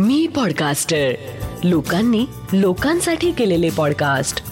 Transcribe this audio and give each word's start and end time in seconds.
मी 0.00 0.26
podcaster 0.36 1.10
लोकांनी 1.64 2.26
लोकांसाठी 2.52 3.30
केलेले 3.30 3.68
पॉडकास्ट 3.78 4.44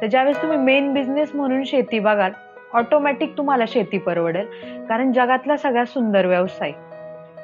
तर 0.00 0.06
ज्यावेळेस 0.06 0.42
तुम्ही 0.42 0.58
मेन 0.58 0.94
बिझनेस 0.94 1.30
म्हणून 1.34 1.64
शेती 1.64 1.98
बघाल 1.98 2.30
ऑटोमॅटिक 2.72 3.32
तुम्हाला 3.38 3.64
शेती 3.68 3.98
परवडेल. 3.98 4.46
कारण 4.88 5.12
जगातला 5.12 5.56
सगळ्यात 5.56 5.86
सुंदर 5.86 6.26
व्यवसाय. 6.26 6.72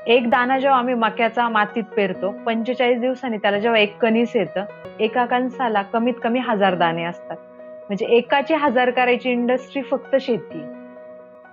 एक 0.07 0.31
दाना 0.31 0.59
जेव्हा 0.59 0.79
आम्ही 0.79 0.95
मक्याचा 0.95 1.49
मातीत 1.49 1.85
पेरतो 1.97 2.31
पंचेचाळीस 2.31 3.01
दिवसांनी 3.01 3.37
त्याला 3.37 3.59
जेव्हा 3.59 3.81
एक 3.81 3.99
कणीस 3.99 4.37
येतं 4.37 4.65
एका 5.01 5.25
कणसाला 5.25 5.83
कमीत 5.83 6.15
कमी 6.23 6.39
हजार 6.39 6.75
दाणे 6.75 7.05
असतात. 7.05 7.37
म्हणजे 7.61 8.07
एकाची 8.07 8.55
हजार 8.55 8.91
करायची 8.91 9.31
इंडस्ट्री 9.31 9.83
फक्त 9.83 10.17
शेती. 10.21 10.63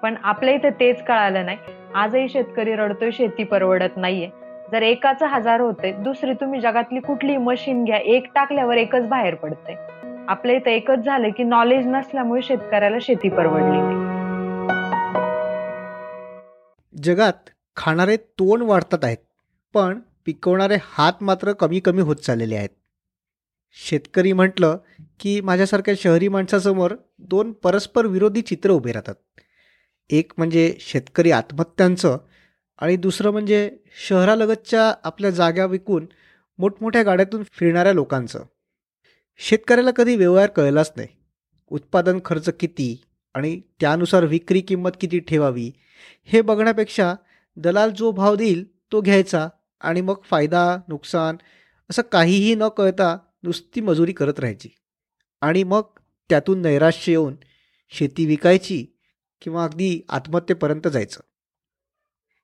पण 0.02 0.16
आपल्या 0.24 0.54
इथे 0.54 0.70
तेच 0.70 1.04
कळालं 1.04 1.46
नाही. 1.46 1.58
आजही 1.96 2.28
शेतकरी 2.30 2.76
रडतोय 2.76 3.12
शेती 3.12 3.44
परवडत 3.44 3.98
नाहीये. 3.98 4.30
जर 4.72 4.82
एकाच 4.82 5.24
हजार 5.24 5.62
होते 5.62 5.92
दुसरी 5.94 6.34
तुम्ही 6.34 6.60
जगातली 6.62 7.00
कुठली 7.00 7.38
मशीन 7.38 7.84
घ्या 7.86 7.98
एक 7.98 8.26
टाकल्यावर 8.36 8.78
एकच 8.78 9.08
बाहेर 9.08 9.36
पडते 9.36 9.76
आपल्या 10.28 10.56
इथं 10.56 10.70
एकच 10.70 11.00
झालं 11.00 11.30
की 11.30 11.44
नॉलेज 11.44 11.88
नसल्यामुळे 11.88 12.42
शेतकऱ्याला 12.42 12.98
शेती 13.02 13.30
परवडली 13.30 13.82
नाही. 13.82 13.98
जगात 16.94 17.50
खाणारे 17.76 18.18
तोंड 18.18 18.64
वाढतात 18.64 19.04
आहेत 19.04 19.18
पण 19.74 20.00
पिकवणारे 20.26 20.76
हात 20.84 21.14
मात्र 21.22 21.52
कमी 21.52 21.80
कमी 21.80 22.02
होत 22.02 22.16
चाललेले 22.16 22.56
आहेत. 22.56 22.70
शेतकरी 23.76 24.34
म्हटलं 24.34 24.78
की 25.20 25.42
माझ्यासारख्या 25.42 25.94
शहरी 25.98 26.28
माणसासमोर 26.28 26.94
दोन 27.20 27.52
परस्पर 27.52 28.06
विरोधी 28.06 28.42
चित्र 28.42 28.70
उभे 28.70 28.92
राहतात. 28.92 29.16
एक 30.10 30.32
म्हणजे 30.38 30.78
शेतकरी 30.80 31.32
आत्महत्यांचं 31.32 32.18
आणि 32.80 32.96
दुसरं 32.96 33.32
म्हणजे 33.32 33.78
शहरालगतच्या 34.08 34.94
आपल्या 35.04 35.30
जाग्या 35.32 35.66
विकून 35.66 36.06
मोठमोठ्या 36.58 37.04
गाड्यातून 37.04 37.44
फिरणाऱ्या 37.52 37.94
लोकांचं. 37.94 38.44
शेतकऱ्याला 39.38 39.92
कधी 39.92 40.16
व्यवहार 40.16 40.48
कळलाच 40.48 40.94
नाही. 40.96 41.08
उत्पादन 41.68 42.20
खर्च 42.26 42.50
किती 42.60 43.02
आणि 43.34 43.62
त्यानुसार 43.80 44.24
विक्री 44.26 44.62
किंमत 44.62 44.90
किती 45.02 45.20
ठेवावी 45.20 45.72
हे 46.26 46.42
बघण्यापेक्षा 46.42 47.16
दलाल 47.58 47.90
जो 47.90 48.12
भाव 48.12 48.36
देईल 48.36 48.64
तो 48.92 49.02
घ्यायचा 49.02 49.48
आणि 49.82 50.02
मग 50.02 50.16
फायदा 50.24 50.78
नुकसान 50.88 51.38
असं 51.90 52.02
काहीही 52.02 52.56
न 52.56 52.68
कळता 52.78 53.18
नुसती 53.44 53.82
मजुरी 53.82 54.12
करत 54.12 54.40
राहायची. 54.40 54.70
आणि 55.42 55.64
मग 55.64 55.82
त्यातून 56.30 56.62
नैराश्य 56.62 57.12
येऊन 57.12 57.36
शेती 57.90 58.26
विकायची 58.26 58.86
किंवा 59.42 59.64
अगदी 59.64 60.02
आत्महत्येपर्यंत 60.10 60.88
जायचं. 60.88 61.22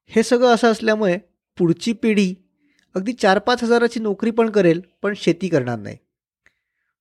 हे 0.08 0.24
सगळं 0.24 0.48
असं 0.48 0.72
असल्यामुळे 0.72 1.18
पुढची 1.58 1.94
पिढी 1.94 2.36
अगदी 2.96 3.14
चार 3.14 3.40
पाच 3.40 3.64
हजाराची 3.64 4.00
नोकरी 4.00 4.32
पण 4.32 4.50
करेल 4.50 4.82
पण 5.02 5.14
शेती 5.18 5.48
करणार 5.48 5.80
नाही. 5.80 5.98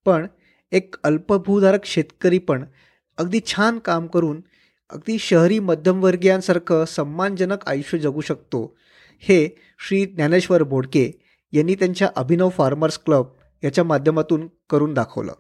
पण 0.05 0.27
एक 0.73 0.95
अल्पभूधारक 1.03 1.85
शेतकरी 1.85 2.39
पण 2.39 2.65
अगदी 3.19 3.41
छान 3.47 3.79
काम 3.79 4.07
करून 4.07 4.41
अगदी 4.91 5.19
शहरी 5.19 5.59
मध्यमवर्गीयांसारखं 5.59 6.85
सन्मानजनक 6.85 7.69
आयुष्य 7.69 7.99
जगू 7.99 8.21
शकतो 8.21 8.77
हे 9.19 9.49
श्री 9.79 10.05
ज्ञानेश्वर 10.07 10.63
बोडके 10.63 11.11
यांनी 11.53 11.75
त्यांच्या 11.75 12.09
अभिनव 12.17 12.49
फार्मर्स 12.49 12.99
क्लब 12.99 13.27
याच्या 13.65 13.85
माध्यमातून 13.85 14.49
करून 14.71 14.95
दाखवलं. 14.95 15.33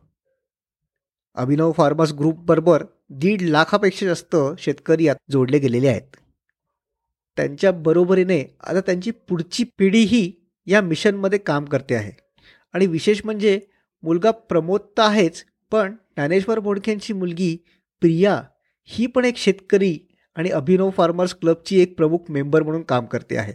अभिनव 1.34 1.72
फार्मर्स 1.72 2.12
ग्रुपबरोबर 2.12 2.84
दीड 3.10 3.42
लाखापेक्षा 3.42 4.06
जास्त 4.06 4.36
शेतकरी 4.58 5.04
यात 5.04 5.16
जोडले 5.30 5.58
गेलेले 5.58 5.88
आहेत. 5.88 6.16
त्यांच्या 7.36 7.72
बरोबरीने 7.72 8.56
आता 8.60 8.80
त्यांची 8.80 9.10
पुढची 9.10 9.64
पिढीही 9.64 10.32
या 10.66 10.80
मिशनमध्ये 10.80 11.38
काम 11.38 11.64
करते 11.64 11.94
आहे. 11.94 12.12
आणि 12.72 12.86
विशेष 12.86 13.20
म्हणजे 13.24 13.60
मुलगा 14.02 14.30
प्रमोद 14.30 14.80
तर 14.80 15.02
आहेच 15.02 15.44
पण 15.70 15.92
ज्ञानेश्वर 15.92 16.58
बोडखेंची 16.58 17.12
मुलगी 17.12 17.56
प्रिया 18.00 18.42
ही 18.84 19.06
पण 19.06 19.24
एक 19.24 19.36
शेतकरी 19.36 19.98
आणि 20.34 20.50
अभिनव 20.50 20.90
फार्मर्स 20.90 21.34
क्लबची 21.34 21.80
एक 21.80 21.96
प्रमुख 21.96 22.18
मेंबर 22.28 22.62
म्हणून 22.62 22.82
काम 22.82 23.06
करते 23.06 23.36
आहे. 23.36 23.52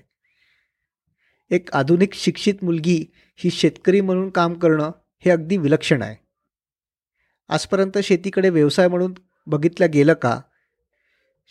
एक 1.50 1.72
आधुनिक 1.74 2.14
शिक्षित 2.14 2.54
मुलगी 2.62 3.06
ही 3.36 3.50
शेतकरी 3.50 4.02
म्हणून 4.02 4.30
काम 4.30 4.54
करणं 4.54 4.92
हे 5.26 5.32
अगदी 5.32 5.58
विलक्षण 5.58 6.02
आहे. 6.02 6.29
आजपर्यंत 7.50 7.98
शेतीकडे 7.98 8.50
व्यवसाय 8.50 8.88
म्हणून 8.88 9.14
बघितलं 9.48 9.92
गेलं 9.92 10.14
का? 10.14 10.42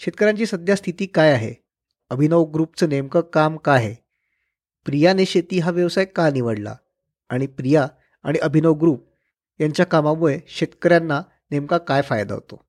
शेतकऱ्यांची 0.04 0.46
सध्या 0.46 0.76
स्थिती 0.76 1.06
काय 1.06 1.32
आहे? 1.32 1.54
अभिनव 2.10 2.44
ग्रुपचं 2.44 2.88
नेमकं 2.88 3.20
काम 3.20 3.56
काय 3.56 3.76
आहे? 3.76 3.94
प्रियाने 4.84 5.26
शेती 5.26 5.58
हा 5.58 5.70
व्यवसाय 5.70 6.04
का 6.04 6.30
निवडला? 6.30 6.76
आणि 7.28 7.46
प्रिया 7.46 7.86
आणि 8.22 8.38
अभिनव 8.38 8.72
ग्रुप 8.72 9.08
यांच्या 9.60 9.86
कामामुळे 9.86 10.40
शेतकऱ्यांना 10.48 11.22
नेमका 11.50 11.78
काय 11.78 12.02
फायदा 12.02 12.34
होतो? 12.34 12.64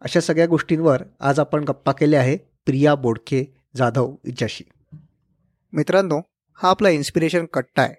अशा 0.00 0.20
सगळ्या 0.20 0.46
गोष्टींवर 0.46 1.02
आज 1.20 1.40
आपण 1.40 1.64
गप्पा 1.64 1.92
केल्या 1.92 2.20
आहे 2.20 2.36
प्रिया 2.36 2.94
बोडखे 2.94 3.56
जाधव 3.76 4.10
हिच्याशी. 4.12 4.64
मित्रांनो 5.72 6.20
हा 6.54 6.70
आपला 6.70 6.88
इन्स्पिरेशन 6.88 7.44
कट्टा 7.44 7.82
आहे. 7.82 7.94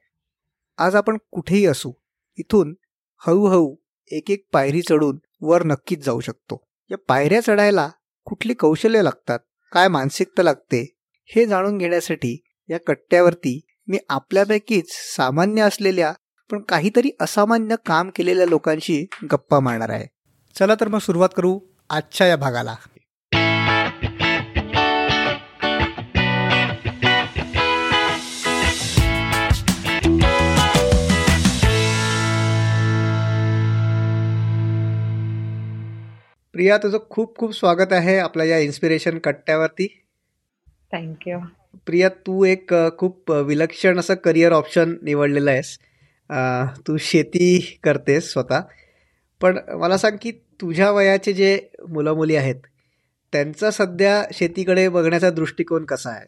आज 0.78 0.96
आपण 0.96 1.18
कुठेही 1.32 1.66
असू 1.66 1.92
इथून 2.38 2.76
हळूहळू 3.18 3.76
एक 4.12 4.32
एक 4.32 4.46
पायरी 4.52 4.82
चढून 4.82 5.18
वर 5.42 5.64
नक्कीच 5.64 6.06
जाऊ 6.06 6.20
शकतो. 6.20 6.64
या 6.92 6.98
पायऱ्या 6.98 7.42
चढायला 7.42 7.90
कुठली 8.26 8.54
कौशल्य 8.54 9.02
लागतात? 9.02 9.40
काय 9.72 9.88
मानसिकता 9.88 10.44
लागते? 10.44 10.96
हे 11.26 11.46
जाणून 11.46 11.78
घेण्यासाठी 11.78 12.44
या 12.70 12.78
कट्ट्यावरती 12.80 13.62
मी 13.88 13.98
आपल्यापैकीच 14.10 14.86
सामान्य 14.90 15.62
असलेल्या 15.62 16.14
पण 16.52 16.62
काहीतरी 16.62 17.12
असामान्य 17.20 17.76
काम 17.86 18.10
केलेल्या 18.10 18.46
लोकांशी 18.46 19.06
गप्पा 19.32 19.60
मारणार 19.60 19.90
आहे. 19.90 20.06
चला 20.56 20.76
तर 20.76 20.88
मग 20.88 21.00
सुरुवात 21.00 21.30
करू 21.38 21.60
आजच्या 21.90 22.28
या 22.28 22.36
भागाला. 22.36 22.76
प्रिया 36.56 36.78
तुझं 36.78 36.98
खूप 37.10 37.38
खूप 37.38 37.54
स्वागत 37.54 37.94
आहे 37.94 38.18
आपल्या 38.18 38.46
या 38.46 38.58
इन्स्पिरेशन 38.58 39.18
कट्ट्यावरती. 39.18 39.88
थँक्यू 40.94 41.40
प्रिया 41.86 42.10
तू 42.10 42.44
एक 42.46 42.74
खूप 42.98 43.32
विलक्षण 43.32 44.00
असं 44.00 44.14
करिअर 44.14 44.52
ऑप्शन 44.52 44.96
निवडलेलं 45.04 45.52
आहेस. 45.52 45.78
तू 46.88 46.98
शेती 46.98 47.80
करतेस 47.84 48.32
स्वतः. 48.32 48.62
पण 49.42 49.58
मला 49.80 49.98
सांग 49.98 50.18
की 50.22 50.32
तुझ्या 50.32 50.92
वयाचे 50.92 51.34
जे 51.34 51.70
मुलं 51.90 52.14
मुली 52.14 52.36
आहेत 52.36 52.56
त्यांचा 53.34 53.72
सध्या 53.72 54.24
शेतीकडे 54.34 54.90
बघण्याचा 54.90 55.30
दृष्टिकोन 55.30 55.86
कसा 55.86 56.10
आहे? 56.10 56.28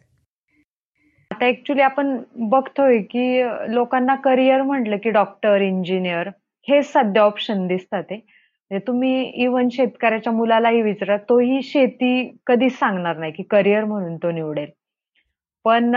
आता 1.32 1.48
ऍक्च्युली 1.48 1.82
आपण 1.82 2.18
बघतोय 2.36 3.02
की 3.02 3.44
लोकांना 3.76 4.16
करिअर 4.16 4.62
म्हटलं 4.62 4.98
की 4.98 5.10
डॉक्टर 5.10 5.62
इंजिनियर 5.62 6.30
हे 6.70 6.82
सध्या 6.84 7.24
ऑप्शन 7.24 7.68
दिसतात 7.68 8.04
म्हणजे 8.72 8.86
तुम्ही 8.88 9.22
इव्हन 9.44 9.68
शेतकऱ्याच्या 9.72 10.32
मुलालाही 10.34 10.82
विचारा 10.82 11.18
तोही 11.30 11.62
शेती 11.64 12.38
कधीच 12.48 12.78
सांगणार 12.80 13.18
नाही 13.18 13.32
की 13.32 13.44
करिअर 13.52 13.84
म्हणून 13.86 14.16
तो 14.24 14.32
निवडेल. 14.32 14.70
पण 15.66 15.96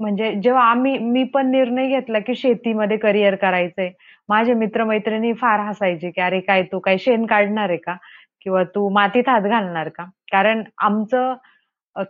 म्हणजे 0.00 0.32
जेव्हा 0.42 0.62
आम्ही 0.64 0.96
मी 0.98 1.22
पण 1.34 1.50
निर्णय 1.50 1.86
घेतला 1.88 2.18
की 2.18 2.34
शेतीमध्ये 2.34 2.96
करिअर 2.96 3.34
करायचंय. 3.34 3.90
माझे 4.28 4.54
मित्रमैत्रिणी 4.54 5.32
फार 5.32 5.60
हसायचे 5.60 6.10
की 6.10 6.20
अरे 6.20 6.40
काय 6.40 6.62
तू 6.72 6.78
काय 6.78 6.98
शेण 6.98 7.26
काढणार 7.26 7.68
आहे 7.68 7.78
का? 7.78 7.96
किंवा 8.42 8.62
तू 8.74 8.88
मातीत 8.90 9.28
हात 9.28 9.42
घालणार 9.42 9.88
का? 9.88 10.04
कारण 10.32 10.62
आमचं 10.78 11.34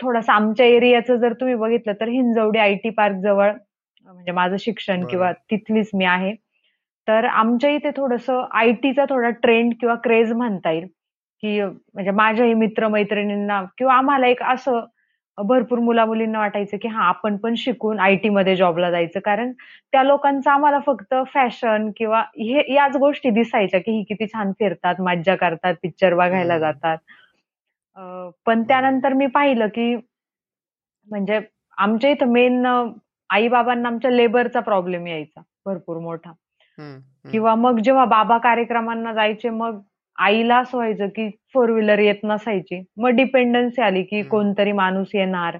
थोडंसं 0.00 0.32
आमच्या 0.32 0.66
एरियाचं 0.66 1.16
जर 1.16 1.32
तुम्ही 1.32 1.54
बघितलं 1.56 1.92
तर 2.00 2.08
हिंजवडी 2.08 2.58
आय 2.58 2.74
टी 2.84 2.90
पार्क 2.90 3.16
जवळ 3.22 3.50
म्हणजे 4.06 4.32
माझं 4.32 4.56
शिक्षण 4.60 5.04
किंवा 5.06 5.32
तिथलीच 5.50 5.90
मी 5.94 6.04
आहे. 6.04 6.34
तर 7.10 7.24
आमच्या 7.24 7.70
इथे 7.70 7.90
थोडंसं 7.90 8.44
आय 8.52 8.72
टीचा 8.72 9.04
थोडा 9.10 9.30
ट्रेंड 9.42 9.72
किंवा 9.80 9.94
क्रेज 9.94 10.32
म्हणता 10.32 10.70
येईल. 10.70 10.86
की 11.42 11.60
म्हणजे 11.62 12.10
माझ्याही 12.10 12.54
मित्रमैत्रिणींना 12.54 13.62
किंवा 13.78 13.94
आम्हाला 13.94 14.26
एक 14.26 14.42
असं 14.42 14.80
भरपूर 15.38 15.78
मुला 15.78 16.04
मुलींना 16.04 16.38
वाटायचं 16.38 16.76
की 16.82 16.88
हा 16.88 17.04
आपण 17.04 17.36
पण 17.36 17.54
शिकून 17.54 18.00
आय 18.00 18.16
टी 18.16 18.28
मध्ये 18.28 18.56
जॉबला 18.56 18.90
जायचं. 18.90 19.20
कारण 19.20 19.52
त्या 19.92 20.02
लोकांचं 20.02 20.50
आम्हाला 20.50 20.78
फक्त 20.78 21.14
फॅशन 21.34 21.90
किंवा 21.96 22.20
हे 22.20 22.74
याच 22.74 22.96
गोष्टी 22.96 23.30
दिसायच्या 23.30 23.80
की 23.80 23.92
ही 23.92 24.02
किती 24.02 24.26
छान 24.26 24.52
फिरतात 24.52 25.00
मज्जा 25.00 25.36
करतात 25.36 25.74
पिक्चर 25.82 26.14
बघायला 26.14 26.58
जातात. 26.58 26.98
पण 28.46 28.62
त्यानंतर 28.62 29.12
मी 29.12 29.26
पाहिलं 29.26 29.66
की 29.66 29.94
म्हणजे 31.08 31.40
आमच्या 31.78 32.10
इथं 32.10 32.26
मेन 32.26 32.66
आई 33.30 33.48
बाबांना 33.48 33.88
आमच्या 33.88 34.10
लेबरचा 34.10 34.60
प्रॉब्लेम 34.60 35.06
यायचा 35.06 35.40
भरपूर 35.66 35.98
मोठा. 35.98 36.32
किंवा 37.32 37.54
मग 37.54 37.78
जेव्हा 37.80 38.04
बाबा 38.04 38.38
कार्यक्रमांना 38.38 39.12
जायचे 39.14 39.50
मग 39.50 39.80
आईला 40.18 40.56
असं 40.58 40.76
व्हायचं 40.78 41.08
की 41.08 41.28
फोर 41.54 41.70
व्हीलर 41.70 41.98
येत 41.98 42.24
नसायची. 42.24 42.82
मग 42.96 43.08
डिपेंडन्सी 43.08 43.82
आली 43.82 44.02
की 44.02 44.22
कोणतरी 44.22 44.72
माणूस 44.72 45.08
येणार 45.14 45.58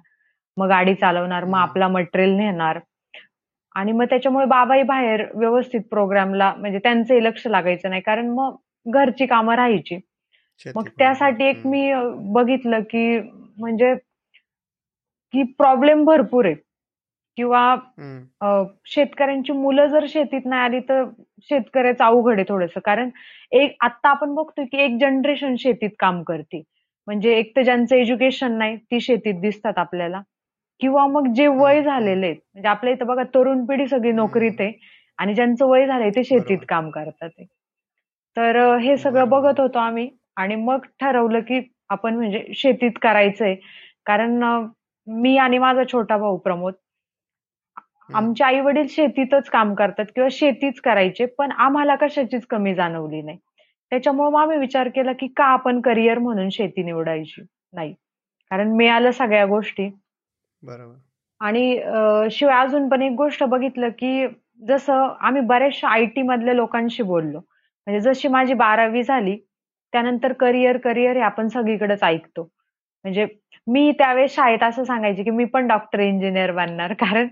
मग 0.56 0.68
गाडी 0.68 0.94
चालवणार 0.94 1.44
मग 1.44 1.58
आपला 1.58 1.88
मटेरियल 1.88 2.36
नेणार. 2.36 2.78
आणि 3.76 3.92
मग 3.92 4.04
त्याच्यामुळे 4.04 4.46
बाबाही 4.46 4.82
बाहेर 4.82 5.24
व्यवस्थित 5.34 5.80
प्रोग्रामला 5.90 6.52
म्हणजे 6.58 6.78
त्यांचंही 6.78 7.24
लक्ष 7.24 7.46
लागायचं 7.46 7.90
नाही. 7.90 8.02
कारण 8.02 8.28
मग 8.30 8.56
घरची 8.86 9.26
कामं 9.26 9.54
राहायची. 9.54 9.98
मग 10.74 10.88
त्यासाठी 10.98 11.44
एक 11.44 11.66
मी 11.66 11.92
बघितलं 12.32 12.80
की 12.80 13.18
म्हणजे 13.58 13.94
की 15.34 15.42
प्रॉब्लेम 15.58 16.04
भरपूर 16.04 16.44
आहे. 16.46 16.54
किंवा 17.40 18.64
शेतकऱ्यांची 18.86 19.52
मुलं 19.52 19.86
जर 19.86 20.04
शेतीत 20.08 20.46
नाही 20.46 20.62
आली 20.62 20.78
तर 20.88 21.04
शेतकऱ्याचं 21.50 22.04
अवघड 22.04 22.34
आहे 22.34 22.44
थोडस. 22.48 22.72
कारण 22.84 23.10
एक 23.52 23.76
आता 23.80 24.08
आपण 24.08 24.34
बघतोय 24.34 24.64
की 24.64 24.78
एक 24.78 24.98
जनरेशन 25.00 25.54
शेतीत 25.58 25.90
काम 25.98 26.22
करते. 26.22 26.62
म्हणजे 27.08 27.32
एक 27.36 27.52
तर 27.56 27.62
ज्यांचं 27.62 27.94
एज्युकेशन 27.96 28.58
नाही 28.58 28.76
ती 28.76 29.00
शेतीत 29.00 29.40
दिसतात 29.40 29.78
आपल्याला. 29.78 30.20
किंवा 30.80 31.06
मग 31.06 31.32
जे 31.34 31.46
वय 31.46 31.82
झालेले 31.82 32.26
आहेत 32.26 32.36
म्हणजे 32.54 32.68
आपल्या 32.68 32.92
इथं 32.92 33.06
बघा 33.06 33.22
तरुण 33.34 33.64
पिढी 33.66 33.86
सगळी 33.86 34.12
नोकरीत 34.12 34.60
आहे 34.60 34.72
आणि 35.18 35.34
ज्यांचं 35.34 35.66
वय 35.66 35.86
झालंय 35.86 36.10
ते 36.16 36.24
शेतीत 36.24 36.58
काम 36.68 36.90
करतात. 36.90 37.30
तर 38.36 38.58
हे 38.78 38.96
सगळं 38.96 39.28
बघत 39.28 39.60
होतो 39.60 39.78
आम्ही 39.78 40.08
आणि 40.36 40.54
मग 40.56 40.84
ठरवलं 41.00 41.40
की 41.40 41.60
आपण 41.90 42.14
म्हणजे 42.16 42.44
शेतीत 42.56 42.98
करायचंय. 43.02 43.54
कारण 44.06 44.42
मी 45.08 45.36
आणि 45.38 45.58
माझा 45.58 45.82
छोटा 45.92 46.16
भाऊ 46.16 46.36
प्रमोद 46.38 46.74
आमचे 48.14 48.44
आई 48.44 48.60
वडील 48.60 48.86
शेतीतच 48.90 49.48
काम 49.50 49.74
करतात 49.74 50.04
किंवा 50.14 50.28
शेतीच 50.32 50.80
करायचे 50.80 51.26
पण 51.38 51.52
आम्हाला 51.52 51.94
कशाचीच 51.94 52.46
कमी 52.46 52.74
जाणवली 52.74 53.22
नाही. 53.22 53.38
त्याच्यामुळे 53.92 54.30
मग 54.30 54.40
आम्ही 54.40 54.58
विचार 54.58 54.88
केला 54.88 55.12
की 55.12 55.26
का 55.26 55.44
आपण 55.44 55.80
करिअर 55.80 56.18
म्हणून 56.18 56.48
शेती 56.50 56.82
निवडायची 56.82 57.42
नाही. 57.72 57.92
कारण 58.50 58.72
मिळालं 58.76 59.10
सगळ्या 59.10 59.46
गोष्टी. 59.46 59.88
बरोबर. 60.62 60.94
आणि 61.40 61.80
शिवाय 62.30 62.62
अजून 62.64 62.88
पण 62.88 63.02
एक 63.02 63.12
गोष्ट 63.12 63.44
बघितलं 63.44 63.88
की 63.88 64.26
जसं 64.68 65.14
आम्ही 65.20 65.42
बऱ्याचशा 65.42 65.88
आय 65.88 66.04
टी 66.06 66.22
मधल्या 66.22 66.54
लोकांशी 66.54 67.02
बोललो. 67.02 67.38
म्हणजे 67.38 68.00
जशी 68.00 68.28
माझी 68.28 68.54
बारावी 68.54 69.02
झाली 69.02 69.36
त्यानंतर 69.92 70.32
करिअर 70.32 70.76
करिअर 70.76 71.16
हे 71.16 71.22
आपण 71.22 71.48
सगळीकडेच 71.48 72.02
ऐकतो. 72.02 72.42
म्हणजे 73.04 73.26
मी 73.66 73.90
त्यावेळेस 73.98 74.34
शाळेत 74.34 74.62
असं 74.62 74.84
सांगायचे 74.84 75.22
की 75.24 75.30
मी 75.30 75.44
पण 75.44 75.66
डॉक्टर 75.68 76.00
इंजिनियर 76.00 76.52
बनणार. 76.52 76.92
कारण 76.92 77.26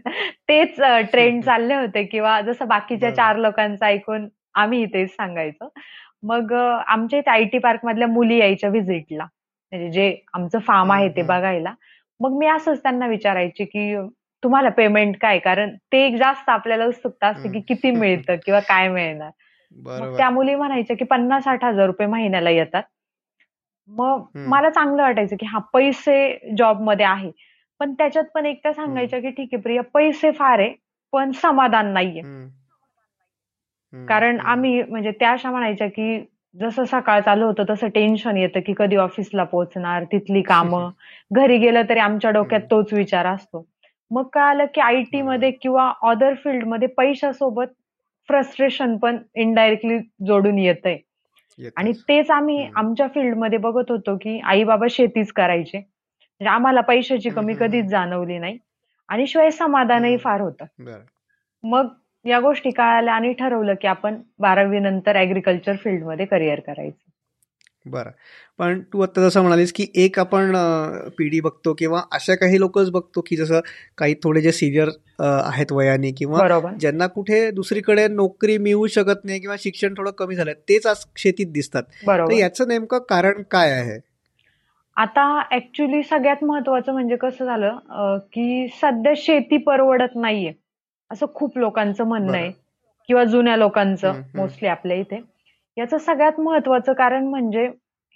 तेच 0.48 0.80
ट्रेंड 1.10 1.42
चालले 1.44 1.74
होते 1.74 2.02
किंवा 2.04 2.40
जसं 2.40 2.68
बाकीच्या 2.68 3.14
चार 3.14 3.36
लोकांचं 3.36 3.84
ऐकून 3.86 4.28
आम्ही 4.54 4.84
तेच 4.86 5.10
सांगायचो. 5.10 5.68
मग 6.22 6.52
आमच्या 6.52 7.18
इथे 7.18 7.30
आय 7.30 7.44
टी 7.44 7.58
पार्क 7.58 7.84
मधल्या 7.84 8.08
मुली 8.08 8.38
यायच्या 8.38 8.70
व्हिजिटला 8.70 9.24
म्हणजे 9.24 9.90
जे 9.90 10.14
आमचं 10.34 10.58
फार्म 10.58 10.92
आहे 10.92 11.08
ते 11.08 11.22
बघायला. 11.22 11.72
मग 12.20 12.38
मी 12.38 12.46
असंच 12.46 12.82
त्यांना 12.82 13.06
विचारायचे 13.06 13.64
की 13.64 13.94
तुम्हाला 14.42 14.68
पेमेंट 14.68 15.16
काय? 15.20 15.38
कारण 15.38 15.74
ते 15.92 16.04
एक 16.06 16.16
जास्त 16.16 16.48
आपल्याला 16.48 16.84
उत्सुकता 16.86 17.26
असते 17.28 17.48
की 17.52 17.60
किती 17.68 17.90
मिळतं 17.90 18.36
किंवा 18.44 18.60
काय 18.60 18.88
मिळणार. 18.88 19.30
मग 19.76 20.16
त्या 20.16 20.30
मुली 20.30 20.54
म्हणायच्या 20.54 20.96
की 20.96 21.04
पन्नास 21.04 21.44
साठ 21.44 21.64
हजार 21.64 21.86
रुपये 21.86 22.06
महिन्याला 22.06 22.50
येतात. 22.50 22.82
मग 23.88 24.24
मला 24.48 24.70
चांगलं 24.70 25.02
वाटायचं 25.02 25.36
की 25.36 25.46
हा 25.46 25.58
पैसे 25.58 26.38
जॉबमध्ये 26.56 27.06
आहे. 27.06 27.30
पण 27.80 27.92
त्याच्यात 27.92 28.24
पण 28.34 28.46
एकदा 28.46 28.72
सांगायचं 28.72 29.20
की 29.20 29.30
ठीक 29.30 29.48
आहे 29.52 29.62
प्रिया 29.62 29.82
पैसे 29.94 30.30
फार 30.30 30.58
आहे 30.58 30.72
पण 31.12 31.30
समाधान 31.30 31.86
नाहीये. 31.92 32.22
कारण 34.08 34.40
आम्ही 34.40 34.82
म्हणजे 34.82 35.10
त्या 35.10 35.30
अशा 35.32 35.50
म्हणायच्या 35.50 35.88
की 35.88 36.24
जसं 36.60 36.84
सकाळ 36.84 37.20
चालू 37.20 37.46
होतं 37.46 37.64
तसं 37.70 37.88
टेन्शन 37.88 38.36
येतं 38.36 38.60
की 38.66 38.74
कधी 38.76 38.96
ऑफिसला 38.96 39.44
पोहोचणार 39.44 40.04
तिथली 40.04 40.42
कामं. 40.42 40.90
घरी 41.32 41.58
गेलं 41.58 41.82
तरी 41.88 41.98
आमच्या 41.98 42.30
डोक्यात 42.30 42.60
तोच 42.60 42.92
विचार 42.92 43.26
असतो. 43.26 43.66
मग 44.10 44.22
कळालं 44.32 44.64
की 44.74 44.80
आयटी 44.80 45.22
मध्ये 45.22 45.50
किंवा 45.50 45.92
अदर 46.02 46.34
फील्डमध्ये 46.34 46.88
पैशासोबत 46.88 47.66
फ्रस्ट्रेशन 48.28 48.96
पण 48.96 49.18
इनडायरेक्टली 49.34 49.98
जोडून 50.26 50.58
येतंय. 50.58 50.96
आणि 51.76 51.92
तेच 51.92 52.30
आम्ही 52.30 52.68
आमच्या 52.76 53.08
फील्डमध्ये 53.08 53.58
बघत 53.58 53.90
होतो 53.90 54.16
की 54.16 54.40
आई 54.44 54.64
बाबा 54.64 54.86
शेतीच 54.90 55.32
करायचे. 55.32 55.78
म्हणजे 55.78 56.48
आम्हाला 56.48 56.80
पैशाची 56.80 57.30
कमी 57.30 57.54
कधीच 57.60 57.84
जाणवली 57.84 58.38
नाही. 58.38 58.58
आणि 59.08 59.26
शिवाय 59.26 59.50
समाधानही 59.50 60.16
फार 60.16 60.40
होतं. 60.40 60.64
मग 61.62 61.88
या 62.24 62.40
गोष्टी 62.40 62.70
कळाल्या 62.70 63.14
आणि 63.14 63.32
ठरवलं 63.32 63.74
की 63.74 63.86
आपण 63.86 64.22
बारावी 64.38 64.78
नंतर 64.78 65.16
ऍग्रिकल्चर 65.16 65.76
फील्डमध्ये 65.76 66.26
करिअर 66.26 66.60
करायचं. 66.60 67.10
बरं. 67.90 68.10
पण 68.58 68.80
तू 68.80 69.00
आता 69.00 69.28
जसं 69.28 69.40
म्हणालीस 69.40 69.72
की 69.72 69.86
एक 69.94 70.18
आपण 70.18 70.52
पिढी 71.18 71.40
बघतो 71.40 71.74
किंवा 71.78 72.02
अशा 72.12 72.34
काही 72.34 72.60
लोकच 72.60 72.90
बघतो 72.90 73.20
की 73.20 73.36
जसं 73.36 73.60
काही 73.98 74.14
थोडे 74.14 74.40
जे 74.40 74.52
सिनियर 74.52 74.88
आहेत 75.20 75.72
वयाने 75.72 76.10
किंवा 76.10 76.38
ज्यांना 76.80 77.06
कुठे 77.06 77.50
दुसरीकडे 77.50 78.08
नोकरी 78.08 78.58
मिळू 78.58 78.86
शकत 78.86 79.24
नाही 79.24 79.40
किंवा 79.40 79.56
शिक्षण 79.58 79.94
थोडं 79.94 80.10
कमी 80.10 80.34
झालं 80.34 80.52
तेच 80.52 80.86
आज 80.86 81.04
शेतीत 81.16 81.46
दिसतात. 81.46 81.82
तर 81.82 82.32
याचं 82.38 82.68
नेमकं 82.68 82.98
कारण 82.98 83.42
काय 83.50 83.70
आहे? 83.70 83.98
आता 84.96 85.42
ऍक्च्युली 85.54 86.02
सगळ्यात 86.02 86.44
महत्वाचं 86.44 86.92
म्हणजे 86.92 87.16
कसं 87.16 87.44
झालं 87.44 87.76
की 88.18 88.68
सध्या 88.68 89.12
शेती 89.16 89.56
परवडत 89.56 90.16
नाहीये 90.16 90.52
असं 91.10 91.26
खूप 91.34 91.58
लोकांचं 91.58 92.04
म्हणणं 92.04 92.32
आहे 92.32 92.50
किंवा 93.08 93.24
जुन्या 93.24 93.56
लोकांचं 93.56 94.12
मोस्टली 94.34 94.68
आपल्या 94.68 94.96
इथे. 94.96 95.20
याचं 95.78 95.98
सगळ्यात 95.98 96.40
महत्वाचं 96.40 96.92
कारण 96.92 97.26
म्हणजे 97.26 97.66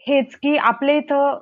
हेच 0.06 0.34
की 0.36 0.56
आपल्या 0.56 0.94
इथं 0.94 1.38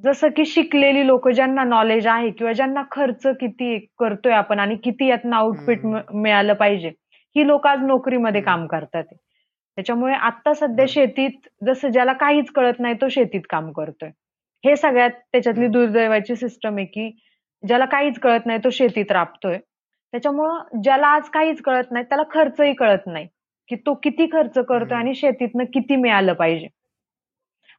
जसं 0.00 0.28
की 0.28 0.44
शिकलेली 0.44 1.06
लोक 1.06 1.28
ज्यांना 1.28 1.64
नॉलेज 1.64 2.06
आहे 2.06 2.30
किंवा 2.30 2.52
ज्यांना 2.52 2.82
खर्च 2.92 3.26
किती 3.40 3.78
करतोय 3.98 4.32
आपण 4.32 4.60
आणि 4.60 4.76
किती 4.76 5.06
यातनं 5.06 5.36
आउटपुट 5.36 5.84
मिळालं 6.14 6.54
पाहिजे 6.54 6.88
ही 7.36 7.46
लोक 7.46 7.66
आज 7.66 7.82
नोकरीमध्ये 7.82 8.40
काम 8.40 8.66
करतात. 8.66 9.04
त्याच्यामुळे 9.78 10.14
आता 10.14 10.54
सध्या 10.54 10.84
शेतीत 10.88 11.48
जसं 11.66 11.88
ज्याला 11.88 12.12
काहीच 12.12 12.50
कळत 12.50 12.80
नाही 12.80 12.94
तो 12.94 13.08
शेतीत 13.08 13.40
काम 13.50 13.70
करतोय. 13.72 14.10
हे 14.64 14.76
सगळ्यात 14.76 15.10
त्याच्यातली 15.32 15.66
दुर्दैवाची 15.66 16.36
सिस्टम 16.36 16.76
आहे 16.76 16.86
की 16.86 17.10
ज्याला 17.62 17.84
काहीच 17.84 18.18
कळत 18.18 18.46
नाही 18.46 18.58
तो 18.64 18.70
शेतीत 18.70 19.12
राबतोय. 19.12 19.58
त्याच्यामुळं 20.14 20.80
ज्याला 20.82 21.06
आज 21.06 21.28
काहीच 21.28 21.60
कळत 21.62 21.90
नाही 21.90 22.04
त्याला 22.04 22.22
खर्चही 22.30 22.72
कळत 22.72 23.06
नाही. 23.06 23.26
की 23.70 23.76
तो 23.76 23.94
किती 23.94 24.26
खर्च 24.26 24.58
करतोय 24.58 24.96
आणि 24.98 25.14
शेतीतनं 25.14 25.64
किती 25.64 25.96
मिळालं 25.96 26.32
पाहिजे. 26.32 26.68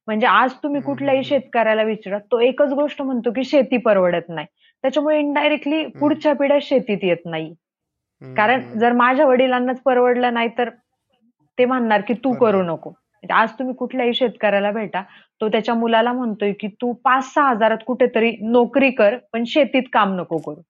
म्हणजे 0.08 0.28
आज 0.28 0.54
तुम्ही 0.64 0.82
कुठल्याही 0.82 1.24
शेतकऱ्याला 1.24 1.84
विचारा 1.84 2.18
तो 2.32 2.40
एकच 2.40 2.72
गोष्ट 2.74 3.02
म्हणतो 3.02 3.32
की 3.32 3.44
शेती 3.44 3.78
परवडत 3.78 4.30
नाही. 4.30 4.48
त्याच्यामुळे 4.84 5.20
इनडायरेक्टली 5.20 5.86
पुढच्या 6.00 6.34
पिढ्या 6.36 6.58
शेतीत 6.62 7.04
येत 7.04 7.26
नाही. 7.26 7.54
कारण 8.22 8.62
जर 8.80 8.94
माझ्या 8.94 9.26
वडिलांनाच 9.26 9.82
परवडलं 9.82 10.34
नाही 10.34 10.50
तर 10.58 10.70
ते 11.58 11.66
म्हणणार 11.66 12.02
की 12.02 12.14
तू 12.14 12.34
करू 12.34 12.62
नको. 12.64 12.90
म्हणजे 12.90 13.34
आज 13.34 13.52
तुम्ही 13.60 13.76
कुठल्याही 13.76 14.14
शेतकऱ्याला 14.14 14.72
भेटा 14.72 15.02
तो 15.42 15.50
त्याच्या 15.50 15.76
मुलाला 15.76 16.14
म्हणतोय 16.14 16.52
की 16.54 16.68
तू 16.82 16.92
पाच 16.94 17.34
सहा 17.34 17.50
हजारात 17.50 17.84
कुठेतरी 17.88 18.32
नोकरी 18.42 18.92
कर 18.92 19.18
पण 19.34 19.44
शेतीत 19.44 19.84
काम 19.94 20.14
नको 20.16 20.38
करू. 20.38 20.62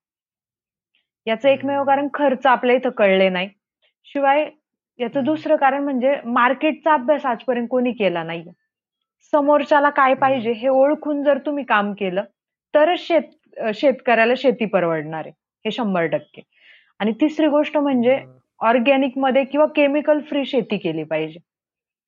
याचं 1.28 1.50
एकमेव 1.50 1.84
कारण 1.84 2.08
खर्च 2.13 2.46
आपल्या 2.46 2.75
इथं 2.75 2.90
कळले 2.90 3.30
नाही. 3.30 3.50
शिवाय 4.08 4.50
याचं 5.01 5.24
दुसरं 5.24 5.55
कारण 5.55 5.84
म्हणजे 5.84 6.15
मार्केटचा 6.25 6.93
अभ्यास 6.93 7.25
आजपर्यंत 7.25 7.67
कोणी 7.70 7.91
केला 7.91 8.24
नाहीये. 8.24 8.51
समोरच्याला 9.34 9.89
काय 9.91 10.13
पाहिजे 10.13 10.51
हे 10.53 10.67
ओळखून 10.70 11.24
जर 11.24 11.38
तुम्ही 11.46 11.63
काम 11.65 11.91
केलं 12.00 12.24
तरच 12.74 13.00
शेत 13.00 13.72
शेतकऱ्याला 13.75 14.34
शेती 14.38 14.65
परवडणार 14.65 15.25
आहे. 15.25 15.31
हे 15.65 15.72
शंभर 15.72 16.05
टक्के. 16.08 16.41
आणि 17.00 17.12
तिसरी 17.22 17.48
गोष्ट 17.48 17.77
म्हणजे 17.77 18.20
ऑर्गॅनिकमध्ये 18.62 19.43
किंवा 19.46 19.65
केमिकल 19.75 20.20
फ्री 20.29 20.46
शेती 20.46 20.77
केली 20.77 21.03
पाहिजे. 21.03 21.39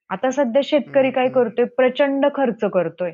आता 0.09 0.31
सध्या 0.31 0.61
शेतकरी 0.65 1.11
काय 1.11 1.29
करतोय? 1.29 1.65
प्रचंड 1.77 2.25
खर्च 2.35 2.63
करतोय. 2.73 3.11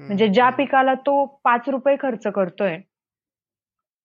म्हणजे 0.00 0.28
ज्या 0.28 0.48
पिकाला 0.50 0.94
तो 1.06 1.24
पाच 1.44 1.68
रुपये 1.68 1.96
खर्च 2.00 2.26
करतोय 2.26 2.78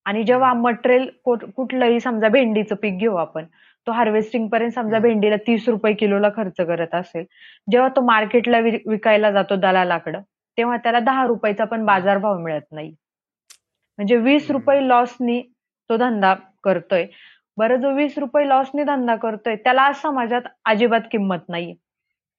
आणि 0.06 0.24
जेव्हा 0.24 0.52
मटेरियल 0.54 1.08
कुठलंही 1.26 2.00
समजा 2.00 2.28
भेंडीचं 2.30 2.76
पीक 2.76 2.98
घेऊ 3.00 3.16
आपण 3.16 3.46
तो 3.90 3.94
हार्वेस्टिंग 3.94 4.48
पर्यंत 4.50 4.72
समजा 4.72 5.00
भेंडीला 5.00 5.36
तीस 5.46 5.68
रुपये 5.70 5.94
किलोला 5.94 6.30
खर्च 6.30 6.56
करत 6.62 6.94
असेल 6.96 7.24
जेव्हा 7.68 7.88
तो 7.96 8.02
मार्केटला 8.06 8.60
विकायला 8.60 9.32
जातो 9.32 9.56
दलालाकडं 9.56 10.22
तेव्हा 10.58 10.76
त्याला 10.78 11.00
दहा 11.00 11.26
रुपयाचा 11.28 11.66
पण 11.66 11.86
बाजारभाव 11.86 12.38
मिळत 12.40 12.62
नाही. 12.72 12.90
म्हणजे 14.00 14.16
वीस 14.18 14.50
रुपये 14.52 14.88
लॉसनी 14.88 15.42
तो 15.90 15.98
धंदा 15.98 16.34
करतोय. 16.64 17.06
बरं 17.58 17.82
जो 17.82 17.92
वीस 17.94 18.18
रुपये 18.18 18.48
लॉसनी 18.50 18.84
धंदा 18.84 19.16
करतोय 19.16 19.56
त्याला 19.56 19.82
आज 19.82 19.96
समाजात 19.96 20.42
अजिबात 20.66 21.08
किंमत 21.12 21.50
नाहीये. 21.50 21.74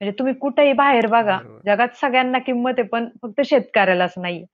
म्हणजे 0.01 0.13
तुम्ही 0.19 0.35
कुठेही 0.35 0.73
बाहेर 0.73 1.07
बघा 1.07 1.39
जगात 1.67 1.97
सगळ्यांना 2.01 2.39
किंमत 2.39 2.79
आहे 2.79 2.87
पण 2.89 3.09
फक्त 3.23 3.41
शेतकऱ्यालाच 3.45 4.15
नाहीये. 4.17 4.45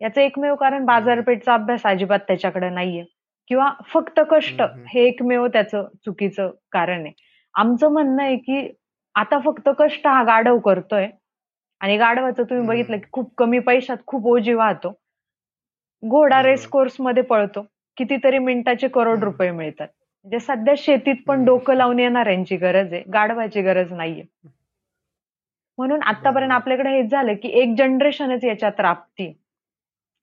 याचं 0.00 0.20
एकमेव 0.20 0.54
कारण 0.54 0.84
बाजारपेठचा 0.84 1.54
अभ्यास 1.54 1.86
अजिबात 1.86 2.20
त्याच्याकडे 2.28 2.70
नाहीये. 2.70 3.04
किंवा 3.50 3.70
फक्त 3.86 4.20
कष्ट 4.30 4.62
हे 4.88 5.04
एकमेव 5.06 5.46
त्याचं 5.46 5.86
चुकीचं 6.04 6.50
कारण 6.72 7.00
आहे 7.02 7.12
आमचं 7.54 7.92
म्हणणं 7.92 8.22
आहे 8.22 8.36
की 8.36 8.68
आता 9.14 9.38
फक्त 9.44 9.68
कष्ट 9.78 10.06
हा 10.06 10.22
गाढव 10.24 10.58
करतोय 10.58 11.08
आणि 11.80 11.96
गाढवाचं 11.98 12.42
तुम्ही. 12.42 12.66
बघितलं 12.66 12.96
की 12.96 13.08
खूप 13.12 13.34
कमी 13.38 13.58
पैशात 13.58 13.96
खूप 14.06 14.26
ओजी 14.26 14.52
वाहतो 14.54 14.92
घोडा. 16.02 16.42
रेस 16.42 16.66
कोर्समध्ये 16.68 17.22
पळतो 17.22 17.66
कितीतरी 17.98 18.38
मिनिटाचे 18.38 18.88
करोड. 18.88 19.24
रुपये 19.24 19.50
मिळतात 19.50 19.88
म्हणजे 20.26 20.38
सध्या 20.40 20.74
शेतीत 20.78 21.16
पण. 21.26 21.44
डोकं 21.44 21.74
लावून 21.74 21.98
येणाऱ्यांची 21.98 22.56
गरज 22.56 22.92
आहे 22.92 23.02
गाढवाची 23.12 23.62
गरज 23.62 23.92
नाहीये 23.92 24.22
म्हणून 25.78 26.02
आतापर्यंत. 26.02 26.52
आपल्याकडे 26.52 26.90
हेच 26.90 27.10
झालं 27.10 27.34
की 27.42 27.48
एक 27.60 27.74
जनरेशनच 27.78 28.44
याच्यात 28.44 28.80
राबती 28.80 29.32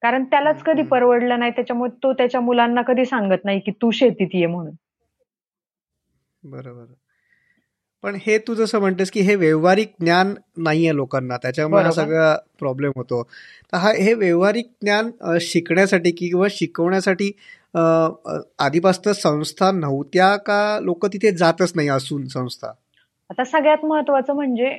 कारण 0.01 0.23
त्यालाच 0.23 0.61
कधी. 0.63 0.83
परवडलं 0.83 1.39
नाही 1.39 1.51
त्याच्यामुळे 1.51 1.91
तो 2.03 2.13
त्याच्या 2.13 2.41
मुलांना 2.41 2.81
कधी 2.81 3.05
सांगत 3.05 3.45
नाही 3.45 3.59
की 3.59 3.71
तू 3.71 3.91
शेतीत 3.91 4.27
ये 4.33 4.45
म्हणून 4.45 4.73
बरोबर 6.43 6.85
पण 8.03 8.15
हे 8.21 8.37
तू 8.37 8.53
जसं 8.53 8.79
म्हणतेस 8.79 9.11
की 9.11 9.19
हे 9.19 9.35
व्यावहारिक 9.35 9.93
ज्ञान 9.99 10.33
नाहीये 10.57 10.95
लोकांना 10.95 11.37
त्याच्यामुळे 11.37 11.83
हा. 11.83 11.91
सगळा 11.91 12.35
प्रॉब्लेम 12.59 12.91
होतो 12.95 13.21
तर 13.73 13.77
हा 13.77 13.91
हे 13.91 14.13
व्यावहारिक 14.13 14.65
ज्ञान 14.81 15.09
शिकण्यासाठी 15.41 16.11
किंवा 16.11 16.47
शिकवण्यासाठी 16.51 17.31
आधीपासून 18.59 19.13
संस्था 19.13 19.71
नव्हत्या 19.71 20.35
का 20.37 20.79
लोक 20.81 21.05
तिथे 21.05 21.31
जातच 21.31 21.71
नाही 21.75 21.87
असून 21.87 22.27
संस्था 22.27 22.71
आता 23.29 23.43
सगळ्यात 23.43 23.85
महत्वाचं 23.85 24.33
म्हणजे 24.33 24.77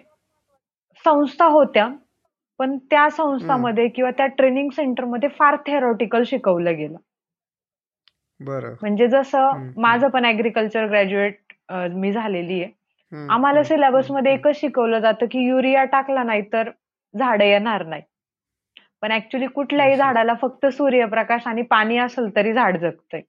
संस्था 1.05 1.45
होत्या 1.45 1.89
पण 2.61 2.77
त्या 2.91 3.09
संस्थामध्ये 3.11 3.87
किंवा 3.89 4.11
त्या 4.11 4.27
ट्रेनिंग 4.37 4.71
सेंटरमध्ये 4.71 5.29
फार 5.29 5.57
थेरॉटिकल 5.67 6.23
शिकवलं 6.27 6.77
गेलं 6.77 6.97
बरं 8.41 8.75
म्हणजे 8.81 9.07
जसं. 9.09 9.71
माझं 9.77 10.09
पण 10.09 10.25
ऍग्रिकल्चर 10.25 10.87
ग्रॅज्युएट 10.89 11.53
मी 11.93 12.13
झालेली 12.13 12.63
आहे 12.63 12.73
आम्हाला 13.29 13.59
हम्म, 13.59 13.69
सिलेबसमध्ये 13.69 14.33
हम्म, 14.33 14.41
एकच 14.41 14.61
शिकवलं 14.61 14.99
जातं 15.01 15.27
की 15.31 15.47
युरिया 15.47 15.85
टाकला 15.85 16.23
नाही 16.23 16.43
तर 16.53 16.71
झाडं 17.15 17.45
येणार 17.45 17.85
नाही 17.87 18.03
पण 19.03 19.13
ऍक्च्युली 19.13 19.47
कुठल्याही. 19.47 19.97
झाडाला 19.97 20.35
फक्त 20.35 20.67
सूर्यप्रकाश 20.67 21.47
आणि 21.47 21.63
पाणी 21.63 21.97
असेल 21.99 22.35
तरी 22.37 22.53
झाड 22.53 22.77
जगतंय. 22.79 23.21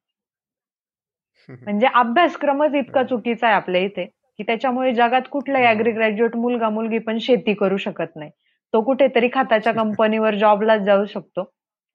म्हणजे 1.50 1.88
अभ्यासक्रमच 1.94 2.74
इतका. 2.76 3.04
चुकीचा 3.04 3.48
आहे 3.48 3.56
आपल्या 3.56 3.82
इथे 3.82 4.06
की 4.06 4.44
त्याच्यामुळे 4.44 4.94
जगात 4.94 5.22
कुठलाही. 5.32 5.66
अॅग्री 5.66 5.92
ग्रॅज्युएट 5.92 6.36
मुलगा 6.36 6.70
मुलगी 6.70 6.98
पण 7.00 7.18
शेती 7.22 7.54
करू 7.54 7.78
शकत 7.78 8.16
नाही 8.16 8.32
तो 8.74 8.82
कुठेतरी 8.82 9.30
खताच्या 9.34 9.74
कंपनीवर 9.74 10.36
जॉबलाच 10.36 10.82
जाऊ 10.82 11.06
शकतो. 11.06 11.52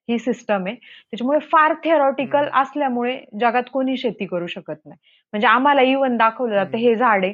ही 0.09 0.19
सिस्टम 0.19 0.67
आहे. 0.67 0.75
त्याच्यामुळे 0.75 1.38
फार 1.38 1.75
थेरॉटिकल. 1.85 2.49
असल्यामुळे 2.52 3.25
जगात 3.41 3.62
कोणी 3.73 3.97
शेती 3.97 4.26
करू 4.26 4.47
शकत 4.47 4.75
नाही. 4.87 4.99
म्हणजे 5.33 5.47
आम्हाला 5.47 5.83
इव्हन 5.83 6.17
दाखवलं 6.17 6.55
जातं. 6.55 6.76
हे 6.76 6.95
झाड 6.97 7.25
आहे 7.25 7.33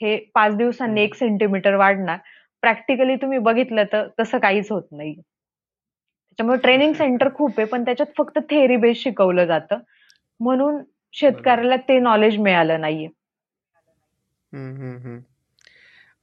हे 0.00 0.16
पाच 0.34 0.56
दिवसांनी. 0.56 1.02
एक 1.02 1.14
सेंटीमीटर 1.14 1.74
वाढणार. 1.74 2.18
प्रॅक्टिकली 2.62 3.16
तुम्ही 3.16 3.38
बघितलं 3.38 3.84
तर 3.92 4.08
तसं 4.20 4.38
काहीच 4.38 4.72
होत 4.72 4.82
नाही. 4.92 5.14
त्याच्यामुळे 5.14 6.58
ट्रेनिंग 6.58 6.92
सेंटर 6.92 7.28
खूप 7.34 7.52
आहे 7.58 7.66
पण 7.66 7.84
त्याच्यात 7.84 8.12
फक्त 8.18 8.38
थेअरी 8.50 8.76
बेस 8.76 9.02
शिकवलं 9.02 9.44
जातं. 9.44 9.78
म्हणून 10.40 10.82
शेतकऱ्याला 11.12 11.76
ते 11.76 11.98
नॉलेज 11.98 12.38
मिळालं 12.38 12.80
नाहीये. 12.80 13.08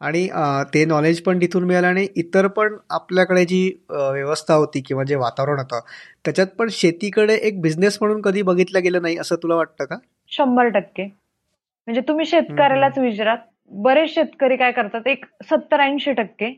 आणि 0.02 0.28
ते 0.74 0.84
नॉलेज 0.86 1.22
पण 1.22 1.40
तिथून 1.42 1.64
मिळालं 1.64 1.88
आणि 1.88 2.08
इतर 2.16 2.48
पण 2.48 2.76
आपल्याकडे 2.90 3.44
जी 3.46 3.62
व्यवस्था 3.90 4.54
होती 4.54 4.82
किंवा 4.82 5.04
जे 5.04 5.16
वातावरण 5.16 5.60
होतं 5.60 5.80
त्याच्यात 6.26 6.48
पण 6.60 6.68
शेतीकडे 6.72 7.36
एक 7.38 7.62
बिझनेस 7.62 7.98
म्हणून 8.02 8.22
कधी 8.22 8.42
बघितलं 8.42 8.84
गेलं 8.84 9.02
नाही 9.02 9.18
असं 9.18 9.36
तुला 9.44 9.56
वाटतं 9.56 9.86
का? 9.86 9.96
शंभर 10.32 10.68
टक्के. 10.70 11.04
म्हणजे 11.04 12.02
तुम्ही 12.08 12.26
शेतकऱ्यालाच 12.26 12.98
विचारा 12.98 13.36
बरेच 13.72 14.14
शेतकरी 14.14 14.56
काय 14.58 14.72
करतात 14.72 15.08
एक 15.08 15.26
सत्तर 15.50 15.80
ऐंशी 15.80 16.12
टक्के 16.14 16.50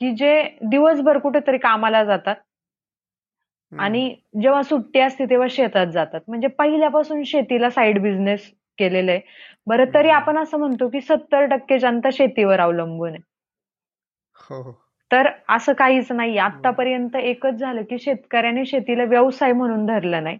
की 0.00 0.14
जे 0.16 0.42
दिवसभर 0.62 1.18
कुठेतरी 1.18 1.58
कामाला 1.58 2.04
जातात. 2.04 2.34
आणि 3.72 4.14
जेव्हा 4.42 4.62
सुट्टी 4.62 5.00
असते 5.00 5.24
तेव्हा 5.30 5.46
शेतात 5.50 5.86
जातात. 5.86 6.20
म्हणजे 6.28 6.48
पहिल्यापासून 6.48 7.22
शेतीला 7.24 7.70
साईड 7.70 8.00
बिझनेस 8.02 8.50
केलेलं 8.78 9.10
आहे. 9.10 9.20
बरं 9.66 9.84
तरी. 9.94 10.08
आपण 10.08 10.38
असं 10.38 10.58
म्हणतो 10.58 10.88
की 10.88 11.00
सत्तर 11.00 11.44
टक्के 11.44 11.78
जनता 11.78 12.08
शेतीवर 12.12 12.60
अवलंबून 12.60 13.10
आहे. 13.10 13.18
हो 14.36 14.62
हो. 14.62 14.72
तर 15.12 15.28
असं 15.48 15.72
काहीच 15.72 16.12
नाही. 16.12 16.38
आतापर्यंत 16.38 17.16
एकच 17.16 17.54
झालं 17.54 17.82
की 17.82 17.98
शेतकऱ्याने 17.98 18.64
शेतीला 18.64 19.04
व्यवसाय 19.04 19.52
म्हणून 19.52 19.86
धरलं 19.86 20.22
नाही. 20.22 20.38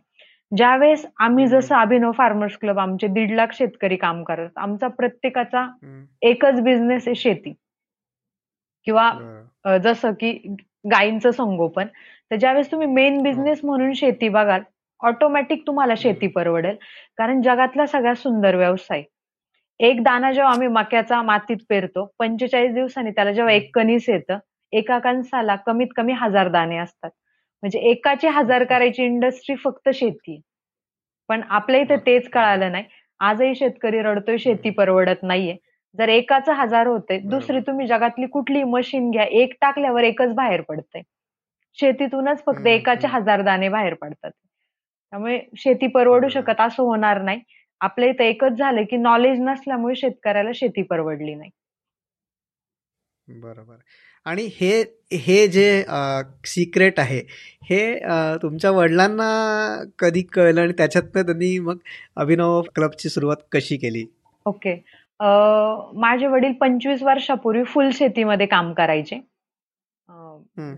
ज्यावेळेस 0.57 1.07
आम्ही. 1.19 1.47
जसं 1.47 1.77
अभिनव 1.77 2.13
फार्मर्स 2.13 2.59
क्लब 2.59 2.79
आमचे 2.79 3.07
दीड 3.07 3.31
लाख 3.31 3.47
शेतकरी 3.53 3.97
काम 3.97 4.25
करतात 4.25 4.51
आमचा 4.57 4.89
प्रत्येकाचा. 4.89 5.63
एकच 6.23 6.61
बिझनेस 6.61 7.09
आहे 7.09 7.15
शेती. 7.15 7.53
किंवा 8.85 9.13
बरं. 9.13 9.45
अ, 9.65 9.79
जसं 9.79 10.13
की 10.13 10.57
गायींचं 10.91 11.31
संगोपन. 11.31 11.87
तर 12.31 12.37
ज्यावेळेस 12.37 12.71
तुम्ही 12.71 12.87
मेन 12.87 13.23
बिझनेस 13.23 13.61
म्हणून 13.65 13.93
शेती 13.93 14.29
बघाल 14.29 14.61
ऑटोमॅटिक 15.01 15.67
तुम्हाला 15.67 15.95
शेती 15.97 16.27
परवडेल. 16.27 16.77
कारण 17.19 17.43
जगातला 17.43 17.87
सगळ्यात 17.87 18.17
सुंदर 18.17 18.57
व्यवसाय. 18.57 19.03
एक 19.81 20.03
दाना 20.03 20.33
जेव्हा 20.33 20.53
आम्ही 20.53 20.69
मक्याचा 20.69 21.21
मातीत 21.23 21.57
पेरतो 21.69 22.05
पंचेचाळीस 22.19 22.73
दिवसांनी 22.75 23.11
त्याला 23.11 23.33
जेव्हा 23.33 23.53
एक 23.55 23.71
कणीस 23.75 24.09
येतं 24.09 24.39
एका 24.73 24.99
कणसाला 24.99 25.55
कमीत 25.57 25.89
कमी 25.97 26.13
हजार 26.13 26.49
दाणे 26.49 26.77
असतात. 26.79 27.11
म्हणजे 27.63 27.79
एकाचे 27.91 28.29
हजार 28.29 28.65
करायची 28.65 29.05
इंडस्ट्री 29.05 29.55
फक्त 29.57 29.89
शेती. 29.95 30.41
पण 31.29 31.43
आपल्या 31.51 31.81
इथे 31.81 31.97
तेच 32.07 32.29
कळालं 32.31 32.73
नाही. 32.73 32.85
आजही 33.21 33.55
शेतकरी 33.55 34.01
रडतोय 34.03 34.37
शेती 34.39 34.71
परवडत 34.71 35.23
नाहीये. 35.23 35.57
जर 35.99 36.09
एकाचं 36.09 36.53
हजार 36.53 36.87
होते 36.87 37.19
दुसरी. 37.29 37.61
तुम्ही 37.61 37.87
जगातली 37.87 38.27
कुठली 38.27 38.63
मशीन 38.65 39.11
घ्या 39.11 39.25
एक 39.25 39.55
टाकल्यावर 39.61 40.05
एकच 40.05 40.35
बाहेर 40.35 40.61
पडतंय. 40.61 41.03
शेतीतूनच 41.79 42.43
फक्त 42.47 42.67
एकाचे. 42.67 43.07
हजार 43.09 43.43
दाणे 43.43 43.69
बाहेर 43.69 43.95
पडतात. 43.95 44.31
त्यामुळे 45.13 45.41
शेती 45.57 45.87
परवडू. 45.87 46.29
शकत 46.29 46.61
असं 46.61 46.83
होणार 46.83 47.23
नाही. 47.23 47.41
आपल्या 47.81 48.09
इथं 48.09 48.25
एकच 48.25 48.53
झालं 48.53 48.83
की 48.83 48.97
नॉलेज 48.97 49.41
नसल्यामुळे 49.41 49.95
शेतकऱ्याला 49.95 50.51
शेती 50.55 50.83
परवडली 50.83 51.35
नाही. 51.35 51.51
बरोबर. 53.29 53.75
आणि 54.25 54.43
हे 54.53 54.81
हे 55.13 55.47
जे 55.49 55.83
सिक्रेट 56.45 56.99
आहे 57.01 57.21
हे 57.71 57.99
तुमच्या 58.43 58.71
वडिलांना 58.71 59.29
कधी 59.99 60.23
कळलं 60.23 60.61
आणि 60.61 60.73
त्याच्यातनं 60.73 61.23
त्यांनी 61.23 61.59
मग 61.59 61.77
अभिनव 62.17 62.61
क्लबची 62.75 63.09
सुरुवात 63.09 63.37
कशी 63.53 63.77
केली? 63.77 64.05
ओके. 64.45 64.75
माझे 66.01 66.27
वडील 66.27 66.53
पंचवीस 66.53 67.03
वर्षापूर्वी 67.03 67.65
फुल 67.65 67.91
शेतीमध्ये 67.93 68.47
काम 68.47 68.73
करायचे. 68.73 69.17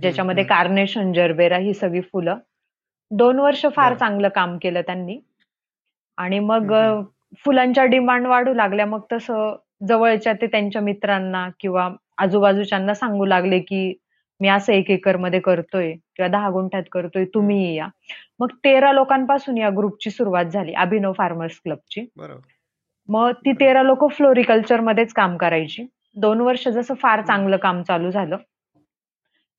ज्याच्यामध्ये 0.02 0.44
कार्नेशन 0.44 1.12
जरबेरा 1.12 1.58
ही 1.58 1.74
सगळी 1.74 2.00
फुलं. 2.00 2.36
दोन 3.10 3.38
वर्ष 3.38 3.66
फार. 3.66 3.94
चांगलं 3.94 4.28
काम 4.28 4.56
केलं 4.62 4.80
त्यांनी. 4.80 5.18
आणि 6.18 6.38
मग 6.38 6.72
फुलांच्या 7.44 7.84
डिमांड 7.84 8.26
वाढू 8.26 8.54
लागल्या. 8.54 8.86
मग 8.86 9.00
तसं 9.12 9.56
जवळच्या 9.88 10.32
ते 10.32 10.46
त्यांच्या 10.46 10.82
मित्रांना 10.82 11.48
किंवा 11.60 11.88
आजूबाजूच्यांना 12.18 12.94
सांगू 12.94 13.24
लागले 13.24 13.58
की 13.60 13.92
मी 14.40 14.48
असं 14.48 14.72
एक 14.72 14.90
एकरमध्ये 14.90 15.40
करतोय 15.40 15.92
किंवा 15.92 16.28
दहा 16.28 16.50
गुंठ्यात 16.50 16.82
करतोय 16.92 17.24
तुम्ही 17.24 17.74
या. 17.74 17.86
मग 18.40 18.48
तेरा 18.64 18.92
लोकांपासून 18.92 19.58
या 19.58 19.70
ग्रुपची 19.70 20.10
सुरुवात 20.10 20.44
झाली 20.44 20.72
अभिनव 20.72 21.12
फार्मर्स 21.12 21.60
क्लबची. 21.64 22.06
बरोबर. 22.16 22.40
मग 23.08 23.32
ती 23.32 23.52
तेरा 23.52 23.82
लोक 23.82 24.10
फ्लोरिकल्चर 24.12 24.80
मध्येच 24.80 25.12
काम 25.12 25.36
करायची. 25.36 25.86
दोन 26.16 26.40
वर्ष 26.40 26.68
जसं 26.68 26.94
फार 26.94 27.20
चांगलं 27.20 27.56
काम 27.56 27.82
चालू 27.82 28.10
झालं. 28.10 28.36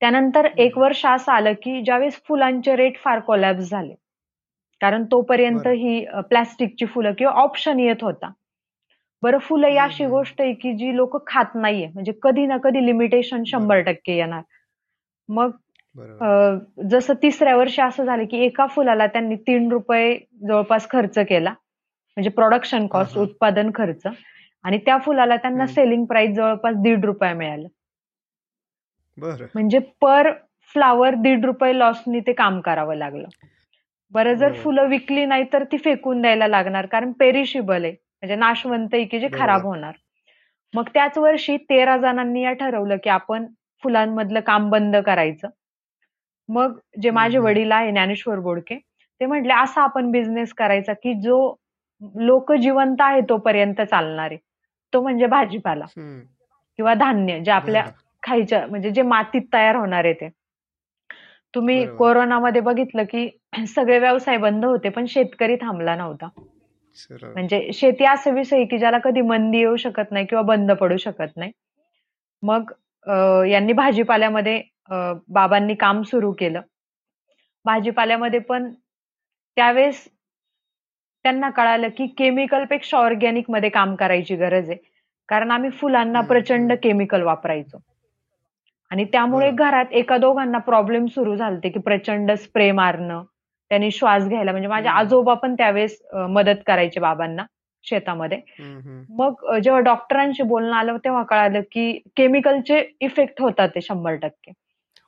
त्यानंतर 0.02 0.46
एक 0.58 0.78
वर्ष 0.78 1.04
असं 1.06 1.32
आलं 1.32 1.52
की 1.52 1.80
ज्यावेळेस 1.82 2.20
फुलांचे 2.28 2.76
रेट 2.76 2.96
फार 2.98 3.20
कोलॅप्स 3.20 3.70
झाले. 3.70 3.94
कारण 4.80 5.04
तोपर्यंत. 5.10 5.66
ही 5.66 6.04
प्लॅस्टिकची 6.28 6.86
फुलं 6.86 7.12
किंवा 7.18 7.32
ऑप्शन 7.32 7.80
येत 7.80 8.02
होता. 8.02 8.30
बरं 9.22 9.38
फुलं 9.38 9.66
ही 9.66 9.76
अशी. 9.76 10.06
गोष्ट 10.06 10.40
आहे 10.40 10.52
की 10.52 10.72
जी 10.72 10.96
लोक 10.96 11.26
खात 11.26 11.54
नाहीये. 11.54 11.88
म्हणजे 11.94 12.12
कधी 12.22 12.46
ना 12.46 12.56
कधी 12.56 12.86
लिमिटेशन 12.86 13.42
शंभर 13.46 13.80
टक्के 13.80 14.16
येणार. 14.16 14.42
मग 15.28 15.50
जसं 16.90 17.14
तिसऱ्या 17.22 17.56
वर्षी 17.56 17.82
असं 17.82 18.04
झालं 18.04 18.24
की 18.24 18.44
एका 18.44 18.66
फुलाला 18.66 19.06
त्यांनी 19.06 19.36
तीन 19.36 19.70
रुपये 19.72 20.18
जवळपास 20.48 20.88
खर्च 20.90 21.18
केला. 21.18 21.50
म्हणजे 22.16 22.30
प्रोडक्शन 22.30 22.86
कॉस्ट. 22.86 23.18
उत्पादन 23.18 23.70
खर्च. 23.74 24.02
आणि 24.64 24.78
त्या 24.78 24.98
फुलाला 24.98 25.36
त्यांना. 25.36 25.66
सेलिंग 25.66 26.04
प्राइस 26.04 26.34
जवळपास 26.36 26.74
दीड 26.76 27.04
रुपये 27.04 27.32
मिळालं. 27.32 27.68
म्हणजे 29.54 29.78
पर 30.00 30.30
फ्लावर 30.74 31.14
दीड 31.14 31.44
रुपये 31.44 31.78
लॉसनी 31.78 32.20
ते 32.20 32.32
काम 32.32 32.60
करावं 32.60 32.94
लागलं 32.96 33.28
बरं 34.12 34.34
जर. 34.34 34.52
फुलं 34.54 34.86
विकली 34.88 35.24
नाही 35.24 35.44
तर 35.52 35.64
ती 35.64 35.76
फेकून 35.78 36.20
द्यायला 36.22 36.46
लागणार 36.48 36.86
कारण 36.86 37.12
पेरिशिबल 37.12 37.84
आहे 37.84 37.92
म्हणजे 37.92 38.36
नाशवंत 38.36 38.94
आहे 38.94 39.04
की 39.04 39.20
जे. 39.20 39.28
खराब 39.32 39.64
होणार 39.66 39.92
मग 40.74 40.88
त्याच 40.94 41.18
वर्षी 41.18 41.56
तेरा 41.70 41.96
जणांनी 41.96 42.42
या 42.42 42.52
ठरवलं 42.52 42.96
की 43.04 43.10
आपण 43.10 43.46
फुलांमधलं 43.82 44.40
काम 44.40 44.68
बंद 44.70 44.96
करायचं 44.96 45.48
मग 46.48 46.78
जे 47.02 47.10
माझे. 47.10 47.38
वडील 47.38 47.72
आहे 47.72 47.90
ज्ञानेश्वर 47.90 48.38
बोडके 48.38 48.76
ते 49.20 49.26
म्हटले 49.26 49.52
असा 49.54 49.82
आपण 49.82 50.10
बिझनेस 50.10 50.52
करायचा 50.52 50.92
की 50.92 51.12
जो 51.22 51.36
लोक 52.16 52.52
जिवंत 52.52 53.00
आहे 53.00 53.20
तोपर्यंत 53.28 53.80
चालणार 53.80 54.30
आहे 54.30 54.38
तो 54.92 55.00
म्हणजे 55.02 55.26
भाजीपाला. 55.26 55.84
किंवा 56.78 56.94
धान्य 56.94 57.38
जे 57.40 57.50
आपल्या. 57.50 57.84
खायच्या 58.22 58.66
म्हणजे 58.66 58.90
जे 58.90 59.02
मातीत 59.02 59.42
तयार 59.52 59.76
होणार 59.76 60.04
आहे 60.04 60.14
ते 60.14 60.28
तुम्ही. 61.54 61.84
कोरोनामध्ये 61.96 62.60
बघितलं 62.60 63.04
की 63.04 63.28
सगळे 63.68 63.98
व्यवसाय 63.98 64.36
बंद 64.38 64.64
होते 64.64 64.88
पण 64.88 65.06
शेतकरी 65.06 65.56
थांबला 65.56 65.96
नव्हता. 65.96 66.28
म्हणजे 67.24 67.70
शेती 67.74 68.04
असा 68.04 68.30
विषय 68.30 68.56
आहे 68.56 68.64
की 68.66 68.78
ज्याला 68.78 68.98
कधी 68.98 69.20
मंदी 69.20 69.58
येऊ 69.58 69.76
शकत 69.76 70.10
नाही 70.10 70.26
किंवा 70.26 70.42
बंद 70.42 70.72
पडू 70.72 70.96
शकत 70.96 71.36
नाही 71.36 71.52
मग 72.42 72.72
यांनी 73.46 73.72
भाजीपाल्यामध्ये 73.72 74.60
बाबांनी 75.28 75.74
काम 75.74 76.02
सुरू 76.02 76.32
केलं 76.32 76.60
भाजीपाल्यामध्ये 77.64 78.38
पण 78.40 78.72
त्यावेळेस 79.56 80.04
त्यांना 81.24 81.50
कळालं 81.50 81.88
की 81.88 82.06
केमिकलपेक्षा 82.18 82.98
ऑर्गॅनिकमध्ये 82.98 83.68
काम 83.70 83.94
करायची 83.94 84.36
गरज 84.36 84.70
आहे 84.70 84.78
कारण 85.28 85.50
आम्ही 85.50 85.70
फुलांना 85.70 86.20
प्रचंड. 86.20 86.72
केमिकल 86.82 87.22
वापरायचो 87.22 87.78
आणि 88.92 89.04
त्यामुळे. 89.04 89.50
घरात 89.50 89.92
एका 89.92 90.16
दोघांना 90.18 90.58
प्रॉब्लेम 90.58 91.06
सुरू 91.06 91.34
झालते 91.36 91.68
की 91.68 91.78
प्रचंड 91.80 92.30
स्प्रे 92.32 92.70
मारणं 92.72 93.22
त्यांनी 93.70 93.90
श्वास 93.90 94.26
घ्यायला 94.28 94.50
म्हणजे 94.50 94.68
माझे 94.68 94.88
हम्म. 94.88 94.98
आजोबा 94.98 95.34
पण 95.34 95.54
त्यावेळेस 95.54 95.98
मदत 96.30 96.56
करायचे 96.66 97.00
बाबांना 97.00 97.44
शेतामध्ये. 97.84 98.38
मग 99.10 99.44
जेव्हा 99.58 99.80
डॉक्टरांशी 99.80 100.42
बोलणं 100.42 100.76
आलं 100.76 100.96
तेव्हा 100.96 101.22
कळालं 101.22 101.60
की 101.72 101.92
केमिकलचे 102.16 102.82
इफेक्ट 103.00 103.40
होतात 103.42 103.68
ते 103.68 103.80
शंभर 103.80 104.14
टक्के 104.14 104.50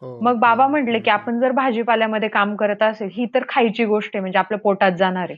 हो, 0.03 0.19
मग 0.23 0.39
बाबा 0.39 0.65
हो. 0.65 0.71
म्हटले 0.71 0.99
की 0.99 1.11
आपण 1.11 1.41
जर 1.41 1.53
भाजीपाल्यामध्ये 1.53 2.29
काम 2.29 2.55
करत 2.57 2.83
असेल 2.83 3.09
ही 3.13 3.27
तर 3.35 3.45
खायची 3.49 3.85
गोष्ट 3.85 4.11
आहे 4.15 4.21
म्हणजे 4.21 4.39
आपल्या 4.39 4.59
पोटात 4.59 4.93
जाणार 4.93 5.31
आहे 5.31 5.37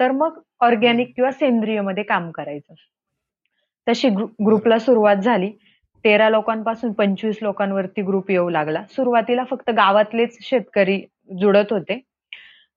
तर 0.00 0.10
मग 0.12 0.38
ऑर्गॅनिक 0.60 1.12
किंवा 1.16 1.30
सेंद्रियमध्ये 1.30 2.02
काम 2.04 2.30
करायचं 2.30 2.74
तशी 3.86 4.08
ग्रु- 4.08 4.28
ग्रुपला 4.46 4.78
सुरुवात 4.78 5.16
झाली 5.16 5.50
तेरा 6.04 6.28
लोकांपासून 6.30 6.92
पंचवीस 6.92 7.38
लोकांवरती 7.42 8.02
ग्रुप 8.02 8.30
येऊ 8.30 8.48
लागला. 8.48 8.82
सुरुवातीला 8.90 9.44
फक्त 9.44 9.70
गावातलेच 9.70 10.38
शेतकरी 10.40 11.00
जुडत 11.40 11.72
होते. 11.72 12.00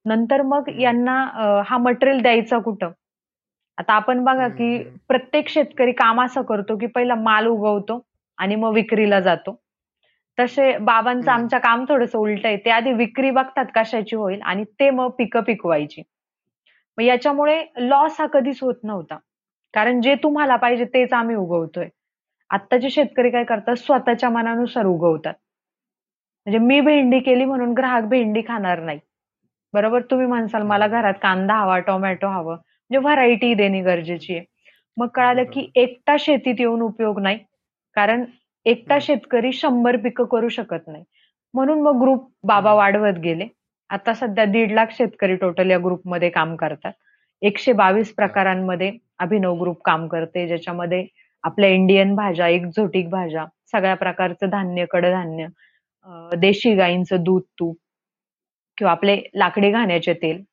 नंतर 0.06 0.42
मग. 0.42 0.70
यांना 0.80 1.22
अं, 1.24 1.62
हा 1.66 1.78
मटेरियल 1.78 2.22
द्यायचा 2.22 2.60
कुठं? 2.60 2.92
आता 3.78 3.94
आपण 3.94 4.24
बघा 4.24 4.48
की. 4.48 4.78
प्रत्येक 5.08 5.50
शेतकरी 5.50 5.92
काम 5.92 6.22
असं 6.22 6.42
करतो 6.42 6.78
की 6.78 6.86
पहिला 6.86 7.16
माल 7.16 7.48
उगवतो 7.48 8.06
आणि 8.38 8.56
मग 8.56 8.74
विक्रीला 8.74 9.20
जातो. 9.20 9.62
तसे 10.40 10.78
बाबांचं. 10.78 11.32
आमचं 11.32 11.58
काम 11.58 11.86
थोडंसं 11.90 12.18
उलट 12.20 12.46
आहे. 12.46 12.58
ते 12.58 12.70
आधी 12.70 12.94
विक्री 12.94 13.32
बघतात 13.32 13.66
कशाची 13.76 14.16
होईल 14.16 14.42
आणि 14.42 14.64
ते 14.64 14.90
मग 14.90 15.10
पिकं 15.10 15.42
पिकवायची. 15.42 16.02
मग 16.98 17.04
याच्यामुळे 17.04 17.66
लॉस 17.78 18.16
हा 18.20 18.28
कधीच 18.28 18.60
होत 18.62 18.76
नव्हता. 18.84 19.18
कारण 19.74 20.02
जे 20.02 20.16
तुम्हाला 20.16 20.56
पाहिजे 20.56 20.86
तेच 20.86 21.14
आम्ही 21.14 21.36
उगवतोय. 21.36 21.88
आत्ताचे 22.52 22.90
शेतकरी 22.90 23.30
काय 23.30 23.44
करतात? 23.44 23.76
स्वतःच्या 23.76 24.30
मनानुसार 24.30 24.86
उगवतात. 24.86 25.34
म्हणजे 26.48 26.58
मी 26.60 26.80
भेंडी 26.82 27.20
केली 27.20 27.46
म्हणून 27.46 27.74
ग्राहक 27.74 28.04
भेंडी 28.04 28.42
खाणार 28.48 28.80
नाही. 28.80 29.00
बरोबर? 29.74 30.02
तुम्ही 30.02 30.28
म्हणसाल 30.28 30.62
मला 30.62 30.88
घरात 30.88 31.14
कांदा 31.22 31.56
हवा 31.56 31.78
टोमॅटो 31.80 32.28
हवं. 32.28 32.54
म्हणजे 32.54 32.98
व्हरायटी 32.98 33.54
देणे 33.54 33.82
गरजेची 33.82 34.36
आहे. 34.36 34.46
मग 34.98 35.08
कळालं 35.08 35.44
की 35.44 35.70
एकटा 35.76 36.16
शेतीत 36.20 36.56
येऊन 36.60 36.82
उपयोग 36.82 37.20
नाही. 37.20 37.38
कारण 37.98 38.24
एकटा. 38.66 38.98
शेतकरी 39.02 39.52
शंभर 39.54 39.98
पिकं 39.98 40.26
करू 40.26 40.50
शकत 40.50 40.88
नाही. 40.88 41.04
म्हणून 41.54 41.82
मग 41.82 42.02
ग्रुप 42.02 42.30
बाबा. 42.44 42.74
वाढवत 42.74 43.20
गेले. 43.20 43.48
आता 43.90 44.14
सध्या 44.14 44.46
दीड 44.46 44.72
लाख 44.72 44.92
शेतकरी 44.92 45.36
टोटल 45.36 45.72
या 45.72 45.78
ग्रुपमध्ये 45.78 46.30
काम 46.30 46.56
करतात. 46.56 46.92
एकशे 47.42 47.74
बावीस 47.74 48.14
प्रकारांमध्ये 48.16 48.92
अभिनव 49.20 49.56
ग्रुप 49.62 49.82
काम 49.86 50.08
करते 50.08 50.48
ज्याच्यामध्ये 50.48 51.06
आपल्या 51.44 51.70
इंडियन 51.70 52.14
भाज्या 52.16 52.48
एक्झोटिक 52.48 53.10
भाज्या 53.10 53.46
सगळ्या 53.72 53.96
प्रकारचं 53.96 54.50
धान्य 54.50 54.86
कडधान्य 54.92 55.48
देशी 56.38 56.74
गाईंचं 56.76 57.24
दूध 57.24 57.42
तूप 57.60 57.78
किंवा 58.78 58.92
आपले 58.92 59.18
लाकडी 59.36 59.72
घाण्याचे 59.72 60.14
तेल 60.14 60.44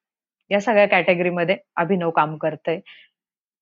या 0.50 0.60
सगळ्या 0.60 0.86
कॅटेगरीमध्ये 0.88 1.56
अभिनव 1.76 2.10
काम 2.10 2.36
करतंय. 2.38 2.80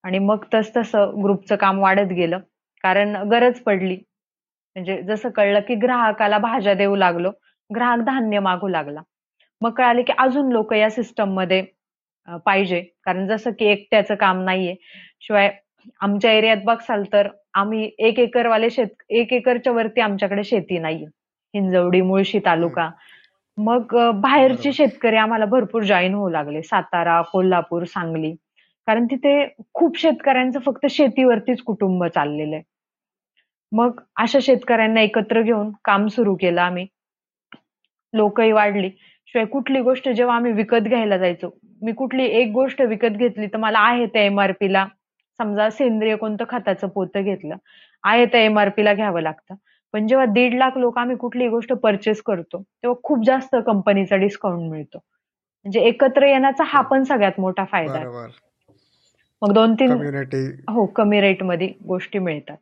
आणि 0.03 0.19
मग 0.19 0.43
तस 0.53 0.71
तसं 0.77 1.11
ग्रुपचं 1.23 1.55
काम 1.55 1.79
वाढत 1.79 2.11
गेलं. 2.15 2.39
कारण 2.83 3.15
गरज 3.31 3.59
पडली. 3.65 3.95
म्हणजे 4.75 5.01
जसं 5.03 5.29
कळलं 5.35 5.59
की 5.67 5.75
ग्राहकाला 5.75 6.37
भाज्या 6.37 6.73
देऊ 6.73 6.95
लागलो 6.95 7.31
ग्राहक 7.69 8.03
धान्य 8.05 8.39
मागू 8.39 8.67
लागला. 8.67 9.01
मग 9.61 9.71
कळाले 9.77 10.03
की 10.03 10.13
अजून 10.19 10.51
लोक 10.51 10.73
या 10.73 10.89
सिस्टममध्ये 10.89 11.63
पाहिजे. 12.45 12.81
कारण 13.05 13.27
जसं 13.27 13.51
की 13.59 13.65
एकट्याचं 13.65 14.15
काम 14.15 14.41
नाहीये. 14.43 14.75
शिवाय 15.21 15.49
आमच्या 16.01 16.31
एरियात 16.31 16.57
बघसाल 16.65 17.03
तर 17.13 17.27
आम्ही 17.53 17.89
एक 17.99 18.19
एकरवाले 18.19 18.69
शेत 18.69 19.03
एक 19.09 19.33
एकरच्या 19.33 19.73
वरती 19.73 20.01
आमच्याकडे 20.01 20.43
शेती 20.43 20.77
नाहीये. 20.79 21.05
हिंजवडी 21.53 22.01
मुळशी 22.01 22.39
तालुका. 22.45 22.89
मग 23.57 23.95
बाहेरचे. 24.21 24.71
शेतकरी 24.73 25.17
आम्हाला 25.17 25.45
भरपूर 25.45 25.83
जॉईन 25.83 26.13
होऊ 26.13 26.29
लागले. 26.29 26.61
सातारा 26.61 27.21
कोल्हापूर 27.21 27.83
सांगली. 27.83 28.33
कारण 28.87 29.05
तिथे 29.05 29.47
खूप 29.73 29.97
शेतकऱ्यांचं 29.99 30.59
फक्त 30.59 30.85
शेतीवरतीच 30.89 31.61
कुटुंब 31.61 32.03
चाललेलं 32.05 32.55
आहे. 32.55 32.63
मग 33.71 33.99
अशा 34.15 34.39
शेतकऱ्यांना 34.41 35.01
एकत्र 35.01 35.41
घेऊन 35.41 35.71
काम 35.85 36.07
सुरू 36.07 36.35
केलं 36.35 36.61
आम्ही. 36.61 36.85
लोकही 38.13 38.51
वाढली. 38.51 38.89
शिवाय 39.27 39.45
कुठली 39.45 39.79
गोष्ट 39.81 40.09
जेव्हा 40.09 40.35
आम्ही 40.35 40.51
विकत 40.51 40.87
घ्यायला 40.87 41.17
जायचो 41.17 41.49
मी 41.81 41.91
कुठली 41.91 42.25
एक 42.25 42.51
गोष्ट 42.51 42.81
विकत 42.81 43.17
घेतली 43.17 43.47
तर 43.47 43.57
मला 43.57 43.79
आहे 43.79 44.05
त्या 44.05 44.21
एमआरपी 44.21 44.71
ला. 44.73 44.85
समजा 45.39 45.69
सेंद्रिय 45.69 46.15
कोणतं 46.15 46.45
खताचं 46.49 46.87
पोतं 46.87 47.23
घेतलं 47.23 47.55
आहे 48.03 48.25
त्या 48.25 48.41
एमआरपी 48.41 48.83
ला 48.85 48.93
घ्यावं 48.93 49.21
लागतं. 49.21 49.55
पण 49.93 50.07
जेव्हा 50.07 50.25
दीड 50.25 50.53
लाख 50.53 50.77
लोक 50.77 50.97
आम्ही 50.97 51.15
कुठलीही 51.15 51.49
गोष्ट 51.49 51.73
परचेस 51.73 52.21
करतो 52.21 52.61
तेव्हा 52.61 52.99
खूप 53.03 53.23
जास्त 53.25 53.55
कंपनीचा 53.65 54.15
डिस्काउंट 54.15 54.69
मिळतो. 54.71 54.97
म्हणजे 54.97 55.79
एकत्र 55.79 56.25
येण्याचा 56.25 56.63
हा 56.67 56.81
पण 56.81 57.03
सगळ्यात 57.03 57.39
मोठा 57.39 57.65
फायदा 57.65 57.97
आहे. 57.99 58.05
मग 59.41 59.51
दोन 59.53 59.73
तीन 59.73 59.89
कम्युनिटी 59.89 60.45
हो 60.69 60.85
कमी 60.85 61.21
रेटमध्ये 61.21 61.67
गोष्टी 61.87 62.19
मिळतात. 62.19 62.57